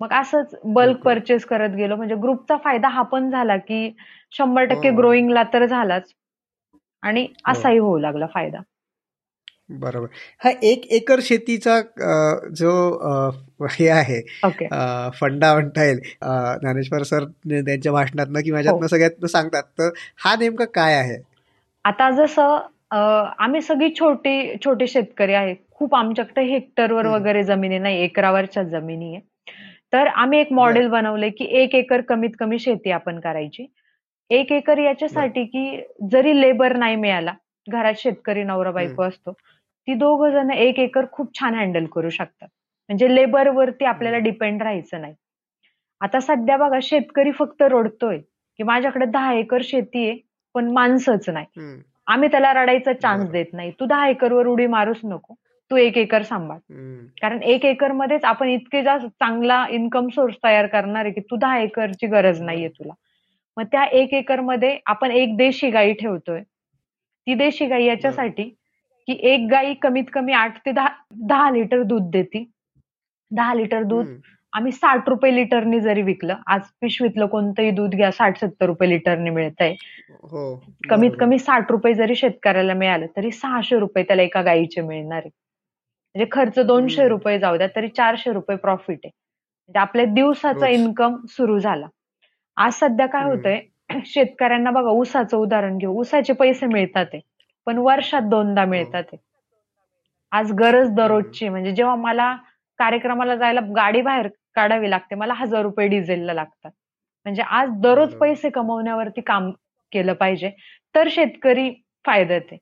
मग 0.00 0.12
असंच 0.12 0.54
बल्क. 0.64 0.98
परचेस 0.98 1.44
करत 1.44 1.74
गेलो 1.76 1.96
म्हणजे 1.96 2.14
ग्रुपचा 2.14 2.56
फायदा 2.56 2.88
हा 2.88 3.02
पण 3.02 3.30
झाला 3.30 3.56
की 3.56 3.90
शंभर 4.32 4.64
टक्के 4.64 4.88
हो. 4.88 4.96
ग्रोईंगला 4.96 5.42
तर 5.52 5.66
झालाच. 5.66 6.12
आणि 7.02 7.26
असाही 7.44 7.78
होऊ 7.78 7.98
लागला 7.98 8.26
फायदा. 8.26 8.58
बरोबर. 9.70 10.06
हा 10.42 10.50
एक 10.62 10.86
एकर 10.92 11.20
शेतीचा 11.22 11.80
जो 12.56 12.70
हे 13.70 13.88
आहे 13.88 14.20
फंडा 15.20 15.52
म्हणता 15.54 15.84
येईल 15.84 16.00
ज्ञानेश्वर 16.60 17.02
सर 17.02 17.24
त्यांच्या 17.24 17.92
भाषणातनं 17.92 18.40
की 18.40 18.50
माझ्यातनं 18.52 18.80
हो. 18.82 18.88
सगळ्यातनं 18.88 19.26
सांगतात 19.28 19.62
तर 19.78 19.90
हा 20.24 20.34
नेमका 20.40 20.64
काय 20.74 20.94
आहे? 20.94 21.16
आता 21.84 22.10
जसं 22.16 22.58
आम्ही 22.94 23.60
सगळी 23.62 23.88
छोटी 23.98 24.54
छोटे 24.64 24.86
शेतकरी 24.86 25.34
आहे 25.34 25.54
खूप 25.70 25.94
आमच्याकडे 25.94 26.42
हेक्टरवर. 26.46 27.06
वगैरे 27.06 27.42
जमिनी 27.44 27.78
नाही 27.78 28.02
एकरावरच्या 28.02 28.62
जमिनी 28.64 29.14
आहे. 29.14 29.20
तर 29.92 30.06
आम्ही 30.06 30.38
एक 30.40 30.52
मॉडेल 30.52 30.88
बनवलंय 30.88 31.30
की 31.30 31.44
एक 31.62 31.74
एकर 31.74 32.00
कमीत 32.08 32.30
कमी 32.40 32.58
शेती 32.58 32.90
आपण 32.90 33.20
करायची. 33.20 33.66
एक 34.30 34.52
एकर 34.52 34.78
याच्यासाठी 34.78 35.44
की 35.44 35.80
जरी 36.12 36.40
लेबर 36.40 36.76
नाही 36.76 36.96
मिळाला 36.96 37.32
घरात 37.66 37.94
शेतकरी 37.96 38.42
नवरा 38.42 38.70
बायको 38.70 39.02
असतो 39.02 39.32
ती 39.88 39.94
दोघ 39.94 40.24
जण 40.32 40.50
एक 40.50 40.78
एकर 40.78 41.04
खूप 41.12 41.38
छान 41.38 41.54
हँडल 41.54 41.86
करू 41.86 42.10
शकतात. 42.10 42.48
म्हणजे 42.88 43.14
लेबर 43.14 43.48
वरती 43.48 43.84
आपल्याला. 43.84 44.18
डिपेंड 44.18 44.62
राहायचं 44.62 45.00
नाही. 45.00 45.14
आता 46.00 46.20
सध्या 46.20 46.56
बघा 46.56 46.78
शेतकरी 46.82 47.30
फक्त 47.32 47.62
रडतोय 47.62 48.18
की 48.58 48.62
माझ्याकडे 48.62 49.06
दहा 49.06 49.32
एकर 49.32 49.62
शेती 49.64 50.08
आहे 50.08 50.18
पण 50.54 50.70
माणसंच 50.72 51.28
नाही. 51.28 51.46
आम्ही 52.06 52.28
त्याला 52.30 52.52
रडायचा 52.52 52.92
चान्स. 52.92 53.30
देत 53.30 53.52
नाही. 53.52 53.70
तू 53.80 53.86
दहा 53.86 54.08
एकरवर 54.08 54.46
उडी 54.46 54.66
मारूच 54.66 55.00
नको. 55.04 55.34
तू 55.70 55.76
एक 55.76 55.98
एकर 55.98 56.22
सांभाळ. 56.22 56.58
कारण 57.22 57.42
एक 57.42 57.64
एकर 57.64 57.92
मध्येच 57.92 58.24
आपण 58.24 58.48
इतके 58.48 58.82
जास्त 58.82 59.06
चांगला 59.06 59.64
इन्कम 59.70 60.08
सोर्स 60.08 60.34
तयार 60.44 60.66
करणार 60.66 61.04
आहे 61.04 61.12
की 61.14 61.20
तू 61.20 61.36
दहा 61.36 61.58
एकरची 61.58 62.06
गरज 62.06 62.40
नाहीये 62.42 62.68
तुला. 62.68 62.92
मग 63.56 63.64
त्या 63.64 63.84
एक 63.84 64.12
एकरमध्ये 64.14 64.78
आपण 64.86 65.10
एक 65.10 65.36
देशी 65.36 65.70
गाई 65.70 65.92
ठेवतोय. 65.92 66.40
ती 67.26 67.34
देशी 67.34 67.66
गाई 67.66 67.84
याच्यासाठी 67.84 68.44
की 69.08 69.18
एक 69.24 69.46
गाई 69.50 69.74
कमीत 69.82 70.04
कमी 70.12 70.32
आठ 70.34 70.58
ते 70.66 70.72
दहा 70.72 70.88
दहा 71.28 71.50
लिटर 71.50 71.82
दूध 71.84 72.10
देते 72.10 72.44
दहा 73.30 73.54
लिटर 73.54 73.82
दूध 73.84 74.06
आम्ही 74.52 74.72
साठ 74.72 75.08
रुपये 75.08 75.34
लिटरनी 75.34 75.80
जरी 75.80 76.02
विकलं 76.02 76.36
आज 76.46 76.62
पिशवीतलं 76.80 77.26
कोणतंही 77.26 77.70
दूध 77.70 77.94
घ्या 77.94 78.10
साठ 78.12 78.38
सत्तर 78.38 78.66
रुपये 78.66 78.88
लिटरने 78.88 79.30
मिळतंय 79.30 79.74
हो 80.22 80.54
कमीत. 80.90 81.10
कमी 81.20 81.38
साठ 81.38 81.70
रुपये 81.70 81.92
जरी 81.94 82.14
शेतकऱ्याला 82.16 82.74
मिळालं 82.74 83.06
तरी 83.16 83.30
सहाशे 83.32 83.78
रुपये 83.78 84.04
त्याला 84.04 84.22
एका 84.22 84.42
गायीचे 84.42 84.80
मिळणार 84.82 85.18
आहे 85.18 85.28
म्हणजे 86.14 86.28
खर्च 86.32 86.58
दोनशे. 86.58 87.08
रुपये 87.08 87.38
जाऊ 87.38 87.56
द्या 87.56 87.66
तरी 87.76 87.88
चारशे 87.88 88.32
रुपये 88.32 88.56
प्रॉफिट 88.58 88.98
आहे 88.98 89.10
म्हणजे 89.10 89.78
आपल्या 89.80 90.04
दिवसाचा. 90.06 90.66
इन्कम 90.68 91.16
सुरू 91.30 91.58
झाला 91.58 91.86
आज 92.56 92.72
सध्या 92.74 93.06
काय. 93.06 93.24
होतंय 93.24 93.60
शेतकऱ्यांना 94.06 94.70
बघा 94.70 94.90
ऊसाचं 94.90 95.36
उदाहरण 95.36 95.78
घेऊ. 95.78 95.92
ऊसाचे 96.00 96.32
पैसे 96.32 96.66
मिळतात 96.66 97.06
आहे 97.12 97.20
पण 97.66 97.78
वर्षात 97.78 98.22
दोनदा 98.30 98.64
मिळतात 98.64 99.02
आहे 99.12 99.18
आज 100.32 100.52
गरज 100.58 100.90
दररोजची. 100.96 101.48
म्हणजे 101.48 101.72
जेव्हा 101.72 101.94
मला 101.96 102.34
कार्यक्रमाला 102.78 103.36
जायला 103.36 103.60
गाडी 103.76 104.00
बाहेर 104.02 104.28
काढावी 104.56 104.90
लागते 104.90 105.14
मला 105.14 105.34
हजार 105.34 105.62
रुपये 105.62 105.86
डिझेलला 105.88 106.32
लागतात. 106.34 106.70
म्हणजे 107.26 107.42
आज 107.42 107.70
दररोज. 107.82 108.14
पैसे 108.16 108.50
कमवण्यावरती 108.50 109.20
काम 109.20 109.50
केलं 109.92 110.12
पाहिजे 110.14 110.50
तर 110.94 111.08
शेतकरी 111.10 111.70
फायद्यात 112.04 112.40
आहे 112.50 112.58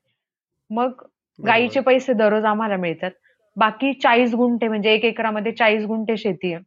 मग 0.69 1.03
गाईचे 1.39 1.79
पैसे 1.79 2.13
दररोज 2.13 2.45
आम्हाला 2.45 2.75
मिळतात. 2.77 3.11
बाकी 3.57 3.91
चाळीस 3.93 4.33
गुंठे 4.35 4.67
म्हणजे 4.67 4.91
एक 4.93 5.05
एकरामध्ये 5.05 5.51
चाळीस 5.51 5.85
गुंठे 5.85 6.17
शेती 6.17 6.53
आहे. 6.53 6.63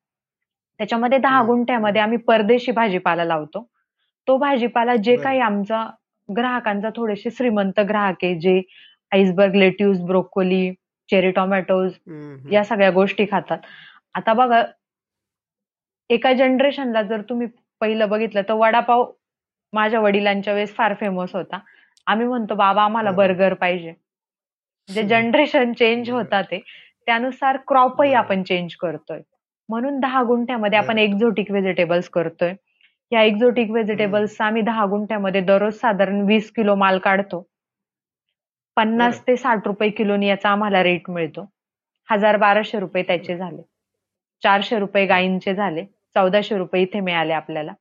त्याच्यामध्ये 0.81 1.19
दहा. 1.19 1.43
गुंठ्यामध्ये 1.47 2.01
आम्ही 2.03 2.19
परदेशी 2.19 2.73
भाजीपाला 2.73 3.25
लावतो. 3.25 3.67
तो 4.29 4.37
भाजीपाला 4.39 4.97
जे 4.97 5.13
बरं. 5.13 5.23
काही 5.23 5.41
आमचा 5.41 5.85
ग्राहकांचा 6.29 6.91
थोडेसे 6.97 7.31
श्रीमंत 7.31 7.81
ग्राहक 7.81 8.25
आहे 8.25 8.35
जे 8.41 8.61
iceberg 9.13 9.55
lettuce 9.57 10.01
broccoli 10.03 10.71
cherry 11.09 11.31
tomatoes 11.31 11.93
या 12.45 12.63
सगळ्या 12.65 12.91
गोष्टी 12.91 13.27
खातात 13.31 13.59
आता 14.15 14.33
बघा 14.35 14.63
एका 16.11 16.33
जनरेशनला 16.33 17.03
जर 17.03 17.21
तुम्ही 17.29 17.47
पहिलं 17.81 18.09
बघितलं 18.09 18.43
तर 18.49 18.55
वडापाव 18.55 19.05
माझ्या 19.73 20.01
वडिलांच्या 20.01 20.55
वेळेस 20.55 20.75
फार 20.77 20.95
फेमस 21.01 21.35
होता 21.35 21.59
आम्ही 22.07 22.27
म्हणतो 22.27 22.55
बाबा 22.55 22.83
आम्हाला 22.85 23.11
बरोबर. 23.11 23.27
बर्गर 23.29 23.55
पाहिजे 23.55 23.93
जे. 24.89 25.03
जनरेशन 25.03 25.73
चेंज 25.73 26.09
बरोबर. 26.09 26.23
होतात 26.23 26.45
ते 26.51 26.59
त्यानुसार 27.07 27.57
क्रॉपही. 27.69 28.13
आपण 28.15 28.43
चेंज 28.43 28.75
करतोय 28.77 29.21
म्हणून 29.69 29.99
दहा 30.01 30.23
गुंठ्यामध्ये 30.23 30.79
आपण 30.79 30.87
बरोबर. 30.89 31.03
एक्झोटिक 31.03 31.51
व्हेजिटेबल्स 31.51 32.09
करतोय 32.11 32.55
या 33.13 33.23
एक्झोटिक 33.23 33.71
व्हेजिटेबल्स 33.71 34.41
आम्ही 34.41 34.63
दहा 34.63 34.87
गुंठ्यामध्ये 34.87 35.41
दररोज 35.41 35.75
साधारण 35.75 36.21
वीस 36.21 36.51
किलो 36.51 36.75
माल 36.75 36.99
काढतो. 36.99 37.49
पन्नास 38.77 39.15
बरं. 39.15 39.27
ते 39.29 39.37
साठ 39.37 39.67
रुपये 39.67 39.91
किलोनी 39.91 40.27
याचा 40.27 40.49
आम्हाला 40.49 40.83
रेट 40.83 41.11
मिळतो. 41.11 41.51
हजार 42.11 42.37
बाराशे 42.37 42.79
रुपये 42.79 43.03
त्याचे 43.03 43.37
झाले. 43.37 43.63
चारशे 44.43 44.79
रुपये 44.79 45.07
गायींचे 45.07 45.55
झाले. 45.55 45.85
चौदाशे 45.85 46.59
रुपये 46.59 46.83
इथे 46.83 47.01
मिळाले 47.01 47.33
आपल्याला. 47.33 47.73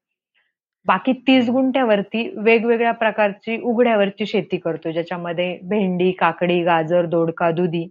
बाकी 0.86 1.14
तीस 1.14 1.50
गुंठ्यावरती 1.50 2.34
वेगवेगळ्या 2.38 2.92
प्रकारची 2.92 3.62
उघड्यावरची 3.62 4.26
शेती 4.26 4.58
करतो. 4.58 4.92
ज्याच्यामध्ये 4.92 5.60
भेंडी 5.64 6.12
काकडी 6.12 6.64
गाजर 6.64 7.06
दोडका 7.06 7.52
दुधी 7.52 7.90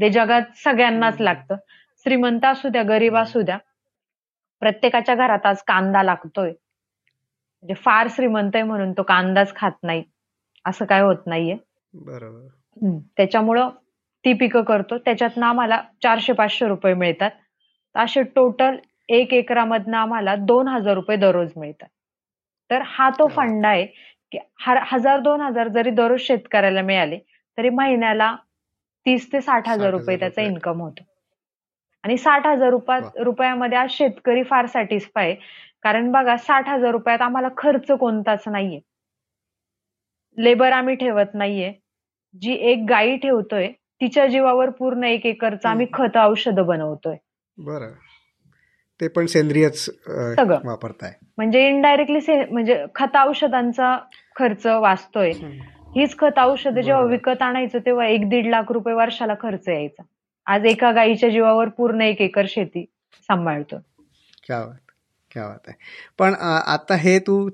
ते 0.00 0.08
जगात 0.10 0.42
सगळ्यांनाच 0.64 1.12
हम्म. 1.12 1.24
लागतं. 1.24 1.54
श्रीमंत 1.98 2.44
असू 2.44 2.68
द्या 2.68 2.82
गरीब. 2.82 3.16
असू 3.16 3.40
द्या. 3.42 3.58
प्रत्येकाच्या 4.60 5.14
घरात 5.14 5.46
आज 5.46 5.62
कांदा 5.62 6.02
लागतोय. 6.02 6.52
म्हणजे 7.62 7.74
फार 7.74 8.06
श्रीमंत 8.10 8.50
आहे 8.54 8.64
म्हणून 8.64 8.92
तो 8.92 9.02
कांदाच 9.02 9.54
खात 9.54 9.72
नाही. 9.82 10.02
असं 10.64 10.84
काय 10.84 11.00
होत 11.00 11.16
नाहीये. 11.26 11.56
बरोबर. 11.94 12.46
त्याच्यामुळं 13.16 13.68
ती 14.24 14.32
पिकं 14.32 14.62
करतो. 14.62 14.98
त्याच्यातनं 14.98 15.46
आम्हाला 15.46 15.82
चारशे 16.02 16.32
पाचशे 16.32 16.68
रुपये 16.68 16.94
मिळतात. 16.94 17.30
असे 17.94 18.22
टोटल 18.22 18.76
एक 19.08 19.32
एकरामधनं 19.32 19.96
आम्हाला 19.96 20.36
दोन 20.36 20.68
हजार 20.68 20.94
रुपये 20.94 21.16
दररोज 21.16 21.50
मिळतात. 21.56 21.88
तर 22.70 22.82
हा 22.84 23.10
तो. 23.10 23.26
फंड 23.26 23.66
आहे 23.66 23.86
की 24.32 24.38
हर- 24.60 24.82
हजार 24.86 25.20
दोन 25.20 25.40
हजार 25.40 25.68
जरी 25.68 25.90
दररोज 25.90 26.20
शेतकऱ्याला 26.20 26.82
मिळाले 26.82 27.18
तरी 27.58 27.68
महिन्याला 27.68 28.36
तीस 29.06 29.32
ते 29.32 29.40
साठ 29.40 29.68
हजार 29.68 29.76
60,000 29.76 29.90
रुपये 29.90 30.18
त्याचा. 30.18 30.42
इन्कम 30.42 30.80
होतो. 30.80 31.11
आणि 32.04 32.16
साठ 32.16 32.46
हजार. 32.46 32.70
रुपयामध्ये 33.22 33.78
आज 33.78 33.90
शेतकरी 33.90 34.42
फार 34.42 34.66
सॅटिस्फाय 34.66 35.34
कारण 35.82 36.10
बघा 36.12 36.36
साठ 36.36 36.68
हजार 36.68 36.90
रुपयात 36.90 37.20
आम्हाला 37.20 37.48
खर्च 37.56 37.90
कोणताच 37.90 38.44
नाहीये. 38.46 38.80
लेबर 40.38 40.72
आम्ही 40.72 40.94
ठेवत 40.94 41.34
नाहीये. 41.34 41.72
जी 42.42 42.52
एक 42.52 42.84
गायी 42.88 43.16
ठेवतोय 43.16 43.68
तिच्या 44.00 44.26
जीवावर 44.26 44.70
पूर्ण 44.70 45.04
एक 45.04 45.26
एकरचं 45.26 45.68
आम्ही 45.68 45.86
खत 45.92 46.16
औषधं 46.16 46.66
बनवतोय. 46.66 47.16
बरं. 47.56 47.90
ते 49.00 49.08
पण 49.08 49.26
सेंद्रियच 49.26 49.78
सगळं. 49.78 50.58
वापरताय. 50.64 51.12
म्हणजे 51.36 51.68
इनडायरेक्टली 51.68 52.44
म्हणजे 52.50 52.84
खत 52.94 53.16
औषधांचा 53.16 53.98
खर्च 54.36 54.66
वाचतोय. 54.66 55.30
हीच 55.96 56.18
खत 56.18 56.38
औषधं 56.38 56.80
जेव्हा. 56.80 57.04
विकत 57.04 57.42
आणायचो 57.42 57.78
तेव्हा 57.78 58.06
एक 58.06 58.28
दीड 58.28 58.46
लाख 58.46 58.72
रुपये 58.72 58.94
वर्षाला 58.94 59.34
खर्च 59.40 59.68
यायचा. 59.68 60.02
आज 60.46 60.64
एका 60.64 60.92
गायीच्या 60.92 61.28
जीवावर 61.28 61.68
पूर्ण 61.68 62.00
एक 62.00 62.20
एकर 62.20 62.44
शेती 62.48 62.84
सांभाळतो. 63.20 63.76
क्या 64.46 64.60
बात 64.60 64.90
क्या 65.30 65.48
बात 65.48 65.58
आहे. 65.66 65.78
पण 66.18 66.34
आता 66.66 66.94
हे 66.94 67.18
तू 67.18 67.50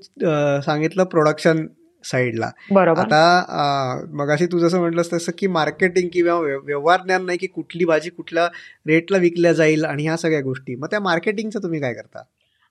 सांगितलं 0.61 1.03
प्रोडक्शन 1.03 1.67
साईडला 2.03 2.51
बरोबर. 2.71 2.99
आता 2.99 4.01
मगाशी 4.13 4.45
तू 4.45 4.59
जसं 4.59 4.79
म्हटलंस 4.79 5.13
तसं 5.13 5.31
की 5.37 5.47
मार्केटिंग 5.47 6.09
किंवा 6.13 6.39
व्यव- 6.39 6.65
व्यवहार 6.65 7.01
ज्ञान 7.01 7.25
नाही 7.25 7.37
की 7.37 7.47
कुठली 7.47 7.85
भाजी 7.85 8.09
कुठल्या 8.09 8.45
रेटला 8.87 9.17
विकल्या 9.17 9.53
जाईल 9.53 9.85
आणि 9.85 10.03
ह्या 10.03 10.17
सगळ्या 10.17 10.41
गोष्टी. 10.41 10.75
मग 10.75 10.87
त्या 10.87 10.99
मार्केटिंगचं 10.99 11.59
तुम्ही 11.63 11.79
काय 11.79 11.93
करता? 11.93 12.23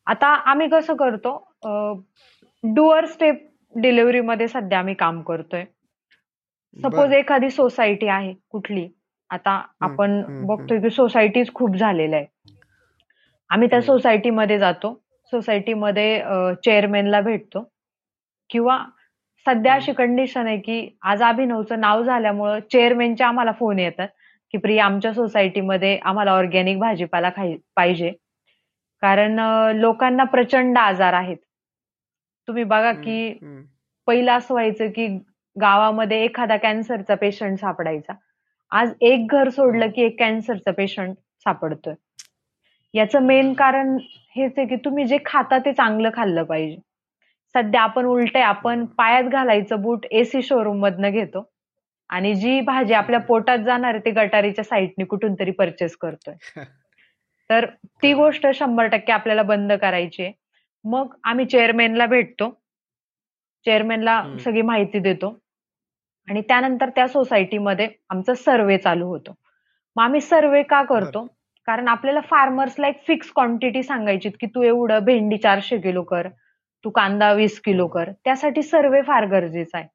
आता 0.07 0.27
आम्ही 0.27 0.69
कसं 0.69 0.95
करतो 0.97 1.53
डुअर 2.65 3.07
स्टेप 3.07 3.51
डिलिव्हरी 3.77 4.21
मध्ये 4.21 4.49
सध्या 4.49 4.79
आम्ही 4.79 4.95
काम 4.95 5.21
करतोय. 5.21 5.65
सपोज. 6.83 7.13
एखादी 7.13 7.51
सोसायटी 7.51 8.07
आहे 8.07 8.35
कुठली 8.51 8.89
आता 9.31 9.51
आपण 9.81 10.21
बघतोय 10.47 10.81
की 10.81 10.91
सोसायटीज 10.91 11.53
खूप 11.55 11.77
झालेल्या 11.77 12.19
आहे. 12.19 12.27
आम्ही 13.51 13.69
त्या. 13.71 13.81
सोसायटीमध्ये 13.83 14.59
जातो. 14.59 14.93
सोसायटीमध्ये 15.33 16.21
चेअरमॅनला 16.65 17.21
भेटतो. 17.21 17.63
किंवा 18.51 18.79
सध्या 19.47 19.75
अशी 19.75 19.93
कंडिशन 19.93 20.47
आहे 20.47 20.59
की 20.59 20.89
आज 21.03 21.23
अभिनवचं 21.23 21.81
नाव 21.81 22.03
झाल्यामुळं 22.03 22.59
चेअरमॅनचे 22.73 23.25
आम्हाला 23.25 23.53
फोन 23.53 23.79
येतात. 23.79 24.09
की 24.55 24.59
प्रिया 24.59 24.85
आमच्या 24.85 25.13
सोसायटीमध्ये 25.15 25.97
आम्हाला 26.03 26.33
ऑर्गॅनिक 26.33 26.79
भाजीपाला 26.79 27.29
पाहिजे. 27.77 28.11
कारण 29.03 29.39
लोकांना 29.77 30.25
प्रचंड 30.25 30.79
आजार 30.79 31.13
आहेत. 31.13 31.37
तुम्ही 32.49 32.65
बघा 32.65 32.93
की 32.93 33.33
पहिलं 34.09 34.33
असं 34.33 34.55
व्हायचं 34.55 34.91
की 34.91 35.07
गावामध्ये 35.57 36.23
एखादा 36.25 36.57
कॅन्सरचा 36.57 37.15
पेशंट 37.15 37.59
सापडायचा. 37.59 38.13
आज 38.71 38.93
एक 39.01 39.27
घर 39.31 39.49
सोडलं 39.49 39.87
की 39.87 40.03
एक 40.03 40.19
कॅन्सरचा 40.19 40.71
पेशंट 40.71 41.15
सापडतोय. 41.15 41.95
याचं 42.95 43.23
मेन 43.23 43.53
कारण 43.53 43.99
हेच 44.37 44.53
आहे 44.59 44.67
की 44.67 44.77
तुम्ही 44.77 45.05
जे 45.05 45.19
खाता 45.25 45.59
ते 45.59 45.73
चांगलं 45.73 46.11
खाल्लं 46.15 46.43
पाहिजे. 46.43 46.77
सध्या 47.55 47.81
आपण 47.81 48.05
उलटे 48.05 48.41
आपण 48.41 48.85
पायात 48.85 49.25
घालायचं 49.25 49.83
बूट 49.83 50.07
एसी 50.11 50.43
शोरूम 50.43 50.79
मधनं 50.79 51.11
घेतो 51.11 51.51
आणि 52.09 52.35
जी 52.35 52.61
भाजी 52.61 52.95
आपल्या 52.95 53.21
पोटात 53.21 53.59
जाणार 53.59 53.95
आहे 53.95 54.05
ती 54.05 54.11
गटारीच्या 54.11 54.65
साईडने 54.65 55.05
कुठून 55.05 55.35
तरी 55.35 55.51
परचेस 55.51 55.97
करतोय. 55.97 56.35
तर 57.51 57.67
ती 57.85 58.15
गोष्ट 58.15 58.47
शंभर 58.55 58.87
टक्के 58.87 59.13
आपल्याला 59.13 59.43
बंद 59.43 59.73
करायची 59.73 60.23
आहे. 60.23 60.33
मग 60.85 61.15
आम्ही 61.25 61.47
चेअरमॅनला 61.47 62.07
भेटतो. 62.07 62.61
चेअरमॅनला. 63.65 64.23
सगळी 64.39 64.63
माहिती 64.63 64.99
देतो. 64.99 65.39
आणि 66.29 66.41
त्यानंतर 66.41 66.89
त्या 66.89 67.07
सोसायटीमध्ये 67.09 67.89
आमचा 68.11 68.35
सर्वे 68.35 68.79
चालू 68.79 69.07
होतो. 69.07 69.35
मग 69.97 70.03
आम्ही 70.03 70.21
सर्वे 70.21 70.63
का 70.63 70.83
करतो? 70.83 71.27
कारण 71.69 71.89
आपल्याला 71.89 72.21
फार्मर्सला 72.21 72.89
एक 72.89 73.01
फिक्स 73.07 73.31
क्वांटिटी 73.35 73.83
सांगायची 73.83 74.29
की 74.31 74.47
तू 74.47 74.63
एवढं 74.63 75.05
भेंडी 75.05 75.37
चारशे 75.37 75.79
किलो 75.79 76.03
कर 76.03 76.29
तू 76.85 76.91
कांदा 76.91 77.33
वीस 77.33 77.61
किलो 77.61 77.87
कर. 77.87 78.11
त्यासाठी 78.25 78.63
सर्वे 78.63 79.03
फार 79.03 79.27
गरजेचा 79.27 79.79
आहे. 79.79 79.87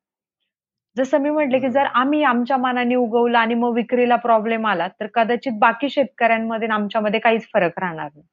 जसं 0.98 1.22
मी 1.22 1.30
म्हटलं 1.30 1.60
की 1.60 1.70
जर 1.70 1.86
आम्ही 1.94 2.24
आमच्या 2.24 2.58
मनाने 2.58 2.96
उगवलं 2.96 3.38
आणि 3.38 3.54
मग 3.54 3.74
विक्रीला 3.74 4.16
प्रॉब्लेम 4.16 4.68
आला 4.68 4.88
तर 4.88 5.08
कदाचित 5.14 5.52
बाकी 5.60 5.90
शेतकऱ्यांमध्ये 5.90 6.68
आमच्यामध्ये 6.68 7.20
काहीच 7.20 7.48
फरक 7.54 7.80
राहणार 7.80 8.10
नाही. 8.16 8.26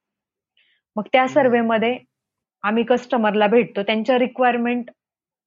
मग 0.96 1.02
त्या 1.12 1.26
सर्वेमध्ये 1.28 1.96
आम्ही 2.62 2.84
कस्टमरला 2.84 3.46
भेटतो. 3.46 3.82
त्यांच्या 3.82 4.18
रिक्वायरमेंट 4.18 4.90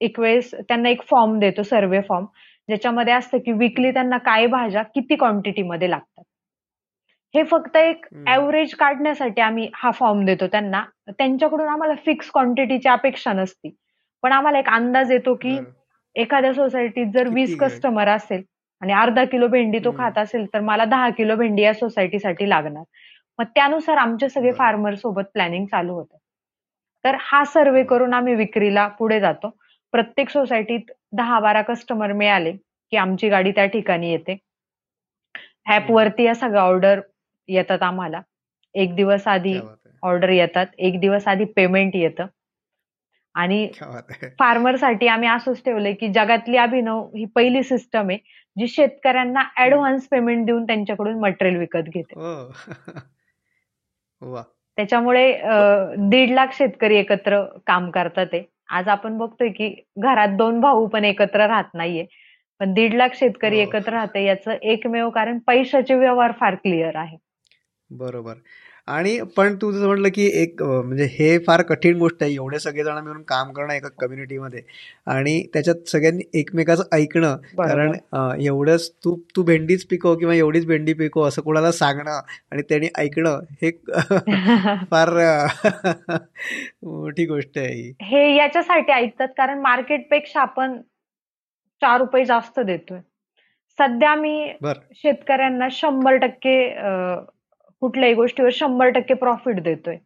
एक 0.04 0.20
वेळेस 0.20 0.52
त्यांना 0.60 0.90
एक 0.90 1.02
फॉर्म 1.10 1.38
देतो 1.40 1.64
सर्वे 1.64 2.02
फॉर्म 2.02 2.26
ज्याच्यामध्ये 2.70 3.14
असतं 3.14 3.38
की 3.38 3.52
विकली 3.52 3.92
त्यांना 3.92 4.18
काय 4.18 4.46
भाज्या 4.48 4.82
किती 4.96 5.16
क्वांटिटीमध्ये 5.16 5.90
लागतात 5.90 6.24
हे 7.34 7.44
फक्त 7.44 7.78
एक. 7.78 8.06
ऍव्हरेज 8.30 8.74
काढण्यासाठी 8.76 9.42
आम्ही 9.42 9.70
हा 9.76 9.92
फॉर्म 9.92 10.24
देतो 10.26 10.48
त्यांना 10.48 10.84
त्यांच्याकडून 11.10 11.68
आम्हाला 11.68 11.94
फिक्स 12.06 12.30
क्वांटिटीची 12.32 12.90
अपेक्षा 12.90 13.34
नसती 13.34 13.76
पण 14.24 14.32
आम्हाला 14.32 14.60
एक 14.60 14.70
अंदाज 14.70 15.12
येतो 15.12 15.34
की. 15.36 15.58
एखाद्या 16.16 16.54
सोसायटीत 16.54 17.06
जर 17.14 17.28
वीस? 17.28 17.56
कस्टमर 17.60 18.08
असेल 18.08 18.42
आणि 18.82 18.94
अर्धा 18.94 19.24
किलो 19.26 19.48
भेंडी 19.48 19.80
तो. 19.80 19.92
खात 19.98 20.18
असेल 20.18 20.46
तर 20.54 20.60
मला 20.62 20.86
दहा 20.86 21.10
किलो 21.10 21.36
भेंडी 21.36 21.62
या 21.62 21.74
सोसायटीसाठी 21.74 22.50
लागणार 22.50 22.84
मग 23.40 23.46
त्यानुसार 23.56 23.98
आमचे 23.98 24.30
सगळे. 24.30 24.52
फार्मर 24.52 24.96
सोबत 24.96 25.24
प्लॅनिंग 25.34 25.66
चालू 25.66 25.94
होतं 25.94 26.18
तर 27.06 27.16
हा 27.20 27.44
सर्वे 27.46 27.84
करून 27.84 28.14
आम्ही 28.14 28.34
विक्रीला 28.36 28.88
पुढे 29.00 29.20
जातो 29.20 29.50
प्रत्येक 29.94 30.30
सोसायटीत 30.30 30.92
दहा 31.12 31.40
बारा 31.40 31.62
कस्टमर 31.62 32.12
मिळाले 32.12 32.52
की 32.92 32.98
आमची 32.98 33.30
गाडी 33.30 33.52
त्या 33.52 33.66
ठिकाणी 33.66 34.12
येते. 34.12 34.38
ऍप 35.70 35.92
वरती 35.92 36.24
या 36.24 36.36
सगळ्या 36.36 36.62
ऑर्डर 36.62 37.02
येतात 37.48 37.84
आम्हाला. 37.84 38.22
एक 38.74 38.96
दिवस 38.96 39.28
आधी 39.28 39.52
क्या 39.52 39.62
बात 39.62 39.76
आहे. 39.86 39.98
ऑर्डर 40.02 40.30
येतात 40.30 40.66
एक 40.78 41.00
दिवस 41.00 41.28
आधी 41.28 41.46
पेमेंट 41.46 41.96
येतं. 41.96 42.26
आणि 43.34 43.68
क्या 43.68 43.88
बात 43.88 44.04
आहे. 44.10 44.30
फार्मरसाठी 44.40 45.08
आम्ही 45.08 45.30
असंच 45.30 45.64
ठेवलंय 45.64 45.94
की 45.94 46.12
जगातली 46.14 46.58
अभिनव 46.58 47.06
ही 47.16 47.26
पहिली 47.26 47.64
सिस्टम 47.64 48.10
आहे 48.10 48.18
जी 48.60 48.68
शेतकऱ्यांना 48.68 49.44
ऍडव्हान्स 49.58 50.08
पेमेंट 50.08 50.46
देऊन 50.46 50.64
त्यांच्याकडून 50.64 51.20
मटेरियल 51.20 51.60
विकत 51.60 51.90
घेते. 51.90 52.14
वा. 54.22 54.44
त्याच्यामुळे 54.76 55.34
अं, 55.34 56.10
दीड 56.10 56.32
लाख 56.32 56.48
शेतकरी 56.54 56.96
एकत्र 56.96 57.44
काम 57.68 57.92
करतात 57.92 58.28
आहे. 58.34 58.53
आज 58.70 58.88
आपण 58.88 59.18
बघतोय 59.18 59.50
की 59.50 59.86
घरात 59.98 60.28
दोन 60.28 60.60
भाऊ 60.60 60.88
पण 60.88 61.06
एकत्र 61.06 61.48
राहत 61.48 61.64
नाहीये. 61.74 62.06
पण 62.60 62.74
दीड 62.74 62.94
लाख 62.94 63.10
शेतकरी 63.14 63.56
हो. 63.56 63.62
एकत्र 63.62 63.94
राहते 63.94 64.26
याचं 64.26 64.52
एकमेव 64.52 65.10
कारण 65.10 65.40
पैशाचे 65.40 65.96
व्यवहार 65.96 66.32
फार 66.32 66.56
क्लिअर 66.56 66.96
आहे. 66.96 67.18
बरोबर. 67.90 68.34
आणि 68.88 69.20
पण 69.38 69.56
तू 69.56 69.72
जसं 69.72 69.86
म्हटलं 69.88 70.10
की 70.16 70.26
एक 70.42 70.62
म्हणजे 70.64 71.04
हे 71.12 71.38
फार 71.40 71.62
कठीण 71.62 71.98
गोष्ट 71.98 72.24
आहे. 72.24 72.34
एवढे 72.34 72.60
सगळेजण 72.60 72.98
मिळून 73.04 73.22
काम 73.24 73.52
करणं 73.54 73.74
एका 73.74 73.90
कम्युनिटीमध्ये 74.00 74.62
आणि 75.08 75.42
त्याच्यात 75.54 75.88
सगळ्यांनी 75.90 76.24
एकमेकाचं 76.40 76.84
ऐकणं. 76.94 77.36
कारण 77.58 77.94
एवढंच 78.42 78.90
तू 79.04 79.16
तू 79.36 79.44
भेंडीच 79.44 79.86
पिकव 79.86 80.16
किंवा 80.16 80.36
एवढीच 80.36 80.66
भेंडी 80.66 80.94
पिकव 80.94 81.28
असं 81.28 81.42
कोणाला 81.42 81.72
सांगणं 81.72 82.20
आणि 82.52 82.62
त्यांनी 82.62 82.88
ऐकणं 82.98 83.40
हे 83.62 83.72
फार 84.92 85.10
मोठी 86.84 87.26
गोष्ट 87.26 87.58
आहे 87.58 87.92
ही. 88.02 88.36
याच्यासाठी 88.38 88.92
ऐकतात 88.92 89.28
कारण 89.38 89.60
मार्केटपेक्षा 89.62 90.42
आपण 90.42 90.82
चार 91.82 92.00
रुपये 92.00 92.26
जास्त 92.26 92.60
देतोय. 92.60 93.00
सध्या 93.80 94.16
मी 94.16 94.52
बरं. 94.62 94.80
शेतकऱ्यांना 94.96 95.68
शंभर 95.72 96.16
टक्के 96.18 96.58
कुठल्याही 97.84 98.14
गोष्टीवर 98.16 98.50
शंभर 98.54 98.90
टक्के 98.90 99.14
प्रॉफिट 99.14 99.60
देतोय. 99.64 99.98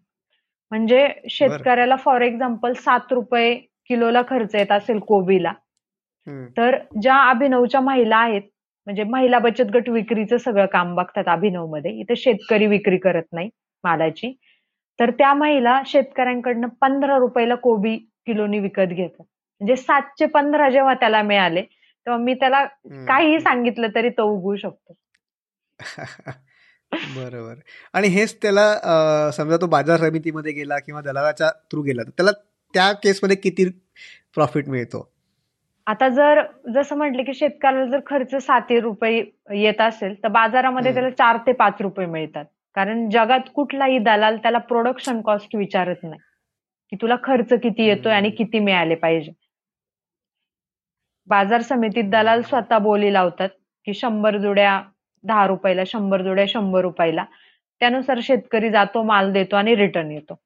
म्हणजे. 0.72 1.08
शेतकऱ्याला 1.30 1.96
फॉर 1.96 2.22
एक्झाम्पल 2.22 2.74
सात 2.74 3.12
रुपये 3.12 3.56
किलोला 3.90 4.22
खर्च 4.30 4.56
येत 4.56 4.72
असेल 4.72 5.00
कोबीला. 5.00 5.52
तर 6.58 6.78
ज्या 7.02 7.30
अभिनवच्या 7.30 7.82
महिला 7.82 8.18
आहेत, 8.18 8.42
म्हणजे 8.86 9.04
महिला 9.04 9.40
बचत 9.40 9.64
गट 9.64 9.90
विक्रीचं 9.90 10.38
सगळं 10.38 10.66
काम 10.66 10.96
बघतात 10.96 11.24
अभिनवमध्ये. 11.28 11.92
इथे 11.92 12.16
शेतकरी 12.16 12.66
विक्री 12.66 12.98
करत 12.98 13.24
नाही 13.34 13.50
मालाची. 13.84 14.38
तर 15.00 15.10
त्या 15.12 15.34
महिला 15.34 15.82
शेतकऱ्यांकडनं 15.86 16.68
पंधरा 16.82 17.18
रुपयाला 17.18 17.56
कोबी 17.56 17.98
किलोनी 17.98 18.60
विकत 18.60 18.88
घेतात. 18.92 19.26
म्हणजे 19.62 19.76
सातचे 19.76 20.26
पंधरा 20.26 20.70
जेव्हा 20.70 20.94
त्याला 20.94 21.22
मिळाले, 21.22 21.62
तेव्हा 21.62 22.18
मी 22.18 22.34
त्याला 22.34 22.66
काहीही. 23.08 23.40
सांगितलं 23.40 23.88
तरी 23.96 24.10
तो 24.10 24.24
उगवू 24.24 24.56
शकतो. 24.56 24.94
बरोबर. 26.92 27.56
आणि 27.94 28.08
हेच 28.08 28.36
त्याला 28.42 29.32
समजा 29.34 29.58
तो 29.58 29.68
बाजार 29.68 29.98
समितीमध्ये 30.00 30.52
गेला 30.52 30.78
किंवा 30.80 31.02
दलालाच्या 31.02 31.50
थ्रू 31.72 31.82
गेला, 31.82 32.04
तर 32.04 32.10
त्याला 32.10 32.32
त्या 32.74 32.92
केसमध्ये 32.94 33.38
किती 33.38 33.66
प्रॉफिट 34.36 34.70
मिळतो? 34.70 35.10
आता 35.88 36.08
जर 36.10 36.42
जसं 36.74 36.96
म्हटलं 36.98 37.24
की 37.24 37.34
शेतकऱ्याला 37.34 37.86
जर 37.86 38.00
खर्च 38.06 38.36
सातही 38.38 38.80
रुपये 38.80 39.24
येत 39.56 39.82
असेल, 39.82 40.16
तर 40.24 40.28
बाजारामध्ये. 40.30 40.94
त्याला 40.94 41.10
चार 41.10 41.38
ते 41.48 41.52
पाच 41.54 41.82
रुपये 41.82 42.06
मिळतात. 42.06 42.46
कारण 42.76 43.10
जगात 43.10 43.50
कुठलाही 43.56 43.98
दलाल 44.00 44.38
त्याला 44.38 44.58
प्रोडक्शन 44.68 45.22
कॉस्ट 45.22 45.56
विचारत 45.56 46.04
नाही, 46.04 46.20
की 46.92 46.96
तुला 47.02 47.16
खर्च 47.24 47.54
किती 47.54 47.88
येतोय 47.88 48.14
आणि. 48.14 48.30
किती 48.32 48.60
मिळाले 48.60 48.96
पाहिजे. 48.96 49.32
बाजार 51.28 51.62
समितीत 51.62 52.10
दलाल. 52.12 52.42
स्वतः 52.42 52.78
बोली 52.80 53.14
लावतात, 53.14 53.50
की 53.88 53.94
100 53.94 54.38
जुड्या 54.38 54.82
दहा 55.24 55.48
रुपयाला, 55.48 55.84
100 55.86 56.22
जुड्या 56.22 56.46
100 56.48 56.82
रुपयाला. 56.82 57.26
त्यानुसार 57.80 58.20
शेतकरी 58.24 58.70
जातो, 58.70 59.04
माल 59.04 59.32
देतो 59.32 59.56
आणि 59.56 59.76
रिटर्न 59.76 60.12
येतो. 60.12 60.40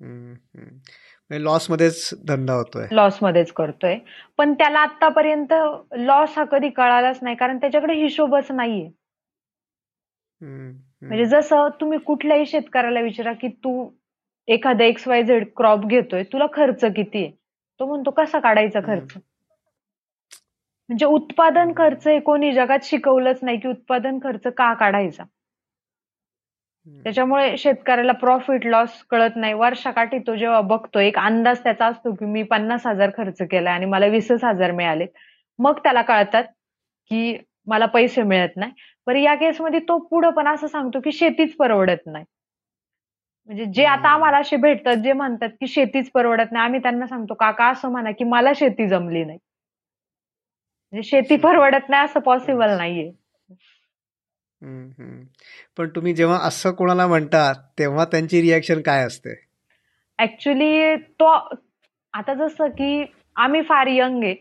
म्हणजे 0.00 1.44
लॉसमध्येच 1.44 2.14
धंदा 2.28 2.52
होतोय. 2.52 2.86
लॉसमध्येच 2.90 3.52
करतोय. 3.52 3.98
पण 4.36 4.54
त्याला 4.54 4.78
आत्तापर्यंत 4.78 5.54
लॉस 5.96 6.38
हा 6.38 6.44
कधी 6.44 6.68
कळालाच 6.68 7.18
नाही 7.22 7.36
कारण 7.36 7.56
त्याच्याकडे 7.56 7.94
हिशोबच 7.94 8.50
नाहीये. 8.50 8.86
हं, 10.42 10.72
म्हणजे. 11.02 11.24
जसं 11.24 11.68
तुम्ही 11.80 11.98
कुठल्याही 11.98 12.46
शेतकऱ्याला 12.46 13.00
विचारा, 13.00 13.32
की 13.32 13.48
तू 13.48 13.90
एखादा 14.48 14.84
एक्स-वाय-झेड 14.84 15.46
क्रॉप 15.56 15.84
घेतोय, 15.84 16.22
तुला 16.22 16.46
खर्च 16.52 16.84
किती 16.84 17.18
आहे? 17.18 17.30
तो 17.80 17.86
म्हणतो 17.86 18.10
कसा 18.10 18.40
काढायचा. 18.40 18.80
खर्च? 18.80 19.14
म्हणजे 20.90 21.06
उत्पादन. 21.06 21.72
खर्च 21.76 22.06
हे 22.08 22.18
कोणी 22.20 22.52
जगात 22.52 22.84
शिकवलंच 22.84 23.38
नाही, 23.42 23.58
की 23.60 23.68
उत्पादन 23.68 24.18
खर्च 24.22 24.46
का 24.56 24.72
काढायचा? 24.74 25.24
त्याच्यामुळे 27.04 27.56
शेतकऱ्याला 27.58 28.12
प्रॉफिट 28.12 28.66
लॉस 28.66 29.02
कळत 29.10 29.36
नाही. 29.36 29.52
वर्षाकाठी 29.54 30.18
तो 30.18 30.34
जेव्हा 30.36 30.60
बघतो, 30.62 30.98
एक 30.98 31.18
अंदाज 31.18 31.62
त्याचा 31.62 31.86
असतो, 31.86 32.12
की 32.14 32.24
मी 32.26 32.42
50,000 32.42 33.10
खर्च 33.16 33.42
केलाय 33.42 33.74
आणि 33.74 33.86
मला 33.86 34.06
20,000 34.06 34.70
मिळालेत. 34.72 35.08
मग 35.58 35.78
त्याला 35.78 36.02
कळतात, 36.02 36.44
की 37.10 37.36
मला 37.66 37.86
पैसे 37.86 38.22
मिळत 38.22 38.56
नाही. 38.56 38.72
बरं 39.06 39.18
या 39.18 39.34
केसमध्ये 39.34 39.80
तो 39.80 39.98
पुढं 40.06 40.30
पण 40.30 40.48
असं 40.48 40.66
सांगतो, 40.66 41.00
की 41.00 41.12
शेतीच 41.12 41.56
परवडत 41.56 42.06
नाही. 42.06 42.24
म्हणजे 43.48 43.64
जे 43.66 43.84
आता. 43.84 44.08
आम्हाला 44.08 44.38
असे 44.38 44.56
भेटतात, 44.56 44.96
जे 44.96 45.12
म्हणतात, 45.12 45.48
की 45.60 45.66
शेतीच 45.66 46.10
परवडत 46.10 46.52
नाही. 46.52 46.64
आम्ही 46.64 46.80
त्यांना 46.80 47.06
सांगतो, 47.06 47.34
"काका 47.34 47.66
असं 47.68 47.90
म्हणा, 47.90 48.10
की 48.10 48.24
मला 48.24 48.52
शेती 48.56 48.88
जमली 48.88 49.24
नाही." 49.24 49.38
म्हणजे 50.94 51.08
शेती 51.08 51.36
परवडत 51.36 51.88
नाही 51.88 52.04
असं 52.04 52.20
पॉसिबल. 52.20 52.76
नाहीये. 52.76 53.12
पण 55.76 55.88
तुम्ही 55.88 56.14
जेव्हा 56.14 56.38
असं 56.38 56.72
कोणाला 56.72 57.06
म्हणता, 57.06 57.52
तेव्हा 57.78 58.04
त्यांची 58.04 58.40
रिएक्शन 58.42 58.80
काय 58.80 59.04
असते? 59.04 59.46
ॲक्चुअली 60.18 60.96
तो 60.96 61.24
आता 62.12 62.34
जसं 62.34 62.68
की 62.68 63.04
आम्ही 63.36 63.62
फार 63.62 63.86
यंग 63.86 64.24
आहे. 64.24 64.34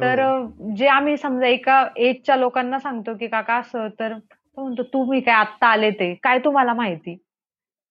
तर 0.00 0.20
हो. 0.20 0.74
जे 0.76 0.86
आम्ही 0.86 1.16
समजा 1.16 1.46
एका 1.46 1.88
एजच्या 1.96 2.36
लोकांना 2.36 2.78
सांगतो, 2.78 3.14
की 3.14 3.26
"काका 3.26 3.54
असं" 3.54 3.88
तर 3.88 4.18
तो 4.18 4.62
म्हणतो, 4.62 4.82
"तुम्ही 4.82 5.20
काय 5.20 5.34
आत्ता 5.34 5.66
आलेत 5.66 6.00
आहे, 6.00 6.14
काय 6.14 6.38
तुम्हाला 6.38 6.74
माहिती?" 6.74 7.14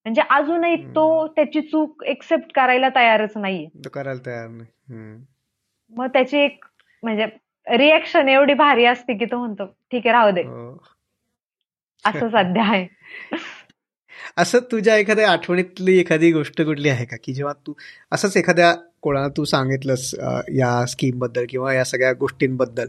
म्हणजे 0.04 0.22
अजूनही 0.30 0.86
तो. 0.86 1.26
त्याची 1.26 1.60
चूक 1.60 2.04
एक्सेप्ट 2.04 2.52
करायला 2.54 2.88
तयारच 2.88 3.36
नाहीये. 3.36 3.84
तो 3.84 3.88
करायला 3.88 4.26
तयार 4.26 4.48
नाही. 4.48 5.24
मग 5.90 6.06
त्याची 6.06 6.38
एक 6.38 6.64
म्हणजे 7.02 7.26
रिएक्शन 7.66 8.28
एवढी 8.28 8.54
भारी 8.54 8.84
असते, 8.84 9.14
की 9.18 9.24
तो 9.24 9.38
म्हणतो, 9.38 9.64
"ठीक 9.92 10.06
आहे, 10.06 10.12
राहू 10.12 10.30
दे." 10.30 10.42
हो. 10.42 10.72
असं 12.04 12.28
सध्या 12.28 12.62
आहे. 12.64 12.86
असं 14.36 14.58
तुझ्या 14.72 14.96
एखाद्या 14.96 15.30
आठवणीतली 15.30 15.98
एखादी 15.98 16.30
गोष्ट 16.32 16.62
कुठली 16.62 16.88
आहे 16.88 17.04
का, 17.04 17.16
की 17.24 17.34
जेव्हा 17.34 17.52
तू 17.66 17.72
असंच 18.12 18.36
एखाद्या 18.36 18.74
कोणाला 19.02 19.28
तू 19.28 19.44
सांगितलंस 19.44 20.14
या 20.54 20.84
स्कीमबद्दल 20.86 21.44
किंवा 21.48 21.72
या 21.74 21.84
सगळ्या 21.84 22.12
गोष्टींबद्दल 22.12 22.86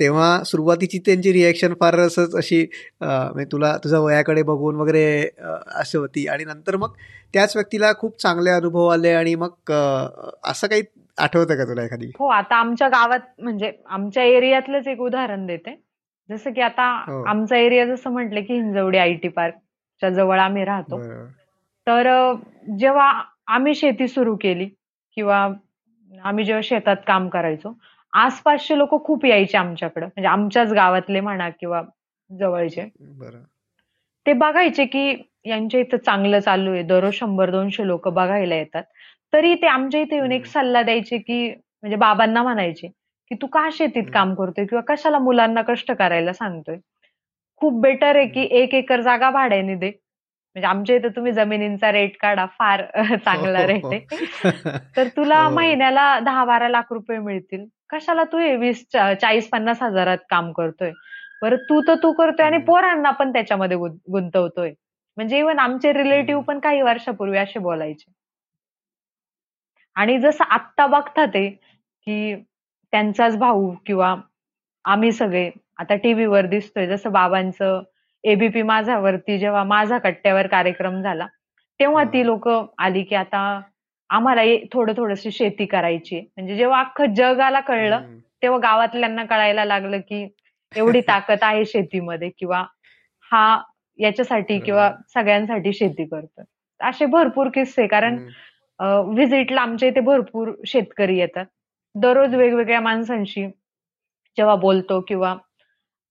तेव्हा 0.00 0.42
सुरुवातीची 0.44 0.98
त्यांची 0.98 1.32
रिएक्शन 1.32 1.74
फार 1.74 1.98
असंच 1.98 2.34
अशी 2.34 2.60
म्हणजे 3.00 3.44
तुला 3.52 3.76
तुझ्या 3.76 4.00
वयाकडे 4.00 4.42
बघून 4.42 4.76
वगैरे 4.76 5.04
अ, 5.38 5.54
अशी 5.74 5.98
होती 5.98 6.26
आणि 6.28 6.44
नंतर 6.44 6.76
मग 6.76 6.92
त्याच 7.34 7.56
व्यक्तीला 7.56 7.92
खूप 7.92 8.20
चांगले 8.22 8.50
अनुभव 8.50 8.86
आले 8.86 9.12
आणि 9.12 9.34
मग 9.34 9.72
असं 10.44 10.66
काही 10.66 10.82
आठवतं 11.18 11.56
का 11.56 11.64
तुला 11.64 11.82
एखादी? 11.82 12.10
हो, 12.18 12.26
आता 12.26 12.56
आमच्या 12.56 12.88
गावात 12.88 13.20
म्हणजे 13.38 13.72
आमच्या 13.86 14.22
एरियातलंच 14.22 14.88
एक 14.88 15.00
उदाहरण 15.00 15.46
देते. 15.46 15.82
जसं 16.30 16.52
की 16.52 16.60
आता 16.60 17.04
हो. 17.08 17.22
आमचा 17.24 17.56
एरिया 17.56 17.86
जसं 17.86 18.10
म्हटलं, 18.10 18.40
की 18.40 18.54
हिंजवडी 18.54 18.98
आयटी 18.98 19.28
पार्कच्या 19.28 20.10
जवळ 20.10 20.38
आम्ही 20.38 20.64
राहतो. 20.64 21.02
तर 21.86 22.34
जेव्हा 22.78 23.22
आम्ही 23.46 23.74
शेती 23.74 24.08
सुरू 24.08 24.36
केली 24.36 24.68
किंवा 25.14 25.48
आम्ही 26.24 26.44
जेव्हा 26.44 26.62
शेतात 26.64 26.96
काम 27.06 27.28
करायचो, 27.28 27.78
आसपासचे 28.12 28.78
लोकं 28.78 28.98
खूप 29.04 29.24
यायचे 29.24 29.58
आमच्याकडं. 29.58 30.06
म्हणजे 30.06 30.28
आमच्याच 30.28 30.72
गावातले 30.72 31.20
म्हणा 31.20 31.48
किंवा 31.50 31.82
जवळचे. 32.30 32.88
ते 34.26 34.32
बघायचे, 34.32 34.84
की 34.84 35.30
यांच्या 35.44 35.80
इथं 35.80 35.96
चांगलं 35.96 36.38
चालू 36.38 36.72
आहे. 36.72 36.82
दररोज 36.82 37.14
100-200 37.14 37.86
लोकं 37.86 38.14
बघायला 38.14 38.54
येतात. 38.54 38.82
तरी 39.36 39.54
ते 39.54 39.66
आमच्या 39.66 40.00
इथे 40.00 40.16
येऊन 40.16 40.32
एक. 40.32 40.46
सल्ला 40.46 40.82
द्यायचे, 40.82 41.18
की 41.18 41.48
म्हणजे 41.50 41.96
बाबांना 41.96 42.42
म्हणायचे, 42.42 42.88
की 43.30 43.34
"तू 43.34 43.46
का 43.46 43.68
शेतीत. 43.72 44.04
काम 44.14 44.34
करतोय 44.34 44.64
किंवा 44.64 44.94
कशाला 44.94 45.18
मुलांना 45.18 45.62
कष्ट 45.62 45.92
करायला 45.92 46.32
सांगतोय? 46.32 46.76
खूप 47.56 47.80
बेटर 47.82 48.16
आहे, 48.16 48.26
की. 48.26 48.40
1 48.52 48.74
एकर 48.74 49.00
जागा 49.00 49.30
भाड्याने 49.30 49.74
दे." 49.74 49.88
म्हणजे 50.56 50.66
आमच्या 50.66 50.96
इथं 50.96 51.08
तुम्ही 51.08 51.32
जमिनींचा 51.32 51.92
रेट 51.92 52.16
काढा, 52.20 52.46
फार 52.46 52.82
चांगला 53.24 53.66
रेट 53.66 53.84
हो. 53.84 53.92
आहे. 53.92 54.00
तर 54.96 55.08
तुला 55.16 55.42
हो. 55.42 55.50
महिन्याला 55.50 56.18
10-12 56.20 56.68
लाख 56.68 56.92
रुपये 56.92 57.18
मिळतील. 57.18 57.64
कशाला 57.90 58.24
तू 58.24 58.38
हे 58.38 58.56
20 58.56 58.86
चा 58.92 59.14
40-50 59.14 59.82
हजारात 59.82 60.18
काम 60.30 60.52
करतोय? 60.52 60.92
बरं 61.42 61.56
तू 61.56 61.80
तर 61.88 61.94
तू 61.94 62.12
करतोय 62.12 62.46
आणि. 62.46 62.58
पोरांना 62.58 63.10
पण 63.10 63.32
त्याच्यामध्ये 63.32 63.76
गुंत 63.76 63.98
गुंतवतोय. 64.12 64.72
म्हणजे 65.16 65.38
इव्हन 65.38 65.58
आमचे 65.58 65.92
रिलेटिव्ह. 65.92 66.42
पण 66.42 66.58
काही 66.58 66.82
वर्षापूर्वी 66.82 67.38
असे 67.38 67.58
बोलायचे. 67.58 68.12
आणि 69.96 70.18
जसं 70.18 70.44
आत्ता 70.44 70.86
बघतात 70.86 71.28
आहे, 71.34 71.50
की 71.50 72.34
त्यांचाच 72.92 73.38
भाऊ 73.38 73.74
किंवा 73.86 74.14
आम्ही 74.84 75.12
सगळे 75.12 75.50
आता 75.78 75.94
टीव्हीवर 75.94 76.46
दिसतोय 76.46 76.86
जसं 76.86 77.12
बाबांचं 77.12 77.82
एबीपी 78.24 78.62
माझावरती 78.62 79.38
जेव्हा 79.38 79.64
माझा 79.64 79.98
कट्ट्यावर 79.98 80.46
कार्यक्रम 80.46 81.02
झाला, 81.02 81.26
तेव्हा. 81.80 82.04
ती 82.04 82.26
लोकं 82.26 82.66
आली, 82.78 83.02
की 83.02 83.14
आता 83.14 83.60
आम्हाला 84.10 84.40
हे 84.40 84.64
थोडं-थोडीशी 84.72 85.30
शेती 85.30 85.66
करायची. 85.66 86.20
म्हणजे 86.20 86.56
जेव्हा 86.56 86.80
अख्खं 86.80 87.14
जगाला 87.14 87.60
कळलं. 87.60 88.00
तेव्हा 88.42 88.58
गावातल्यांना 88.58 89.24
कळायला 89.24 89.64
लागलं, 89.64 89.98
की 90.00 90.28
एवढी 90.76 91.00
ताकद 91.08 91.38
आहे 91.42 91.64
शेतीमध्ये 91.64 92.30
किंवा 92.38 92.64
हा 93.32 93.62
याच्यासाठी 93.98 94.58
किंवा 94.60 94.90
सगळ्यांसाठी 95.14 95.72
शेती 95.72 96.04
करतोय 96.04 96.44
असे 96.80 97.06
भरपूर 97.06 97.48
किस्से 97.48 97.86
कारण. 97.86 98.16
व्हिजिटला 98.80 99.60
आमच्या 99.60 99.88
इथे 99.88 100.00
भरपूर 100.02 100.50
शेतकरी 100.66 101.18
येतात 101.18 101.46
दररोज 101.94 102.34
वेगवेगळ्या 102.34 102.80
माणसांशी 102.80 103.46
जेव्हा 104.38 104.54
बोलतो 104.56 105.00
किंवा 105.08 105.32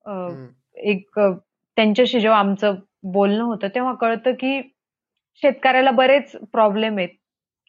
अ. 0.06 0.13
एक 0.84 1.19
अ, 1.19 1.30
त्यांच्याशी 1.78 2.19
जेव्हा 2.21 2.39
आमचं 2.39 2.75
बोलणं 3.13 3.43
होतं 3.43 3.67
तेव्हा 3.75 3.93
कळतं 3.95 4.34
की 4.34 4.62
शेतकऱ्याला 5.43 5.91
बरेच 5.93 6.36
प्रॉब्लेम 6.54 6.97
आहेत 6.97 7.10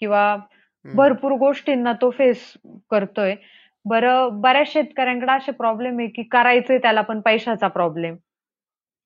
किंवा. 0.03 0.37
भरपूर 0.85 1.33
गोष्टींना 1.39 1.93
तो 2.03 2.11
फेस 2.11 2.53
करतोय 2.91 3.35
बरं 3.85 4.41
बऱ्याच 4.41 4.73
शेतकऱ्यांकडे 4.73 5.33
असे 5.33 5.53
प्रॉब्लेम 5.53 5.99
आहे 6.01 6.09
की 6.11 6.23
करायचंय 6.29 6.79
त्याला 6.79 7.01
पण 7.03 7.21
पैशाचा 7.21 7.69
प्रॉब्लेम 7.69 8.17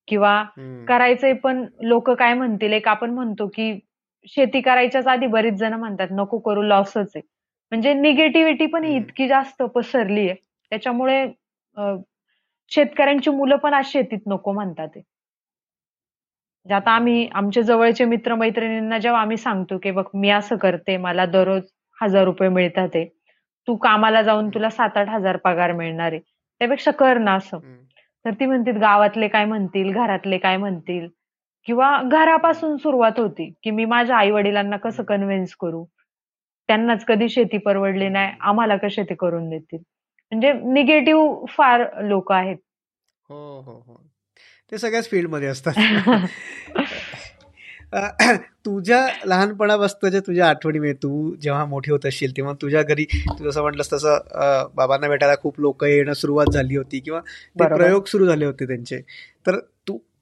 किंवा. 0.08 0.42
करायचंय 0.88 1.32
पण 1.36 1.64
लोक 1.82 2.10
काय 2.12 2.34
म्हणतील 2.34 2.72
एक 2.72 2.88
आपण 2.88 3.10
म्हणतो 3.10 3.46
की 3.48 3.72
शेती 4.26 4.60
करायच्याच 4.60 5.06
आधी 5.06 5.26
बरीच 5.26 5.54
जण 5.54 5.74
म्हणतात 5.74 6.08
नको 6.10 6.38
करू 6.38 6.62
लॉसच 6.62 7.10
आहे. 7.14 7.20
म्हणजे 7.72 7.92
निगेटिव्हिटी 7.94 8.66
पण 8.66 8.84
ही. 8.84 8.96
इतकी 8.96 9.28
जास्त 9.28 9.62
पसरली 9.74 10.28
आहे. 10.28 10.34
त्याच्यामुळे 10.72 11.26
शेतकऱ्यांची 12.72 13.30
मुलं 13.30 13.56
पण 13.56 13.74
आज 13.74 13.86
शेतीत 13.86 14.18
नको 14.26 14.52
म्हणतात. 14.52 14.88
म्हणजे 14.96 16.74
आता 16.74 16.90
आम्ही 16.90 17.28
आमच्या 17.34 17.62
जवळचे 17.62 18.04
मित्रमैत्रिणींना 18.04 18.98
जेव्हा 18.98 19.20
आम्ही 19.20 19.36
सांगतो 19.36 19.78
की 19.82 19.90
बघ 19.90 20.04
मी 20.14 20.30
असं 20.30 20.56
करते 20.56 20.96
मला 20.96 21.24
दररोज 21.26 21.62
हजार 21.98 22.24
रुपये 22.24 22.48
मिळतात 22.48 22.88
आहे 22.94 23.04
तू 23.68 23.76
कामाला 23.76 24.22
जाऊन 24.22 24.48
तुला 24.50 24.70
सात 24.70 24.96
आठ 24.96 25.08
हजार 25.08 25.36
पगार 25.36 25.72
मिळणार 25.72 26.12
आहे. 26.12 26.20
त्यापेक्षा 26.60 26.90
कर 26.90 27.18
ना 27.18 27.34
असं. 27.34 27.58
तर 28.24 28.30
ती 28.40 28.46
म्हणतील 28.46 28.76
गावातले 28.76 29.28
काय 29.28 29.44
म्हणतील 29.44 29.92
घरातले 29.92 30.38
काय 30.38 30.56
म्हणतील? 30.56 31.06
किंवा 31.66 32.02
घरापासून 32.02 32.76
सुरुवात 32.76 33.18
होती 33.18 33.54
की 33.64 33.70
मी 33.70 33.84
माझ्या 33.84 34.16
आई 34.16 34.30
वडिलांना 34.30 34.76
कसं 34.76 35.02
कन्व्हिन्स 35.02 35.54
करू? 35.54 35.84
त्यांनाच 36.68 37.04
कधी 37.04 37.28
शेती 37.28 37.58
परवडली 37.58 38.08
नाही 38.08 38.32
आम्हाला 38.40 38.76
कसे 38.76 39.02
ते 39.02 39.14
करून 39.14 39.48
देतील? 39.50 39.78
म्हणजे 40.32 40.52
निगेटिव्ह 40.52 41.44
फार 41.48 42.02
लोक 42.02 42.32
आहेत. 42.32 42.56
हो 43.30 43.60
हो 43.60 43.72
हो. 43.86 44.02
ते 44.72 44.78
सगळ्याच 44.78 45.10
फील्डमध्ये 45.10 45.48
असतात. 45.48 45.72
अ, 47.92 48.08
तुझ्या 48.66 49.06
लहानपणापासूनच्या 49.24 50.20
तुझ्या 50.20 50.48
आठवणी 50.48 50.78
म्हणजे 50.78 50.94
तू 50.94 51.34
जेव्हा 51.36 51.64
मोठी 51.64 51.90
होत 51.90 52.06
असशील 52.06 52.36
तेव्हा 52.36 52.52
तुझ्या 52.62 52.82
घरी 52.82 53.04
तू 53.38 53.50
जसं 53.50 53.62
म्हटलंस 53.62 53.92
तसं 53.92 54.14
अ, 54.14 54.66
बाबांना 54.74 55.08
भेटायला 55.08 55.34
खूप 55.36 55.60
लोक 55.60 55.84
येणं 55.84 56.12
सुरुवात 56.12 56.52
झाली 56.52 56.76
होती 56.76 57.00
किंवा 57.00 57.20
ते 57.20 57.64
बरोबर. 57.64 57.76
प्रयोग 57.76 58.04
सुरू 58.04 58.26
झाले 58.26 58.44
होते 58.44 58.66
त्यांचे. 58.66 59.00
तर 59.46 59.58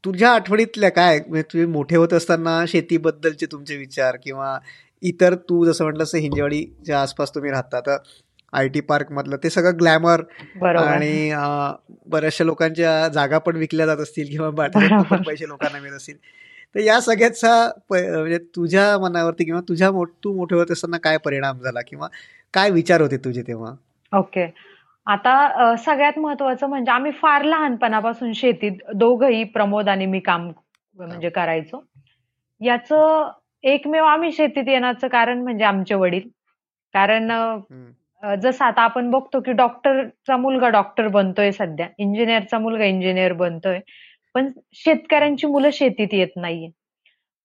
तुझ्या 0.05 0.31
आठवणीतल्या 0.31 0.91
काय? 0.91 1.19
म्हणजे 1.29 1.43
तुम्ही 1.43 1.67
मोठे 1.67 1.97
होत 1.97 2.13
असताना 2.13 2.65
शेतीबद्दलचे 2.69 3.47
तुमचे 3.47 3.77
विचार 3.77 4.17
किंवा 4.23 4.59
इतर 5.03 5.35
तू 5.49 5.65
जसं 5.65 5.85
म्हटलंस 5.85 6.15
हिंजवाडीच्या 6.15 7.01
आसपास 7.03 7.35
तुम्ही 7.35 7.51
राहता 7.51 7.81
तर 7.81 7.97
आय 8.53 8.69
टी 8.69 8.81
पार्क 8.81 9.11
मधलं 9.13 9.37
ते 9.37 9.51
सगळं 9.51 9.77
ग्लॅमर 9.81 10.23
आणि 10.79 11.33
बऱ्याचशा 12.07 12.45
लोकांच्या 12.45 13.09
जागा 13.09 13.39
पण 13.39 13.57
विकल्या 13.57 13.87
जात 13.87 13.97
असतील 13.97 14.29
किंवा. 14.31 14.51
पैसे 15.27 15.49
लोकांना 15.49 15.81
मिळत 15.81 15.95
असतील. 15.95 16.17
तर 16.75 16.81
या 16.81 17.01
सगळ्याचा 17.01 17.71
म्हणजे 17.91 18.39
तुझ्या 18.57 18.99
मनावरती 18.99 19.45
किंवा 19.45 19.61
तुझ्या 19.69 19.91
तू 20.25 20.33
मोठे 20.37 20.55
होत 20.55 20.71
असताना 20.71 20.99
काय 20.99 21.17
परिणाम 21.19 21.61
झाला 21.61 21.81
किंवा 21.81 22.09
काय 22.55 22.71
विचार 22.71 23.01
होते 23.01 23.17
तुझे 23.17 23.43
तेव्हा? 23.43 23.73
ओके. 24.13 24.47
आता 25.09 25.75
सगळ्यात 25.79 26.19
महत्वाचं 26.19 26.67
म्हणजे 26.69 26.91
आम्ही 26.93 27.11
फार 27.21 27.43
लहानपणापासून 27.45 28.33
शेतीत 28.33 28.73
दोघंही 28.95 29.45
प्रमोद 29.45 29.89
आणि 29.89 30.07
मी 30.07 30.21
काम 30.21 30.49
म्हणजे 30.97 31.29
करायचो. 31.31 31.83
याचं 32.61 33.31
एकमेव 33.65 34.05
आम्ही 34.05 34.33
शेतीत 34.33 34.69
येण्याचं 34.69 35.09
कारण 35.09 35.43
म्हणजे 35.43 35.65
आमचे 35.65 35.95
वडील. 35.95 36.29
कारण 36.95 37.31
जसं 38.43 38.65
आता 38.65 38.83
आपण 38.83 39.11
बघतो 39.11 39.41
की 39.41 39.53
डॉक्टरचा 39.53 40.37
मुलगा 40.37 40.69
डॉक्टर 40.69 41.09
बनतोय 41.09 41.51
सध्या. 41.53 41.87
इंजिनियरचा 41.99 42.59
मुलगा 42.59 42.85
इंजिनियर 42.85 43.33
बनतोय. 43.33 43.79
पण 44.35 44.49
शेतकऱ्यांची 44.75 45.47
मुलं 45.47 45.71
शेतीत 45.73 46.09
येत 46.13 46.37
नाहीये. 46.37 46.71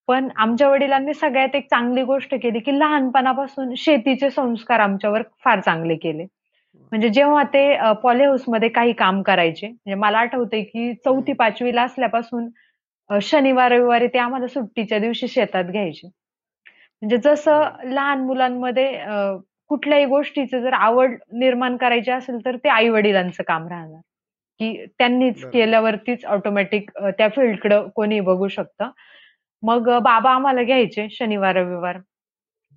पण 0.07 0.29
आमच्या 0.37 0.69
वडिलांनी 0.69 1.13
सगळ्यात 1.13 1.55
एक 1.55 1.69
चांगली 1.69 2.03
गोष्ट 2.03 2.33
केली 2.35 2.59
की 2.59 2.77
लहानपणापासून 2.79 3.73
शेतीचे 3.77 4.29
संस्कार 4.29 4.79
आमच्यावर 4.79 5.21
फार 5.43 5.59
चांगले 5.59 5.95
केले. 5.95 6.25
म्हणजे 6.93 7.09
जेव्हा 7.09 7.43
ते 7.43 7.93
पॉली 8.01 8.23
हाऊसमध्ये 8.23 8.67
काही 8.69 8.91
काम 8.93 9.21
करायचे 9.21 9.67
म्हणजे 9.67 9.95
मला 9.95 10.17
आठवतंय 10.17 10.61
की 10.63 10.93
चौथी 10.95 11.33
पाचवीला 11.33 11.83
असल्यापासून 11.83 12.49
शनिवार 13.21 13.71
रविवारी 13.71 14.07
ते 14.07 14.17
आम्हाला 14.17 14.47
सुट्टीच्या 14.47 14.99
दिवशी 14.99 15.27
शेतात 15.27 15.63
घ्यायचे. 15.63 16.07
म्हणजे 16.07 17.17
जसं 17.23 17.63
लहान 17.85 18.21
मुलांमध्ये 18.25 18.91
कुठल्याही 19.69 20.05
गोष्टीचं 20.05 20.61
जर 20.61 20.73
आवड 20.73 21.15
निर्माण 21.31 21.77
करायची 21.77 22.11
असेल 22.11 22.45
तर 22.45 22.55
ते 22.55 22.69
आई 22.69 22.89
वडिलांचं 22.89 23.43
काम 23.43 23.67
राहणार. 23.67 23.99
की 24.59 24.85
त्यांनीच. 24.97 25.43
केल्यावरतीच 25.45 26.25
ऑटोमॅटिक 26.25 26.89
त्या 27.17 27.29
फील्डकडे 27.29 27.81
कोणी 27.95 28.19
बघू 28.19 28.47
शकतं. 28.47 28.89
मग 29.63 29.89
बाबा 29.99 30.31
आम्हाला 30.31 30.63
घ्यायचे 30.63 31.07
शनिवार 31.11 31.55
रविवार 31.55 31.97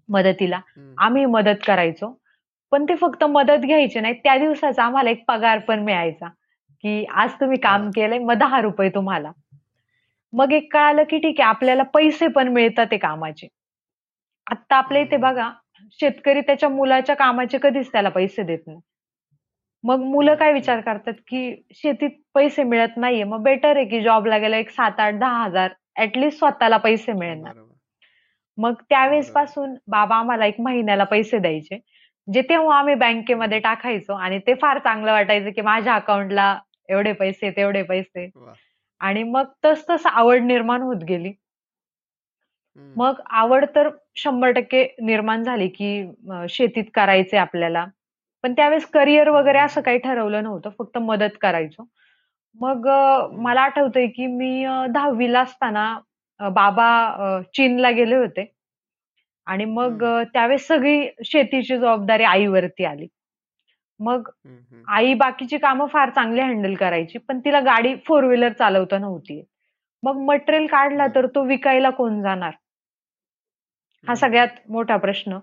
मदतीला. 0.08 0.60
आम्ही 0.98 1.24
मदत 1.24 1.66
करायचो. 1.66 2.16
पण 2.76 2.84
ते 2.84 2.94
फक्त 2.94 3.22
मदत 3.24 3.58
घ्यायचे 3.58 4.00
नाही 4.00 4.14
त्या 4.14 4.36
दिवसाचा 4.38 4.82
आम्हाला 4.84 5.10
एक 5.10 5.22
पगार 5.28 5.58
पण 5.58 5.82
मिळायचा 5.82 6.28
की 6.84 7.04
आज 7.12 7.30
तुम्ही 7.40 7.58
काम. 7.58 7.88
केलंय 7.90 8.18
मग 8.18 8.34
दहा 8.34 8.60
रुपये 8.60 8.88
तुम्हाला 8.94 9.30
मग 10.32 10.52
एक 10.52 10.72
कळालं 10.72 11.02
की 11.10 11.18
ठीक 11.18 11.40
आहे 11.40 11.48
आपल्याला 11.48 11.82
पैसे 11.94 12.28
पण 12.28 12.48
मिळतात 12.48 12.86
ते 12.90 12.96
कामाचे 12.98 13.48
आता 14.46 14.76
आपल्या 14.76 15.02
इथे. 15.02 15.16
बघा 15.16 15.50
शेतकरी 16.00 16.40
त्याच्या 16.40 16.68
मुलाच्या 16.68 17.16
कामाचे 17.16 17.58
कधीच 17.62 17.90
त्याला 17.92 18.08
पैसे 18.08 18.42
देत 18.42 18.58
नाही 18.66 18.78
मग 19.84 20.04
मुलं 20.04 20.34
काय 20.34 20.52
विचार 20.52 20.80
करतात 20.80 21.14
की 21.28 21.50
शेतीत 21.74 22.10
पैसे 22.34 22.62
मिळत 22.64 22.96
नाहीये 22.96 23.24
मग 23.24 23.42
बेटर 23.42 23.76
आहे 23.76 23.84
की 23.84 24.02
जॉबला 24.02 24.38
गेला 24.38 24.56
एक 24.56 24.70
सात 24.70 25.00
आठ 25.00 25.14
दहा 25.14 25.42
हजार 25.44 25.72
ऍटलिस्ट 25.98 26.38
स्वतःला 26.38 26.76
पैसे 26.76 27.12
मिळणार. 27.14 27.52
मग 28.58 28.74
त्यावेळेस. 28.90 29.32
पासून 29.32 29.74
बाबा 29.88 30.16
आम्हाला 30.16 30.46
एक 30.46 30.60
महिन्याला 30.60 31.04
पैसे 31.04 31.38
द्यायचे 31.38 31.78
जे 32.28 32.42
तेव्हा 32.42 32.78
आम्ही 32.78 32.94
बँकेमध्ये 32.96 33.58
टाकायचो 33.60 34.14
आणि 34.16 34.38
ते 34.46 34.54
फार 34.54 34.78
चांगलं 34.78 35.12
वाटायचं 35.12 35.50
की 35.50 35.60
माझ्या 35.62 35.94
अकाउंटला 35.94 36.54
एवढे 36.88 37.12
पैसे 37.14 37.50
तेवढे 37.50 37.82
पैसे. 37.84 38.28
आणि 39.00 39.22
मग 39.24 39.46
तस 39.64 39.84
तस 39.90 40.06
आवड 40.06 40.42
निर्माण 40.42 40.82
होत 40.82 41.02
गेली. 41.08 41.32
मग 42.96 43.20
आवड 43.32 43.64
तर 43.74 43.88
शंभर 44.16 44.50
टक्के 44.52 44.84
निर्माण 45.02 45.42
झाली 45.44 45.68
की 45.70 45.90
शेतीत 46.50 46.84
करायचे 46.94 47.36
आपल्याला. 47.36 47.84
पण 48.44 48.52
त्यावेळेस 48.54 48.86
करिअर 48.86 49.28
वगैरे 49.30 49.58
असं 49.58 49.80
काही 49.80 49.98
ठरवलं 49.98 50.42
नव्हतं 50.42 50.70
फक्त 50.78 50.98
मदत 51.00 51.36
करायचो. 51.40 51.86
मग 52.58 52.86
मला 53.40 53.60
आठवतंय 53.62 54.06
की 54.08 54.26
मी 54.28 54.64
दहावीला 54.90 55.40
असताना 55.40 55.88
बाबा 56.40 56.88
चीनला 57.54 57.90
गेले 57.92 58.16
होते. 58.16 58.44
आणि 59.46 59.64
मग 59.64 60.04
त्यावेळेस 60.32 60.66
सगळी 60.66 61.08
शेतीची 61.24 61.78
जबाबदारी 61.78 62.24
आईवरती 62.24 62.84
आली. 62.84 63.06
मग. 64.00 64.28
आई 64.88 65.14
बाकीची 65.14 65.58
कामं 65.58 65.86
फार 65.86 66.10
चांगली 66.10 66.40
हँडल 66.40 66.74
करायची 66.74 67.18
पण 67.18 67.38
तिला 67.38 67.60
गाडी 67.60 67.94
फोर 68.06 68.24
व्हीलर 68.24 68.52
चालवता 68.52 68.98
नव्हती. 68.98 69.44
मग 70.02 70.16
मटेरियल 70.16 70.66
काढला 70.66 71.06
तर 71.14 71.26
तो 71.26 71.44
विकायला 71.44 71.90
कोण 71.90 72.22
जाणार? 72.22 72.52
हा. 74.08 74.14
सगळ्यात 74.14 74.48
मोठा 74.68 74.96
प्रश्न. 74.96 75.38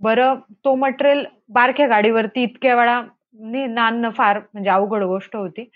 बरं 0.00 0.34
तो 0.50 0.74
मटेरियल 0.74 1.26
बारक्या 1.48 1.86
गाडीवरती 1.86 2.42
इतक्या 2.42 2.74
वेळा 2.74 3.02
ने- 3.34 3.78
आणणं 3.78 4.10
फार 4.10 4.38
म्हणजे 4.52 4.70
अवघड 4.70 5.02
गोष्ट 5.02 5.36
होती. 5.36 5.70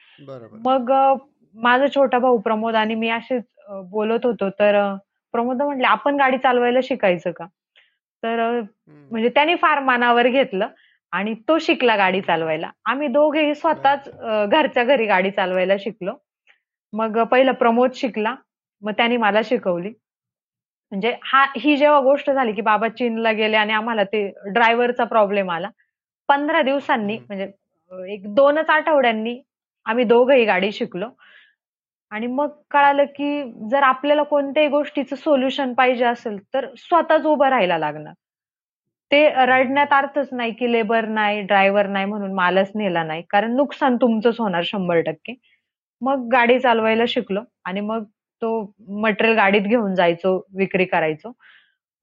मग 0.65 0.93
माझा 1.55 1.87
छोटा 1.87 2.19
भाऊ 2.19 2.39
प्रमोद 2.39 2.75
आणि 2.75 2.95
मी 2.95 3.09
असेच 3.09 3.45
बोलत 3.69 4.27
होतो. 4.27 4.51
तर 4.51 4.95
प्रमोद 5.33 5.63
म्हटले 5.63 5.85
आपण 5.85 6.17
गाडी 6.17 6.39
चालवायला 6.39 6.79
शिकायचं 6.83 7.31
का? 7.31 7.47
तर. 8.23 8.61
म्हणजे 9.11 9.29
त्याने 9.29 9.55
फार 9.57 9.79
मनावर 9.81 10.29
घेतलं 10.29 10.69
आणि 11.13 11.35
तो 11.49 11.59
शिकला 11.59 11.97
गाडी 11.97 12.21
चालवायला. 12.21 12.71
आम्ही 12.85 13.09
दोघेही 13.09 13.55
स्वतःच 13.55 14.09
घरच्या 14.49 14.85
घरी 14.85 15.07
गाडी 15.07 15.31
चालवायला 15.31 15.75
शिकलो. 15.81 16.15
मग 16.93 17.23
पहिलं 17.23 17.53
प्रमोद 17.53 17.91
शिकला. 17.95 18.35
मग 18.83 18.93
त्याने 18.93 19.17
मला 19.17 19.41
शिकवली. 19.45 19.89
म्हणजे 20.93 21.15
हा 21.25 21.45
ही 21.59 21.77
जेव्हा 21.77 22.01
गोष्ट 22.01 22.31
झाली 22.31 22.53
की 22.53 22.61
बाबा 22.61 22.89
चीनला 22.89 23.33
गेले 23.33 23.57
आणि 23.57 23.73
आम्हाला 23.73 24.05
ते 24.05 24.27
ड्रायव्हरचा 24.53 25.05
प्रॉब्लेम 25.05 25.51
आला 25.51 25.69
पंधरा 26.29 26.63
दिवसांनी. 26.63 27.17
म्हणजे 27.19 27.47
एक 28.13 28.35
दोनच 28.35 28.71
आठवड्यांनी 28.71 29.41
आम्ही 29.87 30.05
दोघंही 30.05 30.45
गाडी 30.45 30.73
शिकलो. 30.73 31.09
आणि 32.13 32.27
मग 32.27 32.49
कळालं 32.71 33.05
की 33.17 33.43
जर 33.71 33.83
आपल्याला 33.83 34.23
कोणत्याही 34.23 34.69
गोष्टीचं 34.69 35.17
सोल्युशन 35.17 35.73
पाहिजे 35.75 36.05
असेल 36.05 36.39
तर 36.55 36.67
स्वतःच 36.79 37.27
उभं 37.27 37.49
राहायला 37.49 37.79
लागणार 37.79 38.15
ते 39.11 39.29
रडण्यात 39.47 39.93
अर्थच 39.93 40.29
नाही 40.33 40.53
की 40.53 40.73
लेबर 40.73 41.07
नाही 41.09 41.41
ड्रायव्हर 41.43 41.87
नाही 41.87 42.05
म्हणून 42.05 42.33
मालच 42.35 42.71
नेला 42.75 43.03
नाही 43.03 43.23
कारण 43.31 43.57
नुकसान 43.57 43.97
तुमचंच 43.97 44.37
होणार 44.39 44.63
शंभर 44.65 45.01
टक्के 45.01 45.35
मग 46.03 46.29
गाडी 46.33 46.59
चालवायला 46.61 47.05
शिकलो 47.09 47.41
आणि 47.65 47.81
मग 47.81 48.05
तो 48.43 48.51
मटेरियल 49.03 49.37
गाडीत 49.37 49.63
घेऊन 49.63 49.95
जायचो, 49.95 50.37
विक्री 50.57 50.85
करायचो. 50.85 51.33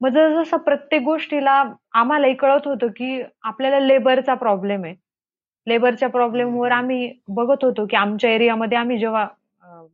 मग 0.01 0.09
जसं 0.09 0.57
प्रत्येक 0.57 1.01
गोष्टीला 1.03 1.63
आम्हालाही 1.93 2.33
कळत 2.35 2.67
होतं, 2.67 2.87
की 2.87 3.21
आपल्याला 3.43 3.79
लेबरचा 3.79 4.33
प्रॉब्लेम 4.35 4.83
आहे. 4.85 4.95
लेबरच्या 5.67 6.09
प्रॉब्लेमवर 6.09 6.71
आम्ही 6.71 7.11
बघत 7.29 7.65
होतो, 7.65 7.85
की 7.85 7.95
आमच्या 7.95 8.31
एरियामध्ये 8.31 8.77
आम्ही 8.77 8.97
जेव्हा 8.99 9.27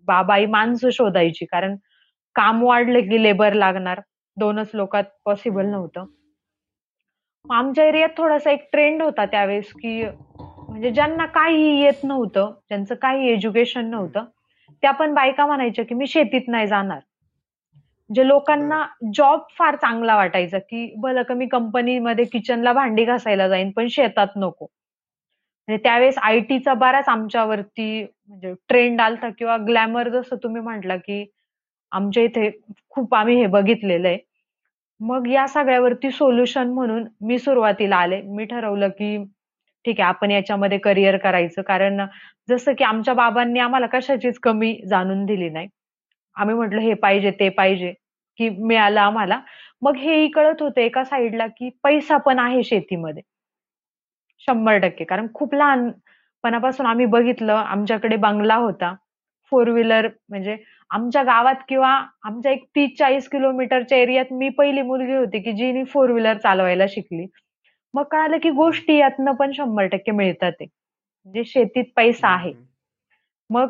बाबाई 0.06 0.46
माणसं 0.46 0.90
शोधायची 0.90 1.46
कारण 1.46 1.76
काम 2.36 2.64
वाढलं 2.64 3.00
की 3.00 3.24
लेबर 3.24 3.54
लागणार. 3.54 4.02
दोनच 4.38 4.70
लोकात 4.74 5.04
पॉसिबल 5.26 5.66
नव्हतं. 5.66 6.06
आमच्या 7.50 7.86
एरियात 7.86 8.10
थोडासा 8.18 8.52
एक 8.52 8.68
ट्रेंड 8.72 9.02
होता 9.02 9.26
त्यावेळेस, 9.26 9.74
की 9.74 10.06
म्हणजे 10.40 10.92
ज्यांना 10.92 11.26
काहीही 11.26 11.84
येत 11.84 12.04
नव्हतं, 12.04 12.52
ज्यांचं 12.68 12.96
काही 12.96 13.28
एज्युकेशन 13.28 13.86
नव्हतं, 13.86 14.24
त्या 14.82 14.92
पण 14.92 15.14
बायका 15.14 15.46
म्हणायच्या, 15.46 15.86
की 15.86 15.96
मी 15.96 16.08
शेतीत 16.08 16.42
नाही 16.48 16.68
जाणार. 16.68 17.00
म्हणजे 17.76 18.28
लोकांना 18.28 18.86
जॉब 19.14 19.40
फार 19.58 19.76
चांगला 19.76 20.16
वाटायचा, 20.16 20.60
की 20.60 20.96
भलं 20.98 21.22
का 21.22 21.34
मी 21.34 21.48
कंपनीमध्ये 21.48 22.26
किचनला 22.26 22.74
भांडी 22.74 23.06
घासायला 23.06 23.48
जाईन, 23.48 23.72
पण 23.72 23.88
शेतात 23.88 24.28
नको. 24.36 24.66
म्हणजे 25.68 25.82
त्यावेळेस 25.84 26.18
आयटीचा 26.20 26.74
बराच 26.76 27.08
आमच्यावरती 27.10 28.04
म्हणजे 28.30 28.54
ट्रेंड 28.70 29.02
आलता 29.02 29.30
किंवा 29.30 29.56
ग्लॅमर 29.60 30.10
जसं 30.10 30.36
तुम्ही 30.44 30.62
म्हटला, 30.62 30.96
की 30.98 31.26
आमच्या 31.92 32.24
इथे 32.24 32.50
खूप 32.92 33.16
आम्ही 33.16 33.36
हे 33.38 33.46
बघितलेलं 33.50 34.08
आहे. 34.08 34.18
मग 35.02 35.28
या 35.30 35.48
सगळ्यावरती 35.50 36.12
सोल्युशन 36.12 36.70
म्हणून 36.72 37.06
मी 37.22 37.40
सुरुवातीला 37.40 37.98
आले. 37.98 38.22
मी 38.24 38.46
ठरवलं, 38.46 38.90
की 38.90 39.18
ठीक 39.86 40.00
आहे 40.02 40.10
आपण 40.10 40.32
याच्यामध्ये 40.32 40.78
करियर 40.80 41.18
करायचं. 41.20 41.62
कारण 41.64 42.06
जसं 42.50 42.74
की 42.76 42.84
आमच्या 42.84 43.14
बाबांनी 43.16 43.60
आम्हाला 43.60 43.88
कशाचीच 43.90 44.40
कमी 44.44 44.76
जाणून 44.90 45.26
दिली 45.26 45.50
नाही. 45.50 45.68
आम्ही 46.36 46.56
म्हटलं 46.56 46.82
हे 46.82 46.94
पाहिजे, 46.96 47.32
ते 47.32 47.50
पाहिजे, 47.52 47.94
की 48.40 48.50
मिळालं 48.52 49.00
आम्हाला. 49.02 49.40
मग 49.82 49.98
हेही 49.98 50.28
कळत 50.32 50.62
होतं 50.62 50.82
एका 50.82 51.04
साईडला 51.06 51.48
की 51.50 51.70
पैसा 51.84 52.18
पण 52.20 52.40
आहे 52.40 52.64
शेतीमध्ये. 52.66 53.22
100% 54.42 55.04
कारण 55.04 55.28
खूप 55.34 55.56
लहानपणापासून 55.56 56.86
आम्ही 56.86 57.06
बघितलं 57.06 57.54
आमच्याकडे 57.54 58.16
बंगला 58.18 58.56
होता. 58.56 58.94
फोर 59.52 59.70
व्हीलर 59.70 60.08
म्हणजे 60.30 60.58
आमच्या 60.92 61.24
गावात 61.24 61.56
किंवा 61.70 61.90
आमच्या 62.26 62.52
एक 62.52 62.66
30-40 62.76 63.28
किलोमीटरच्या 63.30 63.98
एरियात 63.98 64.34
मी 64.34 64.50
पहिली 64.50 64.82
मुलगी 64.82 65.16
होती, 65.16 65.40
की 65.40 65.52
जिने 65.52 65.84
फोर 65.84 66.12
व्हीलर 66.12 66.38
चालवायला 66.38 66.86
शिकली. 66.90 67.26
मग 67.94 68.04
कळालं, 68.04 68.38
की 68.38 68.50
गोष्टी 68.52 68.98
यातनं 68.98 69.32
पण 69.32 69.52
100% 69.52 70.12
मिळतात 70.12 70.52
आहे. 70.60 70.66
म्हणजे 71.26 71.44
शेतीत 71.46 71.86
पैसा 71.96 72.28
आहे. 72.30 72.54
मग 73.50 73.70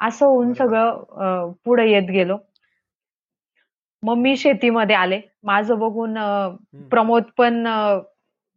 असं 0.00 0.26
होऊन 0.26 0.52
सगळं 0.52 1.52
पुढे 1.64 1.90
येत 1.90 2.10
गेलो. 2.10 2.36
मग 4.02 4.16
मी 4.16 4.36
शेतीमध्ये 4.36 4.96
आले. 4.96 5.20
माझं 5.44 5.78
बघून 5.78 6.14
प्रमोद 6.90 7.22
पण 7.38 7.66